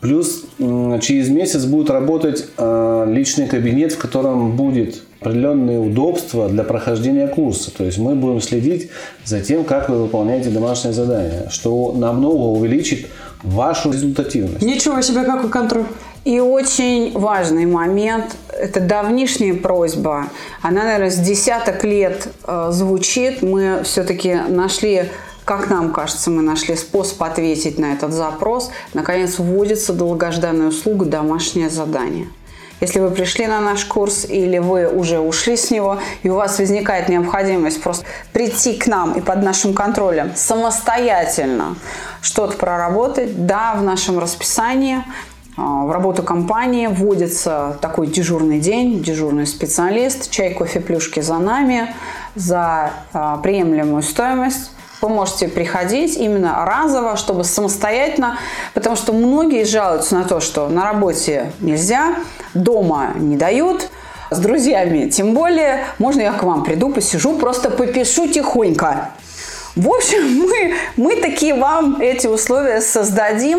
Плюс 0.00 0.44
через 0.58 1.28
месяц 1.30 1.64
будет 1.64 1.90
работать 1.90 2.46
а, 2.58 3.04
личный 3.06 3.46
кабинет, 3.46 3.92
в 3.92 3.98
котором 3.98 4.54
будет 4.54 5.02
определенные 5.26 5.80
удобства 5.80 6.48
для 6.48 6.62
прохождения 6.62 7.26
курса. 7.26 7.72
То 7.76 7.84
есть 7.84 7.98
мы 7.98 8.14
будем 8.14 8.40
следить 8.40 8.90
за 9.24 9.40
тем, 9.40 9.64
как 9.64 9.88
вы 9.88 10.02
выполняете 10.02 10.50
домашнее 10.50 10.94
задание, 10.94 11.48
что 11.50 11.92
намного 11.92 12.42
увеличит 12.42 13.08
вашу 13.42 13.90
результативность. 13.90 14.62
Ничего 14.62 15.00
себе, 15.02 15.24
какой 15.24 15.50
контроль. 15.50 15.86
И 16.24 16.38
очень 16.38 17.12
важный 17.12 17.66
момент– 17.66 18.36
это 18.48 18.80
давнишняя 18.80 19.54
просьба. 19.54 20.26
Она, 20.62 20.84
наверное, 20.84 21.10
с 21.10 21.16
десяток 21.16 21.84
лет 21.84 22.28
э, 22.44 22.68
звучит. 22.70 23.42
Мы 23.42 23.80
все-таки 23.84 24.34
нашли 24.48 25.04
как 25.44 25.70
нам 25.70 25.92
кажется, 25.92 26.28
мы 26.28 26.42
нашли 26.42 26.74
способ 26.74 27.22
ответить 27.22 27.78
на 27.78 27.92
этот 27.92 28.12
запрос. 28.12 28.70
Наконец, 28.94 29.38
вводится 29.38 29.92
долгожданная 29.92 30.68
услуга 30.68 31.04
«Домашнее 31.04 31.70
задание». 31.70 32.26
Если 32.80 33.00
вы 33.00 33.10
пришли 33.10 33.46
на 33.46 33.60
наш 33.60 33.86
курс 33.86 34.26
или 34.26 34.58
вы 34.58 34.86
уже 34.86 35.18
ушли 35.18 35.56
с 35.56 35.70
него, 35.70 35.98
и 36.22 36.28
у 36.28 36.34
вас 36.34 36.58
возникает 36.58 37.08
необходимость 37.08 37.82
просто 37.82 38.04
прийти 38.32 38.74
к 38.74 38.86
нам 38.86 39.14
и 39.14 39.22
под 39.22 39.42
нашим 39.42 39.72
контролем 39.72 40.32
самостоятельно 40.34 41.76
что-то 42.20 42.56
проработать, 42.58 43.46
да, 43.46 43.74
в 43.76 43.82
нашем 43.82 44.18
расписании 44.18 45.02
а, 45.56 45.86
в 45.86 45.90
работу 45.90 46.22
компании 46.22 46.86
вводится 46.86 47.78
такой 47.80 48.08
дежурный 48.08 48.60
день, 48.60 49.02
дежурный 49.02 49.46
специалист, 49.46 50.30
чай, 50.30 50.52
кофе, 50.52 50.80
плюшки 50.80 51.20
за 51.20 51.38
нами, 51.38 51.94
за 52.34 52.90
а, 53.14 53.38
приемлемую 53.38 54.02
стоимость 54.02 54.70
вы 55.00 55.08
можете 55.08 55.48
приходить 55.48 56.16
именно 56.16 56.64
разово, 56.64 57.16
чтобы 57.16 57.44
самостоятельно, 57.44 58.38
потому 58.74 58.96
что 58.96 59.12
многие 59.12 59.64
жалуются 59.64 60.14
на 60.14 60.24
то, 60.24 60.40
что 60.40 60.68
на 60.68 60.84
работе 60.84 61.52
нельзя, 61.60 62.16
дома 62.54 63.12
не 63.16 63.36
дают, 63.36 63.88
с 64.30 64.38
друзьями 64.38 65.08
тем 65.08 65.34
более. 65.34 65.84
Можно 65.98 66.22
я 66.22 66.32
к 66.32 66.42
вам 66.42 66.64
приду, 66.64 66.90
посижу, 66.90 67.34
просто 67.38 67.70
попишу 67.70 68.28
тихонько. 68.28 69.10
В 69.76 69.90
общем, 69.90 70.22
мы, 70.48 70.74
мы 70.96 71.20
такие 71.20 71.54
вам 71.54 72.00
эти 72.00 72.26
условия 72.26 72.80
создадим, 72.80 73.58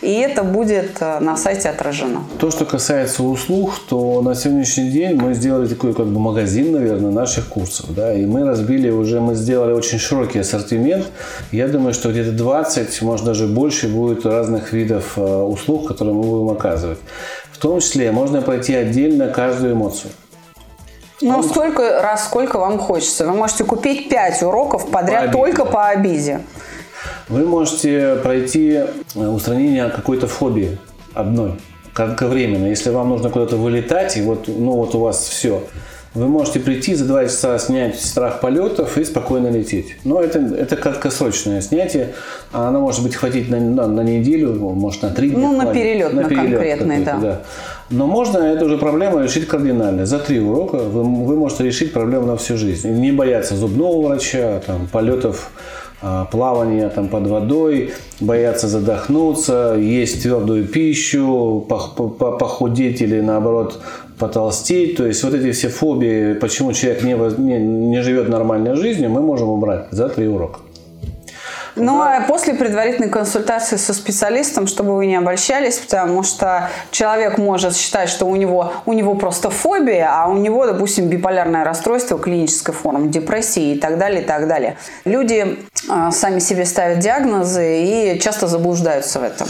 и 0.00 0.12
это 0.14 0.42
будет 0.42 0.96
э, 1.00 1.18
на 1.20 1.36
сайте 1.36 1.68
отражено. 1.68 2.22
То, 2.38 2.50
что 2.50 2.64
касается 2.64 3.22
услуг, 3.22 3.74
то 3.86 4.22
на 4.22 4.34
сегодняшний 4.34 4.90
день 4.90 5.16
мы 5.16 5.34
сделали 5.34 5.68
такой 5.68 5.92
как 5.92 6.06
бы 6.06 6.18
магазин, 6.18 6.72
наверное, 6.72 7.10
наших 7.10 7.48
курсов. 7.48 7.94
Да, 7.94 8.14
и 8.14 8.24
мы 8.24 8.44
разбили 8.44 8.88
уже, 8.88 9.20
мы 9.20 9.34
сделали 9.34 9.72
очень 9.72 9.98
широкий 9.98 10.38
ассортимент. 10.38 11.06
Я 11.52 11.68
думаю, 11.68 11.92
что 11.92 12.10
где-то 12.10 12.32
20, 12.32 13.02
может 13.02 13.26
даже 13.26 13.46
больше 13.46 13.88
будет 13.88 14.24
разных 14.24 14.72
видов 14.72 15.18
э, 15.18 15.20
услуг, 15.20 15.86
которые 15.86 16.14
мы 16.14 16.22
будем 16.22 16.48
оказывать. 16.48 16.98
В 17.52 17.58
том 17.58 17.80
числе 17.80 18.10
можно 18.10 18.40
пройти 18.40 18.74
отдельно 18.74 19.28
каждую 19.28 19.74
эмоцию. 19.74 20.12
Ну, 21.20 21.42
столько 21.42 22.00
раз, 22.00 22.24
сколько 22.24 22.58
вам 22.58 22.78
хочется. 22.78 23.26
Вы 23.26 23.32
можете 23.32 23.64
купить 23.64 24.08
5 24.08 24.42
уроков 24.42 24.90
подряд 24.90 25.26
по 25.26 25.32
только 25.32 25.64
по 25.64 25.88
обиде. 25.88 26.40
Вы 27.28 27.44
можете 27.44 28.16
пройти 28.22 28.84
э, 29.14 29.26
устранение 29.26 29.88
какой-то 29.90 30.26
фобии 30.26 30.78
одной, 31.14 31.60
кратковременно. 31.92 32.66
Если 32.66 32.90
вам 32.90 33.10
нужно 33.10 33.30
куда-то 33.30 33.56
вылетать, 33.56 34.16
и 34.16 34.22
вот, 34.22 34.48
ну, 34.48 34.72
вот 34.72 34.94
у 34.94 35.00
вас 35.00 35.28
все, 35.28 35.62
вы 36.18 36.28
можете 36.28 36.60
прийти 36.60 36.94
за 36.94 37.04
2 37.04 37.24
часа 37.24 37.58
снять 37.58 38.00
страх 38.00 38.40
полетов 38.40 38.98
и 38.98 39.04
спокойно 39.04 39.48
лететь. 39.48 39.96
Но 40.04 40.20
это, 40.20 40.38
это 40.38 40.76
краткосрочное 40.76 41.60
снятие. 41.60 42.14
Оно 42.52 42.80
может 42.80 43.02
быть 43.02 43.14
хватить 43.14 43.48
на, 43.48 43.60
на, 43.60 43.86
на 43.86 44.00
неделю, 44.00 44.54
может 44.54 45.02
на 45.02 45.10
3 45.10 45.30
дня. 45.30 45.38
Ну, 45.38 45.56
на 45.56 45.72
перелет, 45.72 46.12
на, 46.12 46.22
на 46.22 46.28
перелет 46.28 46.50
конкретный, 46.50 47.04
да. 47.04 47.18
да. 47.18 47.40
Но 47.90 48.06
можно 48.06 48.38
эту 48.38 48.68
же 48.68 48.76
проблему 48.76 49.22
решить 49.22 49.46
кардинально. 49.46 50.04
За 50.04 50.18
три 50.18 50.40
урока 50.40 50.76
вы, 50.76 51.02
вы 51.02 51.36
можете 51.36 51.64
решить 51.64 51.92
проблему 51.92 52.26
на 52.26 52.36
всю 52.36 52.56
жизнь. 52.56 52.90
Не 52.90 53.12
бояться 53.12 53.56
зубного 53.56 54.08
врача, 54.08 54.60
там, 54.66 54.88
полетов 54.92 55.50
а, 56.00 56.26
плавания 56.26 56.88
там, 56.90 57.08
под 57.08 57.26
водой, 57.26 57.92
бояться 58.20 58.68
задохнуться, 58.68 59.76
есть 59.78 60.22
твердую 60.22 60.66
пищу, 60.66 61.64
похудеть 61.68 63.00
или 63.00 63.20
наоборот 63.20 63.80
потолстеть. 64.18 64.96
То 64.96 65.06
есть 65.06 65.22
вот 65.24 65.34
эти 65.34 65.52
все 65.52 65.68
фобии, 65.68 66.34
почему 66.34 66.72
человек 66.72 67.02
не, 67.02 67.14
не, 67.14 67.58
не 67.58 68.02
живет 68.02 68.28
нормальной 68.28 68.74
жизнью, 68.76 69.10
мы 69.10 69.20
можем 69.20 69.48
убрать 69.48 69.86
за 69.90 70.08
три 70.08 70.28
урока. 70.28 70.60
Ну, 71.78 72.00
а 72.02 72.22
после 72.26 72.54
предварительной 72.54 73.08
консультации 73.08 73.76
со 73.76 73.94
специалистом, 73.94 74.66
чтобы 74.66 74.96
вы 74.96 75.06
не 75.06 75.16
обольщались, 75.16 75.78
потому 75.78 76.22
что 76.22 76.70
человек 76.90 77.38
может 77.38 77.76
считать, 77.76 78.08
что 78.08 78.26
у 78.26 78.36
него, 78.36 78.72
у 78.86 78.92
него 78.92 79.14
просто 79.14 79.50
фобия, 79.50 80.10
а 80.10 80.28
у 80.28 80.36
него, 80.36 80.66
допустим, 80.66 81.08
биполярное 81.08 81.64
расстройство, 81.64 82.18
клиническая 82.18 82.74
форма 82.74 83.08
депрессии 83.08 83.74
и 83.74 83.78
так 83.78 83.98
далее, 83.98 84.22
и 84.22 84.24
так 84.24 84.48
далее. 84.48 84.76
Люди 85.04 85.58
э, 85.88 86.10
сами 86.10 86.40
себе 86.40 86.64
ставят 86.64 86.98
диагнозы 86.98 87.84
и 87.84 88.20
часто 88.20 88.48
заблуждаются 88.48 89.20
в 89.20 89.22
этом. 89.22 89.46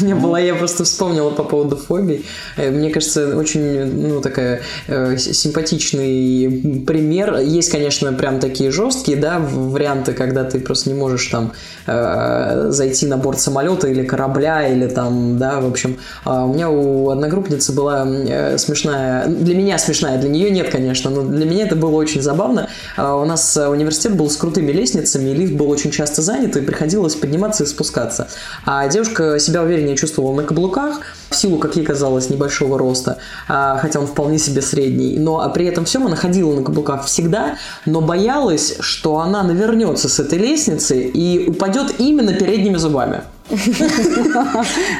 Не 0.00 0.14
было, 0.14 0.36
я 0.36 0.54
просто 0.54 0.84
вспомнила 0.84 1.30
по 1.30 1.42
поводу 1.42 1.76
фобий. 1.76 2.24
Э, 2.56 2.70
мне 2.70 2.90
кажется, 2.90 3.36
очень, 3.36 3.84
ну, 3.84 4.20
такая 4.20 4.60
э, 4.86 5.16
симпатичный 5.16 6.84
пример. 6.86 7.38
Есть, 7.38 7.70
конечно, 7.70 8.12
прям 8.12 8.38
такие 8.38 8.70
жесткие, 8.70 9.16
да, 9.16 9.38
варианты, 9.38 10.12
когда 10.12 10.44
ты 10.44 10.60
просто 10.60 10.90
не 10.90 10.94
можешь 10.94 11.26
там 11.26 11.52
э, 11.86 12.66
зайти 12.70 13.06
на 13.06 13.16
борт 13.16 13.40
самолета 13.40 13.88
или 13.88 14.04
корабля, 14.04 14.66
или 14.68 14.86
там, 14.88 15.38
да, 15.38 15.60
в 15.60 15.66
общем. 15.66 15.98
А 16.24 16.44
у 16.44 16.54
меня 16.54 16.70
у 16.70 17.10
одногруппницы 17.10 17.72
была 17.72 18.06
э, 18.06 18.58
смешная, 18.58 19.26
для 19.26 19.54
меня 19.54 19.78
смешная, 19.78 20.18
для 20.18 20.28
нее 20.28 20.50
нет, 20.50 20.70
конечно, 20.70 21.10
но 21.10 21.22
для 21.22 21.46
меня 21.46 21.66
это 21.66 21.76
было 21.76 21.96
очень 21.96 22.22
забавно. 22.22 22.68
А 22.96 23.16
у 23.16 23.24
нас 23.24 23.56
университет 23.56 24.16
был 24.16 24.30
с 24.30 24.36
крутыми 24.36 24.72
лестницами, 24.72 25.30
и 25.30 25.34
лифт 25.34 25.54
был 25.54 25.70
очень 25.70 25.90
часто 25.90 26.22
занят, 26.22 26.56
и 26.56 26.60
приходилось 26.60 27.14
подниматься 27.14 27.64
и 27.64 27.66
спускаться. 27.66 28.28
А 28.64 28.88
девушка 28.88 29.38
себя 29.38 29.62
увереннее 29.62 29.96
чувствовала 29.96 30.34
на 30.34 30.42
каблуках, 30.42 31.00
в 31.30 31.36
силу, 31.36 31.58
как 31.58 31.76
ей 31.76 31.84
казалось, 31.84 32.30
небольшого 32.30 32.78
роста, 32.78 33.18
а, 33.48 33.78
хотя 33.78 34.00
он 34.00 34.06
вполне 34.06 34.38
себе 34.38 34.62
средний. 34.62 35.18
Но 35.18 35.50
при 35.52 35.66
этом 35.66 35.84
всем 35.84 36.06
она 36.06 36.16
ходила 36.16 36.54
на 36.54 36.62
каблуках 36.62 37.04
всегда, 37.04 37.56
но 37.86 38.00
боялась, 38.00 38.76
что 38.80 39.18
она 39.18 39.42
навернется 39.42 40.08
с 40.08 40.20
этой 40.20 40.38
лестницы 40.38 41.00
и 41.00 41.50
упадет 41.54 42.00
именно 42.00 42.34
передними 42.34 42.76
зубами. 42.76 43.22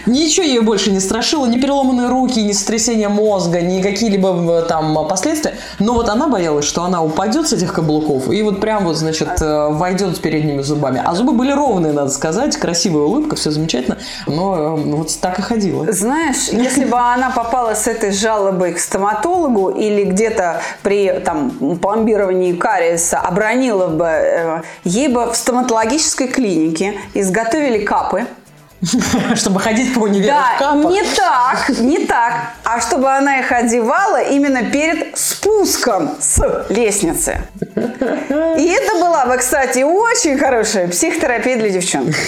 Ничего 0.06 0.44
ее 0.44 0.60
больше 0.60 0.90
не 0.90 1.00
страшило, 1.00 1.46
ни 1.46 1.58
переломанные 1.58 2.08
руки, 2.08 2.42
ни 2.42 2.52
сотрясение 2.52 3.08
мозга, 3.08 3.62
ни 3.62 3.80
какие-либо 3.80 4.60
э, 4.60 4.68
там 4.68 5.08
последствия. 5.08 5.56
Но 5.78 5.94
вот 5.94 6.10
она 6.10 6.28
боялась, 6.28 6.66
что 6.66 6.84
она 6.84 7.02
упадет 7.02 7.48
с 7.48 7.54
этих 7.54 7.72
каблуков 7.72 8.30
и 8.30 8.42
вот 8.42 8.60
прям 8.60 8.84
вот, 8.84 8.96
значит, 8.96 9.40
э, 9.40 9.68
войдет 9.70 10.16
с 10.16 10.18
передними 10.18 10.60
зубами. 10.60 11.02
А 11.02 11.14
зубы 11.14 11.32
были 11.32 11.52
ровные, 11.52 11.94
надо 11.94 12.10
сказать, 12.10 12.56
красивая 12.58 13.04
улыбка, 13.04 13.36
все 13.36 13.50
замечательно, 13.50 13.96
но 14.26 14.76
э, 14.76 14.76
вот 14.76 15.18
так 15.20 15.38
и 15.38 15.42
ходила. 15.42 15.90
Знаешь, 15.90 16.48
если 16.48 16.84
бы 16.84 16.98
она 16.98 17.30
попала 17.30 17.74
с 17.74 17.86
этой 17.86 18.12
жалобой 18.12 18.74
к 18.74 18.78
стоматологу 18.78 19.70
или 19.70 20.04
где-то 20.04 20.60
при 20.82 21.10
там 21.24 21.78
пломбировании 21.78 22.52
кариеса 22.52 23.20
обронила 23.20 23.86
бы, 23.86 24.62
ей 24.84 25.08
бы 25.08 25.32
в 25.32 25.34
стоматологической 25.34 26.28
клинике 26.28 26.94
изготовили 27.14 27.78
капы, 27.78 28.26
Чтобы 29.34 29.60
ходить 29.60 29.94
по 29.94 30.00
универу 30.00 30.34
Да, 30.58 30.74
не 30.74 31.02
так, 31.02 31.68
не 31.80 32.06
так. 32.06 32.32
А 32.64 32.80
чтобы 32.80 33.10
она 33.10 33.40
их 33.40 33.52
одевала 33.52 34.22
именно 34.22 34.64
перед 34.70 35.16
спуском 35.16 36.10
с 36.20 36.66
лестницы. 36.68 37.38
И 37.76 38.66
это 38.66 38.94
была 38.98 39.26
бы, 39.26 39.36
кстати, 39.38 39.82
очень 39.82 40.38
хорошая 40.38 40.88
психотерапия 40.88 41.56
для 41.56 41.70
девчонок. 41.70 42.14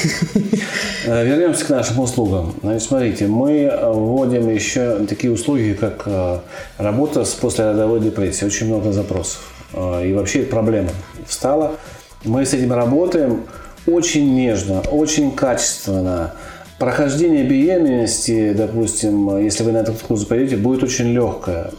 Э, 1.06 1.24
вернемся 1.24 1.64
к 1.64 1.68
нашим 1.68 2.00
услугам. 2.00 2.54
Значит, 2.62 2.88
смотрите, 2.88 3.26
мы 3.28 3.72
вводим 3.80 4.48
еще 4.48 5.06
такие 5.08 5.32
услуги, 5.32 5.76
как 5.78 6.02
э, 6.06 6.38
работа 6.78 7.24
с 7.24 7.32
послеродовой 7.34 8.00
депрессией. 8.00 8.48
Очень 8.48 8.66
много 8.66 8.90
запросов. 8.90 9.40
Э, 9.72 10.04
и 10.04 10.12
вообще 10.12 10.42
проблема 10.42 10.90
встала. 11.28 11.76
Мы 12.24 12.44
с 12.44 12.54
этим 12.54 12.72
работаем 12.72 13.44
очень 13.86 14.34
нежно, 14.34 14.80
очень 14.80 15.32
качественно. 15.32 16.34
Прохождение 16.78 17.44
беременности, 17.44 18.52
допустим, 18.52 19.38
если 19.38 19.62
вы 19.62 19.72
на 19.72 19.78
этот 19.78 20.00
курс 20.02 20.24
пойдете, 20.24 20.56
будет 20.56 20.82
очень 20.82 21.12
легкое. 21.12 21.70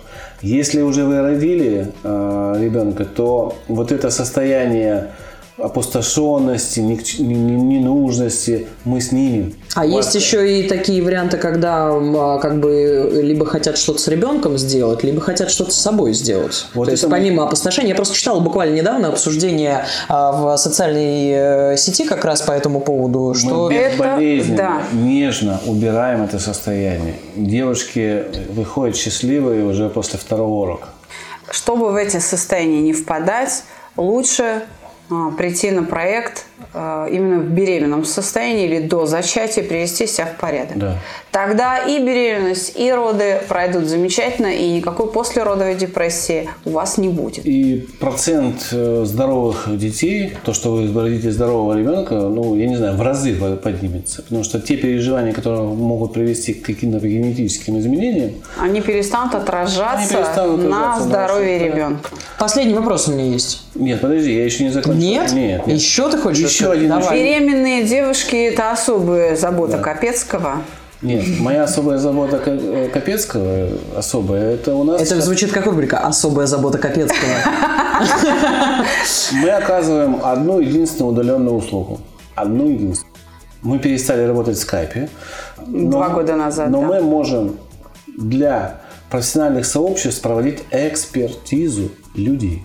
Если 0.42 0.82
уже 0.82 1.06
вы 1.06 1.22
родили 1.22 1.94
э, 2.04 2.56
ребенка, 2.60 3.06
то 3.06 3.56
вот 3.68 3.92
это 3.92 4.10
состояние 4.10 5.12
опустошенности, 5.58 6.80
ненужности 6.80 8.68
мы 8.86 9.02
снимем. 9.02 9.56
А 9.76 9.86
вот. 9.86 9.98
есть 9.98 10.14
еще 10.14 10.60
и 10.60 10.68
такие 10.68 11.02
варианты, 11.02 11.38
когда 11.38 11.90
а, 11.90 12.40
как 12.40 12.60
бы 12.60 13.10
либо 13.24 13.46
хотят 13.46 13.78
что-то 13.78 14.00
с 14.00 14.08
ребенком 14.08 14.58
сделать, 14.58 15.04
либо 15.04 15.20
хотят 15.20 15.50
что-то 15.50 15.72
с 15.72 15.82
собой 15.82 16.14
сделать. 16.14 16.68
Вот 16.74 16.86
То 16.86 16.92
есть 16.92 17.10
помимо 17.10 17.44
мы... 17.44 17.48
опустошения, 17.48 17.90
я 17.90 17.96
просто 17.96 18.16
читала 18.16 18.40
буквально 18.40 18.76
недавно 18.76 19.10
обсуждение 19.10 19.86
а, 20.08 20.32
в 20.32 20.58
социальной 20.58 21.74
э, 21.74 21.78
сети 21.78 22.06
как 22.06 22.24
раз 22.24 22.42
по 22.42 22.52
этому 22.52 22.80
поводу, 22.80 23.34
что... 23.34 23.70
Мы 23.70 23.90
безболезненно, 23.90 24.54
это... 24.54 24.64
да. 24.64 24.98
нежно 24.98 25.60
убираем 25.66 26.24
это 26.24 26.38
состояние. 26.38 27.16
Девушки 27.36 28.26
выходят 28.50 28.96
счастливые 28.96 29.66
уже 29.66 29.90
после 29.90 30.20
второго 30.20 30.64
урока. 30.64 30.90
Чтобы 31.50 31.92
в 31.92 31.96
эти 31.96 32.18
состояния 32.18 32.82
не 32.82 32.94
впадать, 32.94 33.64
лучше 33.96 34.64
прийти 35.38 35.72
на 35.72 35.84
проект 35.84 36.46
а, 36.74 37.08
именно 37.08 37.40
в 37.40 37.50
беременном 37.50 38.04
состоянии 38.04 38.66
или 38.66 38.80
до 38.80 39.06
зачатия 39.06 39.64
привести 39.64 40.06
себя 40.06 40.26
в 40.26 40.40
порядок. 40.40 40.78
Да. 40.78 40.98
Тогда 41.32 41.78
и 41.78 42.00
беременность, 42.00 42.74
и 42.78 42.92
роды 42.92 43.40
пройдут 43.48 43.86
замечательно, 43.86 44.48
и 44.48 44.70
никакой 44.70 45.12
послеродовой 45.12 45.76
депрессии 45.76 46.50
у 46.66 46.72
вас 46.72 46.98
не 46.98 47.10
будет. 47.10 47.46
И 47.46 47.88
процент 48.00 48.68
э, 48.72 49.04
здоровых 49.06 49.68
детей, 49.78 50.34
то, 50.44 50.54
что 50.54 50.74
вы 50.74 50.92
родите 51.00 51.32
здорового 51.32 51.78
ребенка, 51.78 52.16
ну, 52.16 52.56
я 52.56 52.68
не 52.68 52.76
знаю, 52.76 52.98
в 52.98 53.02
разы 53.02 53.36
поднимется. 53.36 54.24
Потому 54.24 54.44
что 54.44 54.60
те 54.60 54.76
переживания, 54.76 55.32
которые 55.32 55.62
могут 55.62 56.14
привести 56.14 56.54
к 56.54 56.66
каким-то 56.66 57.00
генетическим 57.00 57.78
изменениям, 57.80 58.32
они 58.60 58.82
перестанут 58.82 59.36
отражаться, 59.36 60.00
они 60.00 60.08
перестанут 60.08 60.70
на 60.70 61.00
здоровье 61.00 61.60
ребенка. 61.60 62.10
Последний 62.40 62.74
вопрос 62.74 63.08
у 63.08 63.12
меня 63.12 63.26
есть. 63.26 63.67
Нет, 63.78 64.02
подожди, 64.02 64.34
я 64.34 64.46
еще 64.46 64.64
не 64.64 64.72
закончил. 64.72 65.00
Нет? 65.00 65.32
Нет. 65.34 65.68
нет. 65.68 65.76
Еще 65.76 66.10
ты 66.10 66.18
хочешь? 66.18 66.50
Еще 66.50 66.72
один. 66.72 66.90
Давай. 66.90 67.18
Беременные 67.18 67.84
девушки– 67.84 68.36
это 68.52 68.72
особая 68.72 69.36
забота 69.36 69.78
да. 69.78 69.84
Капецкого. 69.84 70.64
Нет, 71.04 71.40
моя 71.40 71.64
особая 71.64 72.00
забота 72.00 72.42
э, 72.44 72.90
Капецкого, 72.92 73.70
особая, 73.96 74.56
это 74.56 74.74
у 74.74 74.84
нас... 74.84 75.00
Это 75.00 75.12
сейчас... 75.12 75.26
звучит 75.26 75.52
как 75.52 75.68
рубрика 75.68 76.00
«Особая 76.00 76.48
забота 76.48 76.80
Капецкого». 76.80 77.36
Мы 79.34 79.50
оказываем 79.50 80.20
одну 80.24 80.60
единственную 80.60 81.14
удаленную 81.14 81.56
услугу. 81.56 82.00
Одну 82.34 82.68
единственную. 82.68 83.14
Мы 83.62 83.78
перестали 83.78 84.24
работать 84.24 84.58
в 84.58 84.62
скайпе. 84.62 85.10
Два 85.68 86.10
года 86.10 86.36
назад, 86.36 86.70
Но 86.70 86.82
мы 86.82 87.02
можем 87.02 87.58
для 88.18 88.82
профессиональных 89.12 89.66
сообществ 89.68 90.22
проводить 90.22 90.64
экспертизу 90.72 91.92
людей. 92.16 92.64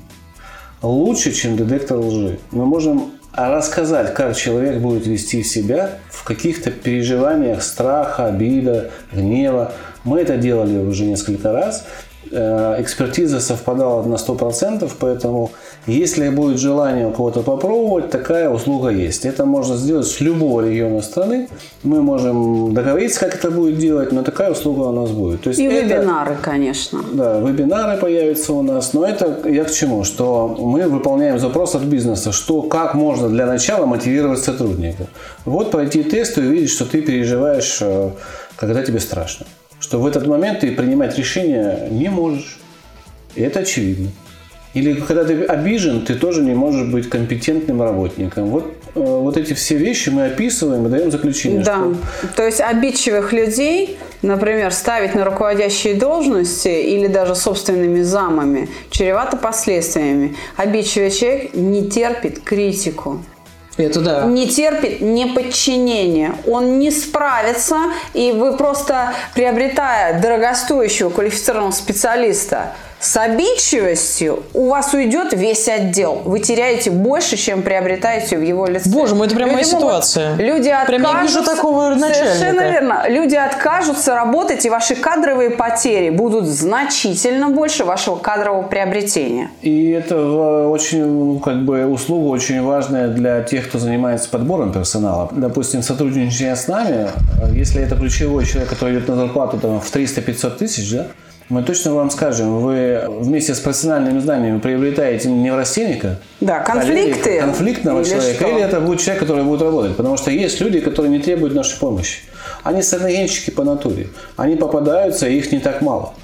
Лучше, 0.82 1.32
чем 1.32 1.56
детектор 1.56 1.98
лжи. 1.98 2.40
Мы 2.50 2.66
можем 2.66 3.12
рассказать, 3.32 4.14
как 4.14 4.36
человек 4.36 4.78
будет 4.80 5.06
вести 5.06 5.44
себя 5.44 5.98
в 6.10 6.24
каких-то 6.24 6.72
переживаниях 6.72 7.62
страха, 7.62 8.26
обида, 8.26 8.90
гнева. 9.12 9.72
Мы 10.02 10.20
это 10.20 10.36
делали 10.36 10.78
уже 10.78 11.04
несколько 11.04 11.52
раз. 11.52 11.86
Э, 12.32 12.76
экспертиза 12.78 13.38
совпадала 13.38 14.02
на 14.02 14.16
100%, 14.16 14.90
поэтому 14.98 15.52
если 15.86 16.28
будет 16.28 16.58
желание 16.58 17.08
у 17.08 17.10
кого-то 17.10 17.42
попробовать, 17.42 18.10
такая 18.10 18.48
услуга 18.50 18.90
есть. 18.90 19.24
Это 19.24 19.44
можно 19.44 19.76
сделать 19.76 20.06
с 20.06 20.20
любого 20.20 20.60
региона 20.60 21.02
страны. 21.02 21.48
Мы 21.82 22.02
можем 22.02 22.72
договориться, 22.72 23.20
как 23.20 23.34
это 23.34 23.50
будет 23.50 23.78
делать, 23.78 24.12
но 24.12 24.22
такая 24.22 24.52
услуга 24.52 24.82
у 24.82 24.92
нас 24.92 25.10
будет. 25.10 25.42
То 25.42 25.48
есть 25.48 25.60
И 25.60 25.64
это, 25.64 25.86
вебинары, 25.86 26.36
конечно. 26.40 27.00
Да, 27.12 27.40
вебинары 27.40 27.98
появятся 27.98 28.52
у 28.52 28.62
нас. 28.62 28.92
Но 28.92 29.04
это 29.04 29.48
я 29.48 29.64
к 29.64 29.72
чему? 29.72 30.04
Что 30.04 30.48
мы 30.58 30.88
выполняем 30.88 31.38
запрос 31.38 31.74
от 31.74 31.82
бизнеса, 31.82 32.30
что 32.30 32.62
как 32.62 32.94
можно 32.94 33.28
для 33.28 33.46
начала 33.46 33.86
мотивировать 33.86 34.38
сотрудника. 34.38 35.08
Вот 35.44 35.70
пройти 35.70 36.04
тест 36.04 36.38
и 36.38 36.42
увидеть, 36.42 36.70
что 36.70 36.84
ты 36.84 37.02
переживаешь, 37.02 37.78
э, 37.80 38.10
когда 38.56 38.82
тебе 38.82 39.00
страшно 39.00 39.46
что 39.82 40.00
в 40.00 40.06
этот 40.06 40.28
момент 40.28 40.60
ты 40.60 40.70
принимать 40.70 41.18
решение 41.18 41.88
не 41.90 42.08
можешь. 42.08 42.58
И 43.34 43.42
это 43.42 43.60
очевидно. 43.60 44.10
Или 44.74 45.00
когда 45.00 45.24
ты 45.24 45.44
обижен, 45.44 46.04
ты 46.04 46.14
тоже 46.14 46.42
не 46.42 46.54
можешь 46.54 46.88
быть 46.88 47.10
компетентным 47.10 47.82
работником. 47.82 48.46
Вот, 48.46 48.72
э, 48.94 49.00
вот 49.00 49.36
эти 49.36 49.52
все 49.52 49.76
вещи 49.76 50.08
мы 50.08 50.26
описываем 50.26 50.86
и 50.86 50.88
даем 50.88 51.10
заключение. 51.10 51.62
Да. 51.62 51.76
Что... 51.76 52.28
То 52.36 52.46
есть 52.46 52.60
обидчивых 52.60 53.32
людей, 53.34 53.98
например, 54.22 54.72
ставить 54.72 55.14
на 55.14 55.26
руководящие 55.26 55.94
должности 55.94 56.68
или 56.68 57.06
даже 57.06 57.34
собственными 57.34 58.00
замами, 58.00 58.68
чревато 58.90 59.36
последствиями. 59.36 60.36
Обидчивый 60.56 61.10
человек 61.10 61.54
не 61.54 61.90
терпит 61.90 62.40
критику. 62.40 63.22
Это 63.76 64.00
да. 64.00 64.24
Не 64.24 64.48
терпит 64.48 65.00
неподчинения. 65.00 66.34
Он 66.46 66.78
не 66.78 66.90
справится, 66.90 67.76
и 68.14 68.32
вы 68.32 68.56
просто, 68.56 69.14
приобретая 69.34 70.20
дорогостоящего 70.20 71.10
квалифицированного 71.10 71.72
специалиста, 71.72 72.74
с 73.02 73.16
обидчивостью 73.16 74.44
у 74.54 74.68
вас 74.68 74.94
уйдет 74.94 75.32
весь 75.32 75.68
отдел. 75.68 76.22
Вы 76.24 76.38
теряете 76.38 76.92
больше, 76.92 77.36
чем 77.36 77.62
приобретаете 77.62 78.38
в 78.38 78.42
его 78.42 78.66
лице. 78.66 78.88
Боже 78.90 79.16
мой, 79.16 79.26
это 79.26 79.34
прям 79.34 79.50
моя 79.50 79.64
ситуация. 79.64 80.36
Люди 80.36 80.72
прям 80.86 81.04
откажутся. 81.04 81.18
я 81.18 81.22
вижу 81.22 81.44
такого 81.44 81.88
начальника. 81.96 82.34
Совершенно 82.36 82.60
верно. 82.60 83.04
Люди 83.08 83.34
откажутся 83.34 84.14
работать, 84.14 84.64
и 84.64 84.70
ваши 84.70 84.94
кадровые 84.94 85.50
потери 85.50 86.10
будут 86.10 86.46
значительно 86.46 87.48
больше 87.48 87.84
вашего 87.84 88.16
кадрового 88.16 88.68
приобретения. 88.68 89.50
И 89.62 89.90
это 89.90 90.14
э, 90.14 90.66
очень, 90.68 91.04
ну, 91.04 91.38
как 91.40 91.64
бы, 91.64 91.84
услуга 91.86 92.28
очень 92.28 92.62
важная 92.62 93.08
для 93.08 93.42
тех, 93.42 93.68
кто 93.68 93.80
занимается 93.80 94.28
подбором 94.28 94.72
персонала. 94.72 95.28
Допустим, 95.32 95.82
сотрудничание 95.82 96.54
с 96.54 96.68
нами, 96.68 97.08
э, 97.42 97.52
если 97.52 97.82
это 97.82 97.96
ключевой 97.96 98.46
человек, 98.46 98.70
который 98.70 98.94
идет 98.94 99.08
на 99.08 99.16
зарплату 99.16 99.58
там, 99.58 99.80
в 99.80 99.92
300-500 99.92 100.56
тысяч, 100.56 100.92
да, 100.92 101.06
Мы 101.52 101.62
точно 101.62 101.94
вам 101.94 102.10
скажем, 102.10 102.60
вы 102.62 103.04
вместе 103.06 103.54
с 103.54 103.60
профессиональными 103.60 104.20
знаниями 104.20 104.58
приобретаете 104.58 105.28
неврастенника, 105.28 106.18
Да, 106.40 106.60
конфликты. 106.60 107.20
коллеги, 107.22 107.40
конфликтного 107.40 108.00
или 108.00 108.08
человека, 108.08 108.44
что? 108.44 108.48
или 108.48 108.60
это 108.62 108.80
будет 108.80 109.00
человек, 109.00 109.20
который 109.20 109.44
будет 109.44 109.60
работать. 109.60 109.94
Потому 109.94 110.16
что 110.16 110.30
есть 110.30 110.58
люди, 110.62 110.80
которые 110.80 111.12
не 111.12 111.18
требуют 111.18 111.54
нашей 111.54 111.78
помощи. 111.78 112.20
Они 112.62 112.80
стратегенщики 112.80 113.50
по 113.50 113.64
натуре. 113.64 114.08
Они 114.38 114.56
попадаются, 114.56 115.28
и 115.28 115.36
их 115.36 115.52
не 115.52 115.58
так 115.58 115.82
мало. 115.82 116.14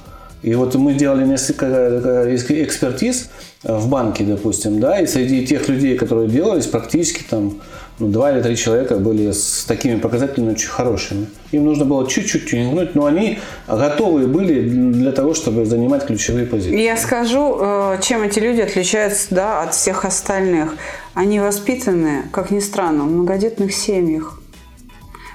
И 0.41 0.55
вот 0.55 0.75
мы 0.77 0.95
делали 0.95 1.27
несколько 1.27 1.67
э, 1.67 2.29
э, 2.31 2.65
экспертиз 2.65 3.29
в 3.63 3.87
банке, 3.87 4.25
допустим, 4.25 4.81
да, 4.81 4.99
и 4.99 5.07
среди 5.07 5.47
тех 5.47 5.69
людей, 5.69 5.99
которые 5.99 6.31
делались, 6.31 6.67
практически 6.67 7.23
там 7.23 7.61
ну, 7.99 8.09
два 8.09 8.33
или 8.33 8.43
три 8.43 8.57
человека 8.57 8.97
были 8.97 9.33
с 9.33 9.65
такими 9.67 9.99
показателями 9.99 10.53
очень 10.53 10.69
хорошими. 10.69 11.27
Им 11.51 11.65
нужно 11.65 11.85
было 11.85 12.09
чуть-чуть 12.09 12.51
тюнингнуть, 12.51 12.95
но 12.95 13.07
они 13.07 13.39
готовы 13.67 14.27
были 14.27 14.69
для 14.69 15.13
того, 15.13 15.35
чтобы 15.35 15.65
занимать 15.67 16.07
ключевые 16.07 16.47
позиции. 16.47 16.81
Я 16.81 16.97
скажу, 16.97 17.59
э, 17.61 17.99
чем 18.03 18.23
эти 18.23 18.39
люди 18.39 18.61
отличаются 18.61 19.27
да, 19.31 19.63
от 19.63 19.75
всех 19.75 20.05
остальных. 20.05 20.77
Они 21.15 21.41
воспитаны, 21.41 22.23
как 22.31 22.51
ни 22.51 22.61
странно, 22.61 23.05
в 23.05 23.11
многодетных 23.11 23.75
семьях 23.75 24.39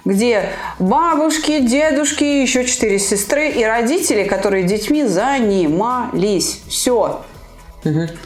где 0.06 0.50
бабушки, 0.80 1.60
дедушки, 1.62 2.24
еще 2.24 2.66
четыре 2.66 3.00
сестры 3.00 3.50
и 3.50 3.64
родители, 3.64 4.26
которые 4.26 4.64
детьми 4.64 5.06
занимались. 5.06 6.62
Все. 6.68 7.22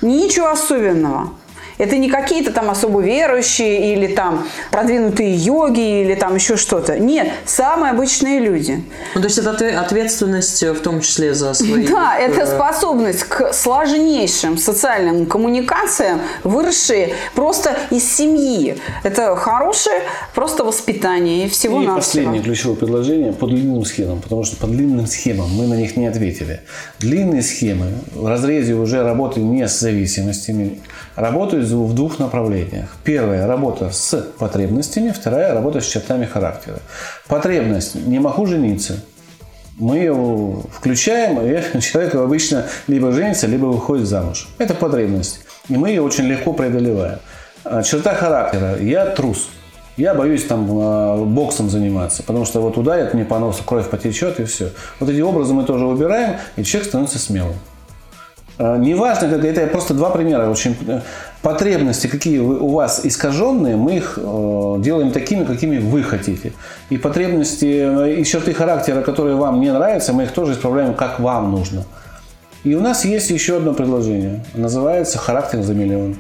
Ничего 0.01 0.49
особенного. 0.49 1.33
Это 1.77 1.97
не 1.97 2.09
какие-то 2.09 2.51
там 2.51 2.69
особо 2.69 3.01
верующие 3.01 3.93
или 3.93 4.07
там 4.07 4.47
продвинутые 4.71 5.35
йоги 5.35 6.01
или 6.01 6.15
там 6.15 6.35
еще 6.35 6.57
что-то. 6.57 6.97
Нет, 6.97 7.29
самые 7.45 7.91
обычные 7.91 8.39
люди. 8.39 8.83
Ну, 9.13 9.21
то 9.21 9.27
есть 9.27 9.37
это 9.37 9.51
отве- 9.51 9.75
ответственность 9.75 10.63
э, 10.63 10.73
в 10.73 10.79
том 10.79 11.01
числе 11.01 11.33
за 11.33 11.53
свои... 11.53 11.87
Да, 11.97 12.17
это 12.17 12.41
э, 12.41 12.45
способность 12.47 13.23
к 13.23 13.53
сложнейшим 13.53 14.57
социальным 14.57 15.25
коммуникациям, 15.25 16.19
выросшие 16.43 17.13
просто 17.35 17.77
из 17.91 18.11
семьи. 18.11 18.77
Это 19.03 19.35
хорошее 19.35 20.01
просто 20.33 20.63
воспитание 20.63 21.45
и 21.45 21.49
всего 21.49 21.81
И 21.81 21.85
на 21.85 21.95
последнее 21.95 22.41
ключевое 22.41 22.75
предложение 22.75 23.33
по 23.33 23.47
длинным 23.47 23.85
схемам, 23.85 24.21
потому 24.21 24.43
что 24.43 24.57
по 24.57 24.67
длинным 24.67 25.07
схемам 25.07 25.49
мы 25.53 25.67
на 25.67 25.75
них 25.75 25.95
не 25.95 26.07
ответили. 26.07 26.61
Длинные 26.99 27.41
схемы 27.41 27.87
в 28.13 28.25
разрезе 28.25 28.73
уже 28.73 29.03
работы 29.03 29.39
не 29.41 29.67
с 29.67 29.79
зависимостями, 29.79 30.79
работают 31.17 31.67
в 31.67 31.93
двух 31.93 32.19
направлениях. 32.19 32.95
Первая– 33.03 33.47
работа 33.47 33.89
с 33.91 34.15
потребностями, 34.37 35.09
вторая– 35.09 35.53
работа 35.55 35.81
с 35.81 35.85
чертами 35.85 36.25
характера. 36.25 36.77
Потребность– 37.27 37.95
не 38.07 38.19
могу 38.19 38.45
жениться. 38.45 39.03
Мы 39.79 39.97
его 39.97 40.63
включаем, 40.71 41.41
и 41.41 41.79
человек 41.81 42.15
обычно 42.15 42.65
либо 42.87 43.11
женится, 43.11 43.47
либо 43.47 43.65
выходит 43.65 44.07
замуж. 44.07 44.47
Это 44.59 44.75
потребность. 44.75 45.41
И 45.67 45.75
мы 45.75 45.89
ее 45.89 46.03
очень 46.03 46.25
легко 46.25 46.53
преодолеваем. 46.53 47.19
А 47.63 47.81
Черта 47.81 48.13
характера– 48.13 48.77
я 48.79 49.07
трус. 49.07 49.49
Я 49.97 50.13
боюсь 50.13 50.45
там 50.45 50.67
э, 50.69 51.25
боксом 51.25 51.71
заниматься, 51.71 52.21
потому 52.21 52.45
что 52.45 52.61
вот 52.61 52.77
ударят 52.77 53.15
мне 53.15 53.25
по 53.25 53.39
носу, 53.39 53.63
кровь 53.63 53.89
потечет 53.89 54.39
и 54.39 54.45
все. 54.45 54.69
Вот 54.99 55.09
эти 55.09 55.21
образы 55.21 55.55
мы 55.55 55.63
тоже 55.63 55.85
убираем, 55.85 56.37
и 56.55 56.63
человек 56.63 56.87
становится 56.87 57.17
смелым. 57.17 57.55
Э, 58.59 58.77
Неважно, 58.77 59.25
это 59.27 59.67
просто 59.67 59.93
два 59.93 60.09
примера. 60.09 60.49
Очень 60.49 60.75
э, 60.87 61.01
потребности, 61.41 62.07
какие 62.07 62.39
у 62.39 62.69
вас 62.69 63.01
искаженные, 63.03 63.75
мы 63.75 63.97
их 63.97 64.17
э, 64.17 64.75
делаем 64.79 65.11
такими, 65.11 65.43
какими 65.45 65.77
вы 65.77 66.03
хотите. 66.03 66.53
И 66.89 66.97
потребности 66.97 68.19
и 68.19 68.23
черты 68.25 68.53
характера, 68.53 69.01
которые 69.01 69.35
вам 69.35 69.61
не 69.61 69.71
нравятся, 69.71 70.13
мы 70.13 70.23
их 70.23 70.31
тоже 70.31 70.53
исправляем, 70.53 70.93
как 70.93 71.19
вам 71.19 71.51
нужно. 71.51 71.85
И 72.63 72.73
у 72.73 72.81
нас 72.81 73.05
есть 73.05 73.29
еще 73.29 73.57
одно 73.57 73.73
предложение. 73.73 74.43
Называется 74.53 75.17
«Характер 75.17 75.61
за 75.61 75.73
миллион». 75.73 76.17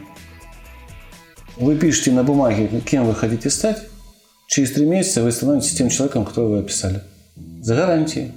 Вы 1.57 1.75
пишете 1.75 2.11
на 2.11 2.23
бумаге, 2.23 2.69
кем 2.85 3.05
вы 3.05 3.15
хотите 3.15 3.49
стать. 3.49 3.77
Через 4.47 4.71
три 4.71 4.85
месяца 4.85 5.23
вы 5.23 5.31
становитесь 5.31 5.73
тем 5.73 5.89
человеком, 5.89 6.23
которого 6.23 6.51
вы 6.51 6.59
описали. 6.59 7.01
За 7.61 7.75
гарантией. 7.75 8.31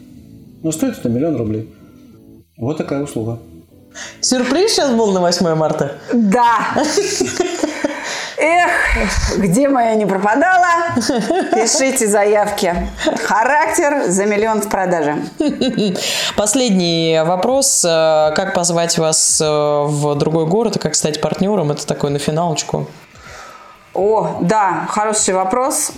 Но 0.62 0.72
стоит 0.72 0.98
это 0.98 1.08
миллион 1.10 1.36
рублей. 1.36 1.68
Вот 2.56 2.78
такая 2.78 3.02
услуга. 3.02 3.38
Сюрприз 4.20 4.72
сейчас 4.72 4.90
был 4.90 5.12
на 5.12 5.20
8 5.20 5.54
марта? 5.54 5.98
Да. 6.12 6.58
Эх, 8.42 9.36
где 9.36 9.68
моя 9.68 9.94
не 9.96 10.06
пропадала? 10.06 10.94
Пишите 11.52 12.06
заявки. 12.06 12.74
Характер 13.24 14.04
за 14.08 14.24
миллион 14.24 14.62
в 14.62 14.68
продаже. 14.70 15.16
Последний 16.36 17.20
вопрос. 17.22 17.84
Э, 17.84 18.32
Как 18.34 18.54
позвать 18.54 18.96
вас 18.96 19.40
э, 19.42 19.44
в 19.46 20.14
другой 20.14 20.46
город 20.46 20.76
и 20.76 20.78
как 20.78 20.94
стать 20.94 21.20
партнером? 21.20 21.70
Это 21.70 21.86
такой 21.86 22.10
на 22.10 22.18
финалочку. 22.18 22.86
О, 23.92 24.38
да, 24.40 24.86
хороший 24.88 25.34
вопрос. 25.34 25.92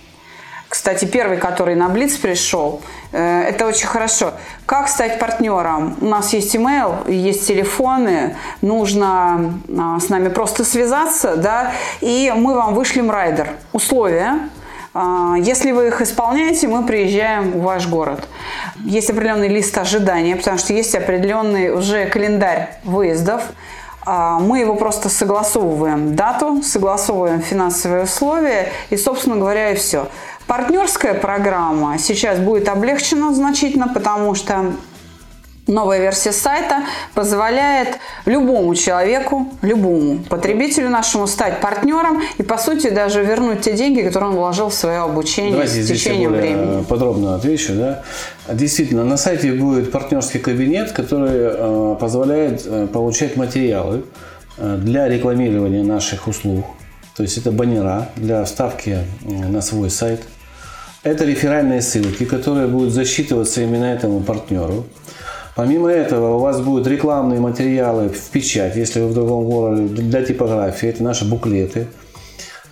Кстати, 0.72 1.04
первый, 1.04 1.36
который 1.36 1.74
на 1.74 1.90
Блиц 1.90 2.16
пришел, 2.16 2.80
э, 3.12 3.42
это 3.42 3.66
очень 3.66 3.86
хорошо. 3.86 4.32
Как 4.64 4.88
стать 4.88 5.18
партнером? 5.18 5.98
У 6.00 6.06
нас 6.06 6.32
есть 6.32 6.56
email, 6.56 7.12
есть 7.12 7.46
телефоны, 7.46 8.36
нужно 8.62 9.52
а, 9.78 10.00
с 10.00 10.08
нами 10.08 10.28
просто 10.28 10.64
связаться, 10.64 11.36
да, 11.36 11.72
и 12.00 12.32
мы 12.34 12.54
вам 12.54 12.72
вышлем 12.72 13.10
райдер. 13.10 13.50
Условия. 13.74 14.48
А, 14.94 15.34
Если 15.36 15.72
вы 15.72 15.88
их 15.88 16.00
исполняете, 16.00 16.68
мы 16.68 16.86
приезжаем 16.86 17.52
в 17.52 17.62
ваш 17.62 17.86
город. 17.86 18.26
Есть 18.76 19.10
определенный 19.10 19.48
лист 19.48 19.76
ожидания, 19.76 20.36
потому 20.36 20.56
что 20.56 20.72
есть 20.72 20.94
определенный 20.94 21.70
уже 21.70 22.06
календарь 22.06 22.78
выездов. 22.82 23.42
А, 24.04 24.40
Мы 24.40 24.60
его 24.60 24.74
просто 24.74 25.08
согласовываем 25.08 26.16
дату, 26.16 26.62
согласовываем 26.62 27.40
финансовые 27.40 28.04
условия 28.04 28.72
и, 28.90 28.96
собственно 28.96 29.36
говоря, 29.36 29.70
и 29.70 29.76
все. 29.76 30.08
Партнерская 30.52 31.14
программа 31.14 31.98
сейчас 31.98 32.38
будет 32.38 32.68
облегчена 32.68 33.32
значительно, 33.32 33.88
потому 33.88 34.34
что 34.34 34.74
Новая 35.66 35.98
версия 35.98 36.32
сайта 36.32 36.82
позволяет 37.14 37.96
любому 38.26 38.74
человеку, 38.74 39.48
любому 39.62 40.18
потребителю 40.28 40.90
нашему 40.90 41.26
стать 41.26 41.62
партнером 41.62 42.20
и, 42.36 42.42
по 42.42 42.58
сути, 42.58 42.90
даже 42.90 43.24
вернуть 43.24 43.62
те 43.62 43.72
деньги, 43.72 44.02
которые 44.02 44.32
он 44.32 44.36
вложил 44.36 44.68
в 44.68 44.74
свое 44.74 44.98
обучение 44.98 45.52
Давайте 45.52 45.84
течением 45.84 46.32
более 46.32 46.56
времени. 46.56 46.84
подробно 46.84 47.34
отвечу. 47.36 47.72
Да? 47.72 48.02
Действительно, 48.46 49.04
на 49.04 49.16
сайте 49.16 49.52
будет 49.52 49.90
партнерский 49.90 50.38
кабинет, 50.38 50.92
который 50.92 51.30
э, 51.32 51.96
позволяет 51.98 52.66
э, 52.66 52.88
получать 52.88 53.36
материалы 53.36 54.04
э, 54.58 54.76
для 54.76 55.08
рекламирования 55.08 55.82
наших 55.82 56.28
услуг. 56.28 56.66
То 57.16 57.22
есть 57.22 57.38
это 57.38 57.52
баннера 57.52 58.10
для 58.16 58.44
вставки 58.44 58.98
на 59.24 59.62
свой 59.62 59.88
сайт. 59.88 60.20
Это 61.04 61.24
реферальные 61.24 61.82
ссылки, 61.82 62.24
которые 62.24 62.68
будут 62.68 62.92
засчитываться 62.92 63.60
именно 63.60 63.86
этому 63.86 64.20
партнеру. 64.20 64.84
Помимо 65.56 65.90
этого, 65.90 66.36
у 66.36 66.38
вас 66.38 66.60
будут 66.60 66.86
рекламные 66.86 67.40
материалы 67.40 68.08
в 68.08 68.30
печать, 68.30 68.76
если 68.76 69.00
вы 69.00 69.08
в 69.08 69.14
другом 69.14 69.44
городе, 69.44 69.82
для 69.82 70.22
типографии. 70.22 70.88
Это 70.88 71.02
наши 71.02 71.28
буклеты. 71.28 71.88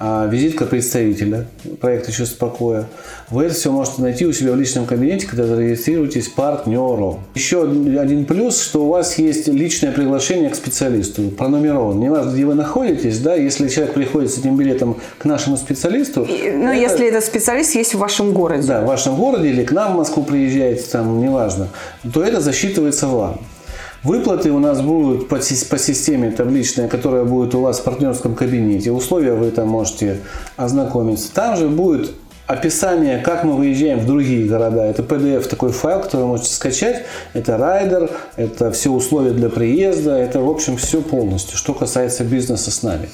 А, 0.02 0.26
визитка 0.28 0.64
представителя 0.64 1.46
проекта 1.78 2.10
«Чувство 2.10 2.46
покоя». 2.46 2.86
Вы 3.28 3.44
это 3.44 3.54
все 3.54 3.70
можете 3.70 4.00
найти 4.00 4.24
у 4.24 4.32
себя 4.32 4.52
в 4.52 4.56
личном 4.56 4.86
кабинете, 4.86 5.26
когда 5.26 5.44
зарегистрируетесь 5.44 6.28
партнером. 6.28 7.18
Еще 7.34 7.64
один 7.64 8.24
плюс, 8.24 8.58
что 8.62 8.86
у 8.86 8.88
вас 8.88 9.18
есть 9.18 9.48
личное 9.48 9.92
приглашение 9.92 10.48
к 10.48 10.54
специалисту, 10.54 11.28
пронумерован. 11.28 12.00
Неважно, 12.00 12.30
где 12.32 12.46
вы 12.46 12.54
находитесь, 12.54 13.18
да, 13.18 13.34
если 13.34 13.68
человек 13.68 13.92
приходит 13.92 14.30
с 14.30 14.38
этим 14.38 14.56
билетом 14.56 14.96
к 15.18 15.26
нашему 15.26 15.58
специалисту, 15.58 16.22
И, 16.22 16.50
Ну, 16.50 16.70
это- 16.70 16.80
если 16.80 17.06
этот 17.06 17.22
специалист 17.22 17.74
есть 17.74 17.92
в 17.94 17.98
вашем 17.98 18.32
городе. 18.32 18.66
да, 18.66 18.80
в 18.80 18.86
вашем 18.86 19.16
городе 19.16 19.50
или 19.50 19.64
к 19.64 19.72
нам 19.72 19.92
в 19.92 19.96
Москву 19.98 20.22
приезжаете, 20.24 20.82
там, 20.90 21.20
неважно, 21.20 21.68
то 22.14 22.22
это 22.24 22.40
засчитывается 22.40 23.06
вам. 23.06 23.38
Выплаты 24.02 24.50
у 24.50 24.58
нас 24.58 24.80
будут 24.80 25.28
по, 25.28 25.36
по 25.36 25.78
системе 25.78 26.30
табличная, 26.30 26.88
которая 26.88 27.24
будет 27.24 27.54
у 27.54 27.60
вас 27.60 27.80
в 27.80 27.84
партнерском 27.84 28.34
кабинете. 28.34 28.92
Условия 28.92 29.34
вы 29.34 29.50
там 29.50 29.68
можете 29.68 30.20
ознакомиться. 30.56 31.32
Там 31.34 31.56
же 31.56 31.68
будет 31.68 32.12
описание, 32.46 33.18
как 33.18 33.44
мы 33.44 33.56
выезжаем 33.56 34.00
в 34.00 34.06
другие 34.06 34.48
города. 34.48 34.84
Это 34.84 35.02
PDF 35.02 35.46
такой 35.48 35.70
файл, 35.70 36.00
который 36.00 36.22
вы 36.22 36.26
можете 36.28 36.50
скачать. 36.50 37.04
Это 37.34 37.58
райдер, 37.58 38.10
это 38.36 38.72
все 38.72 38.90
условия 38.90 39.32
для 39.32 39.50
приезда, 39.50 40.16
это 40.16 40.40
в 40.40 40.48
общем 40.48 40.78
все 40.78 41.02
полностью, 41.02 41.58
что 41.58 41.74
касается 41.74 42.24
бизнеса 42.24 42.70
с 42.70 42.82
нами. 42.82 43.08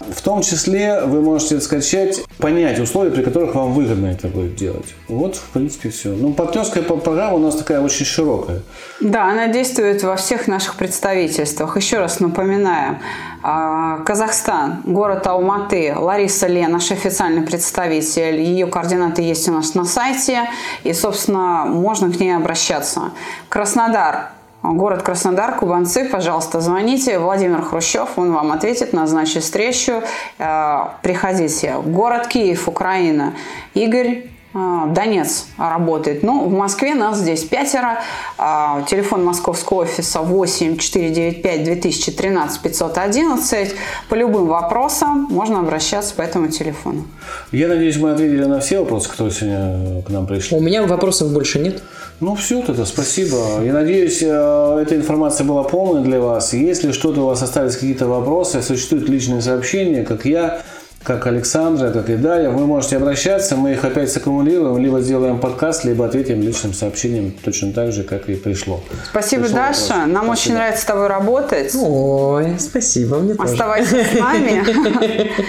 В 0.00 0.22
том 0.22 0.40
числе 0.42 1.02
вы 1.04 1.20
можете 1.20 1.60
скачать, 1.60 2.22
понять 2.38 2.78
условия, 2.78 3.10
при 3.10 3.22
которых 3.22 3.54
вам 3.54 3.74
выгодно 3.74 4.06
это 4.06 4.28
будет 4.28 4.56
делать. 4.56 4.94
Вот, 5.08 5.36
в 5.36 5.50
принципе, 5.50 5.90
все. 5.90 6.08
Ну, 6.08 6.32
партнерская 6.32 6.82
программа 6.82 7.34
у 7.34 7.38
нас 7.38 7.54
такая 7.54 7.82
очень 7.82 8.06
широкая. 8.06 8.62
Да, 9.00 9.24
она 9.30 9.48
действует 9.48 10.02
во 10.02 10.16
всех 10.16 10.48
наших 10.48 10.76
представительствах. 10.76 11.76
Еще 11.76 11.98
раз 11.98 12.18
напоминаем. 12.20 12.98
а, 13.42 13.98
Казахстан, 14.04 14.82
город 14.84 15.26
Алматы, 15.26 15.94
Лариса 15.96 16.46
Ле, 16.46 16.66
наш 16.68 16.90
официальный 16.90 17.42
представитель. 17.42 18.40
Ее 18.40 18.66
координаты 18.66 19.22
есть 19.22 19.48
у 19.48 19.52
нас 19.52 19.74
на 19.74 19.84
сайте. 19.84 20.48
И, 20.84 20.92
собственно, 20.92 21.64
можно 21.66 22.10
к 22.10 22.18
ней 22.20 22.36
обращаться. 22.36 23.12
Краснодар, 23.48 24.30
Город 24.62 25.02
Краснодар, 25.02 25.56
Кубанцы, 25.56 26.04
пожалуйста, 26.04 26.60
звоните. 26.60 27.18
Владимир 27.18 27.62
Хрущев, 27.62 28.18
он 28.18 28.32
вам 28.32 28.52
ответит, 28.52 28.92
назначит 28.92 29.42
встречу. 29.42 30.02
Э, 30.38 30.88
приходите. 31.02 31.76
Город 31.82 32.26
Киев, 32.26 32.68
Украина. 32.68 33.32
Игорь 33.72 34.26
Донец 34.52 35.46
работает. 35.56 36.24
Ну, 36.24 36.46
в 36.46 36.52
Москве 36.52 36.94
нас 36.94 37.18
здесь 37.18 37.44
пятеро. 37.44 38.00
А, 38.36 38.82
телефон 38.82 39.24
московского 39.24 39.82
офиса 39.82 40.20
8 40.20 40.76
495 40.76 41.64
2013 41.64 42.60
511. 42.60 43.74
По 44.08 44.14
любым 44.16 44.48
вопросам 44.48 45.28
можно 45.30 45.60
обращаться 45.60 46.14
по 46.16 46.22
этому 46.22 46.48
телефону. 46.48 47.04
Я 47.52 47.68
надеюсь, 47.68 47.96
мы 47.96 48.10
ответили 48.10 48.44
на 48.44 48.58
все 48.58 48.80
вопросы, 48.80 49.08
которые 49.08 49.32
сегодня 49.32 50.02
к 50.02 50.10
нам 50.10 50.26
пришли. 50.26 50.56
У 50.56 50.60
меня 50.60 50.82
вопросов 50.82 51.32
больше 51.32 51.60
нет. 51.60 51.82
Ну, 52.18 52.34
все 52.34 52.60
тогда, 52.60 52.84
спасибо. 52.84 53.62
Я 53.62 53.72
надеюсь, 53.72 54.20
э, 54.20 54.78
эта 54.82 54.96
информация 54.96 55.46
была 55.46 55.62
полной 55.62 56.02
для 56.02 56.20
вас. 56.20 56.52
Если 56.52 56.92
что-то 56.92 57.22
у 57.22 57.26
вас 57.26 57.42
остались 57.42 57.74
какие-то 57.74 58.08
вопросы, 58.08 58.62
существуют 58.62 59.08
личные 59.08 59.40
сообщения, 59.40 60.02
как 60.02 60.26
я, 60.26 60.60
как 61.02 61.26
Александра, 61.26 61.90
как 61.90 62.10
и 62.10 62.16
Дарья, 62.16 62.50
вы 62.50 62.66
можете 62.66 62.96
обращаться, 62.96 63.56
мы 63.56 63.72
их 63.72 63.84
опять 63.84 64.12
саккумулируем, 64.12 64.78
либо 64.78 65.00
сделаем 65.00 65.38
подкаст, 65.38 65.84
либо 65.84 66.04
ответим 66.04 66.42
личным 66.42 66.74
сообщением 66.74 67.34
точно 67.42 67.72
так 67.72 67.92
же, 67.92 68.04
как 68.04 68.28
и 68.28 68.34
пришло. 68.34 68.80
Спасибо, 69.10 69.44
пришло 69.44 69.58
Даша. 69.58 69.80
Вопрос. 69.80 69.88
Нам 69.88 70.24
спасибо. 70.24 70.30
очень 70.32 70.54
нравится 70.54 70.82
с 70.82 70.84
тобой 70.84 71.06
работать. 71.06 71.74
Ой, 71.74 72.56
спасибо, 72.58 73.16
мне 73.18 73.34
Оставайся 73.38 73.90
тоже. 73.92 74.04
с 74.04 74.20
нами. 74.20 75.30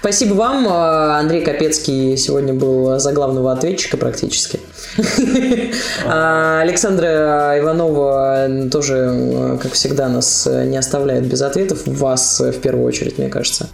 Спасибо 0.00 0.32
вам. 0.32 0.66
Андрей 0.66 1.44
Капецкий 1.44 2.16
сегодня 2.16 2.54
был 2.54 2.98
за 2.98 3.12
главного 3.12 3.52
ответчика 3.52 3.98
практически. 3.98 4.58
А 6.06 6.60
Александра 6.62 7.54
Иванова 7.58 8.48
тоже, 8.72 9.58
как 9.62 9.72
всегда, 9.72 10.08
нас 10.08 10.46
не 10.46 10.78
оставляет 10.78 11.26
без 11.26 11.42
ответов. 11.42 11.82
Вас 11.84 12.40
в 12.40 12.60
первую 12.60 12.86
очередь, 12.86 13.18
мне 13.18 13.28
кажется. 13.28 13.68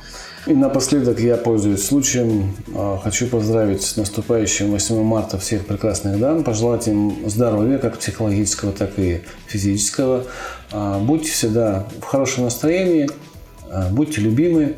И 0.47 0.55
напоследок 0.55 1.19
я 1.19 1.37
пользуюсь 1.37 1.85
случаем, 1.85 2.55
а, 2.73 3.01
хочу 3.03 3.27
поздравить 3.27 3.83
с 3.83 3.97
наступающим 3.97 4.71
8 4.71 5.03
марта 5.03 5.39
всех 5.39 5.67
прекрасных 5.67 6.21
дам, 6.21 6.45
пожелать 6.45 6.87
им 6.87 7.29
здоровья, 7.29 7.79
как 7.79 7.99
психологического, 7.99 8.73
так 8.73 8.97
и 8.97 9.23
физического. 9.49 10.25
А, 10.71 11.01
будьте 11.01 11.33
всегда 11.33 11.87
в 12.01 12.05
хорошем 12.05 12.45
настроении, 12.45 13.09
а, 13.69 13.89
будьте 13.91 14.21
любимы, 14.21 14.77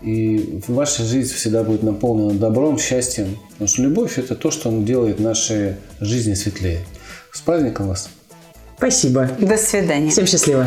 и 0.00 0.60
ваша 0.68 1.02
жизнь 1.02 1.34
всегда 1.34 1.64
будет 1.64 1.82
наполнена 1.82 2.38
добром, 2.38 2.78
счастьем. 2.78 3.36
Потому 3.50 3.68
что 3.68 3.82
любовь– 3.82 4.12
это 4.18 4.36
то, 4.36 4.52
что 4.52 4.70
делает 4.70 5.18
наши 5.18 5.76
жизни 5.98 6.34
светлее. 6.34 6.86
С 7.32 7.40
праздником 7.40 7.88
вас! 7.88 8.08
Спасибо. 8.78 9.28
До 9.38 9.56
свидания. 9.56 10.08
Всем 10.08 10.26
счастливо. 10.26 10.66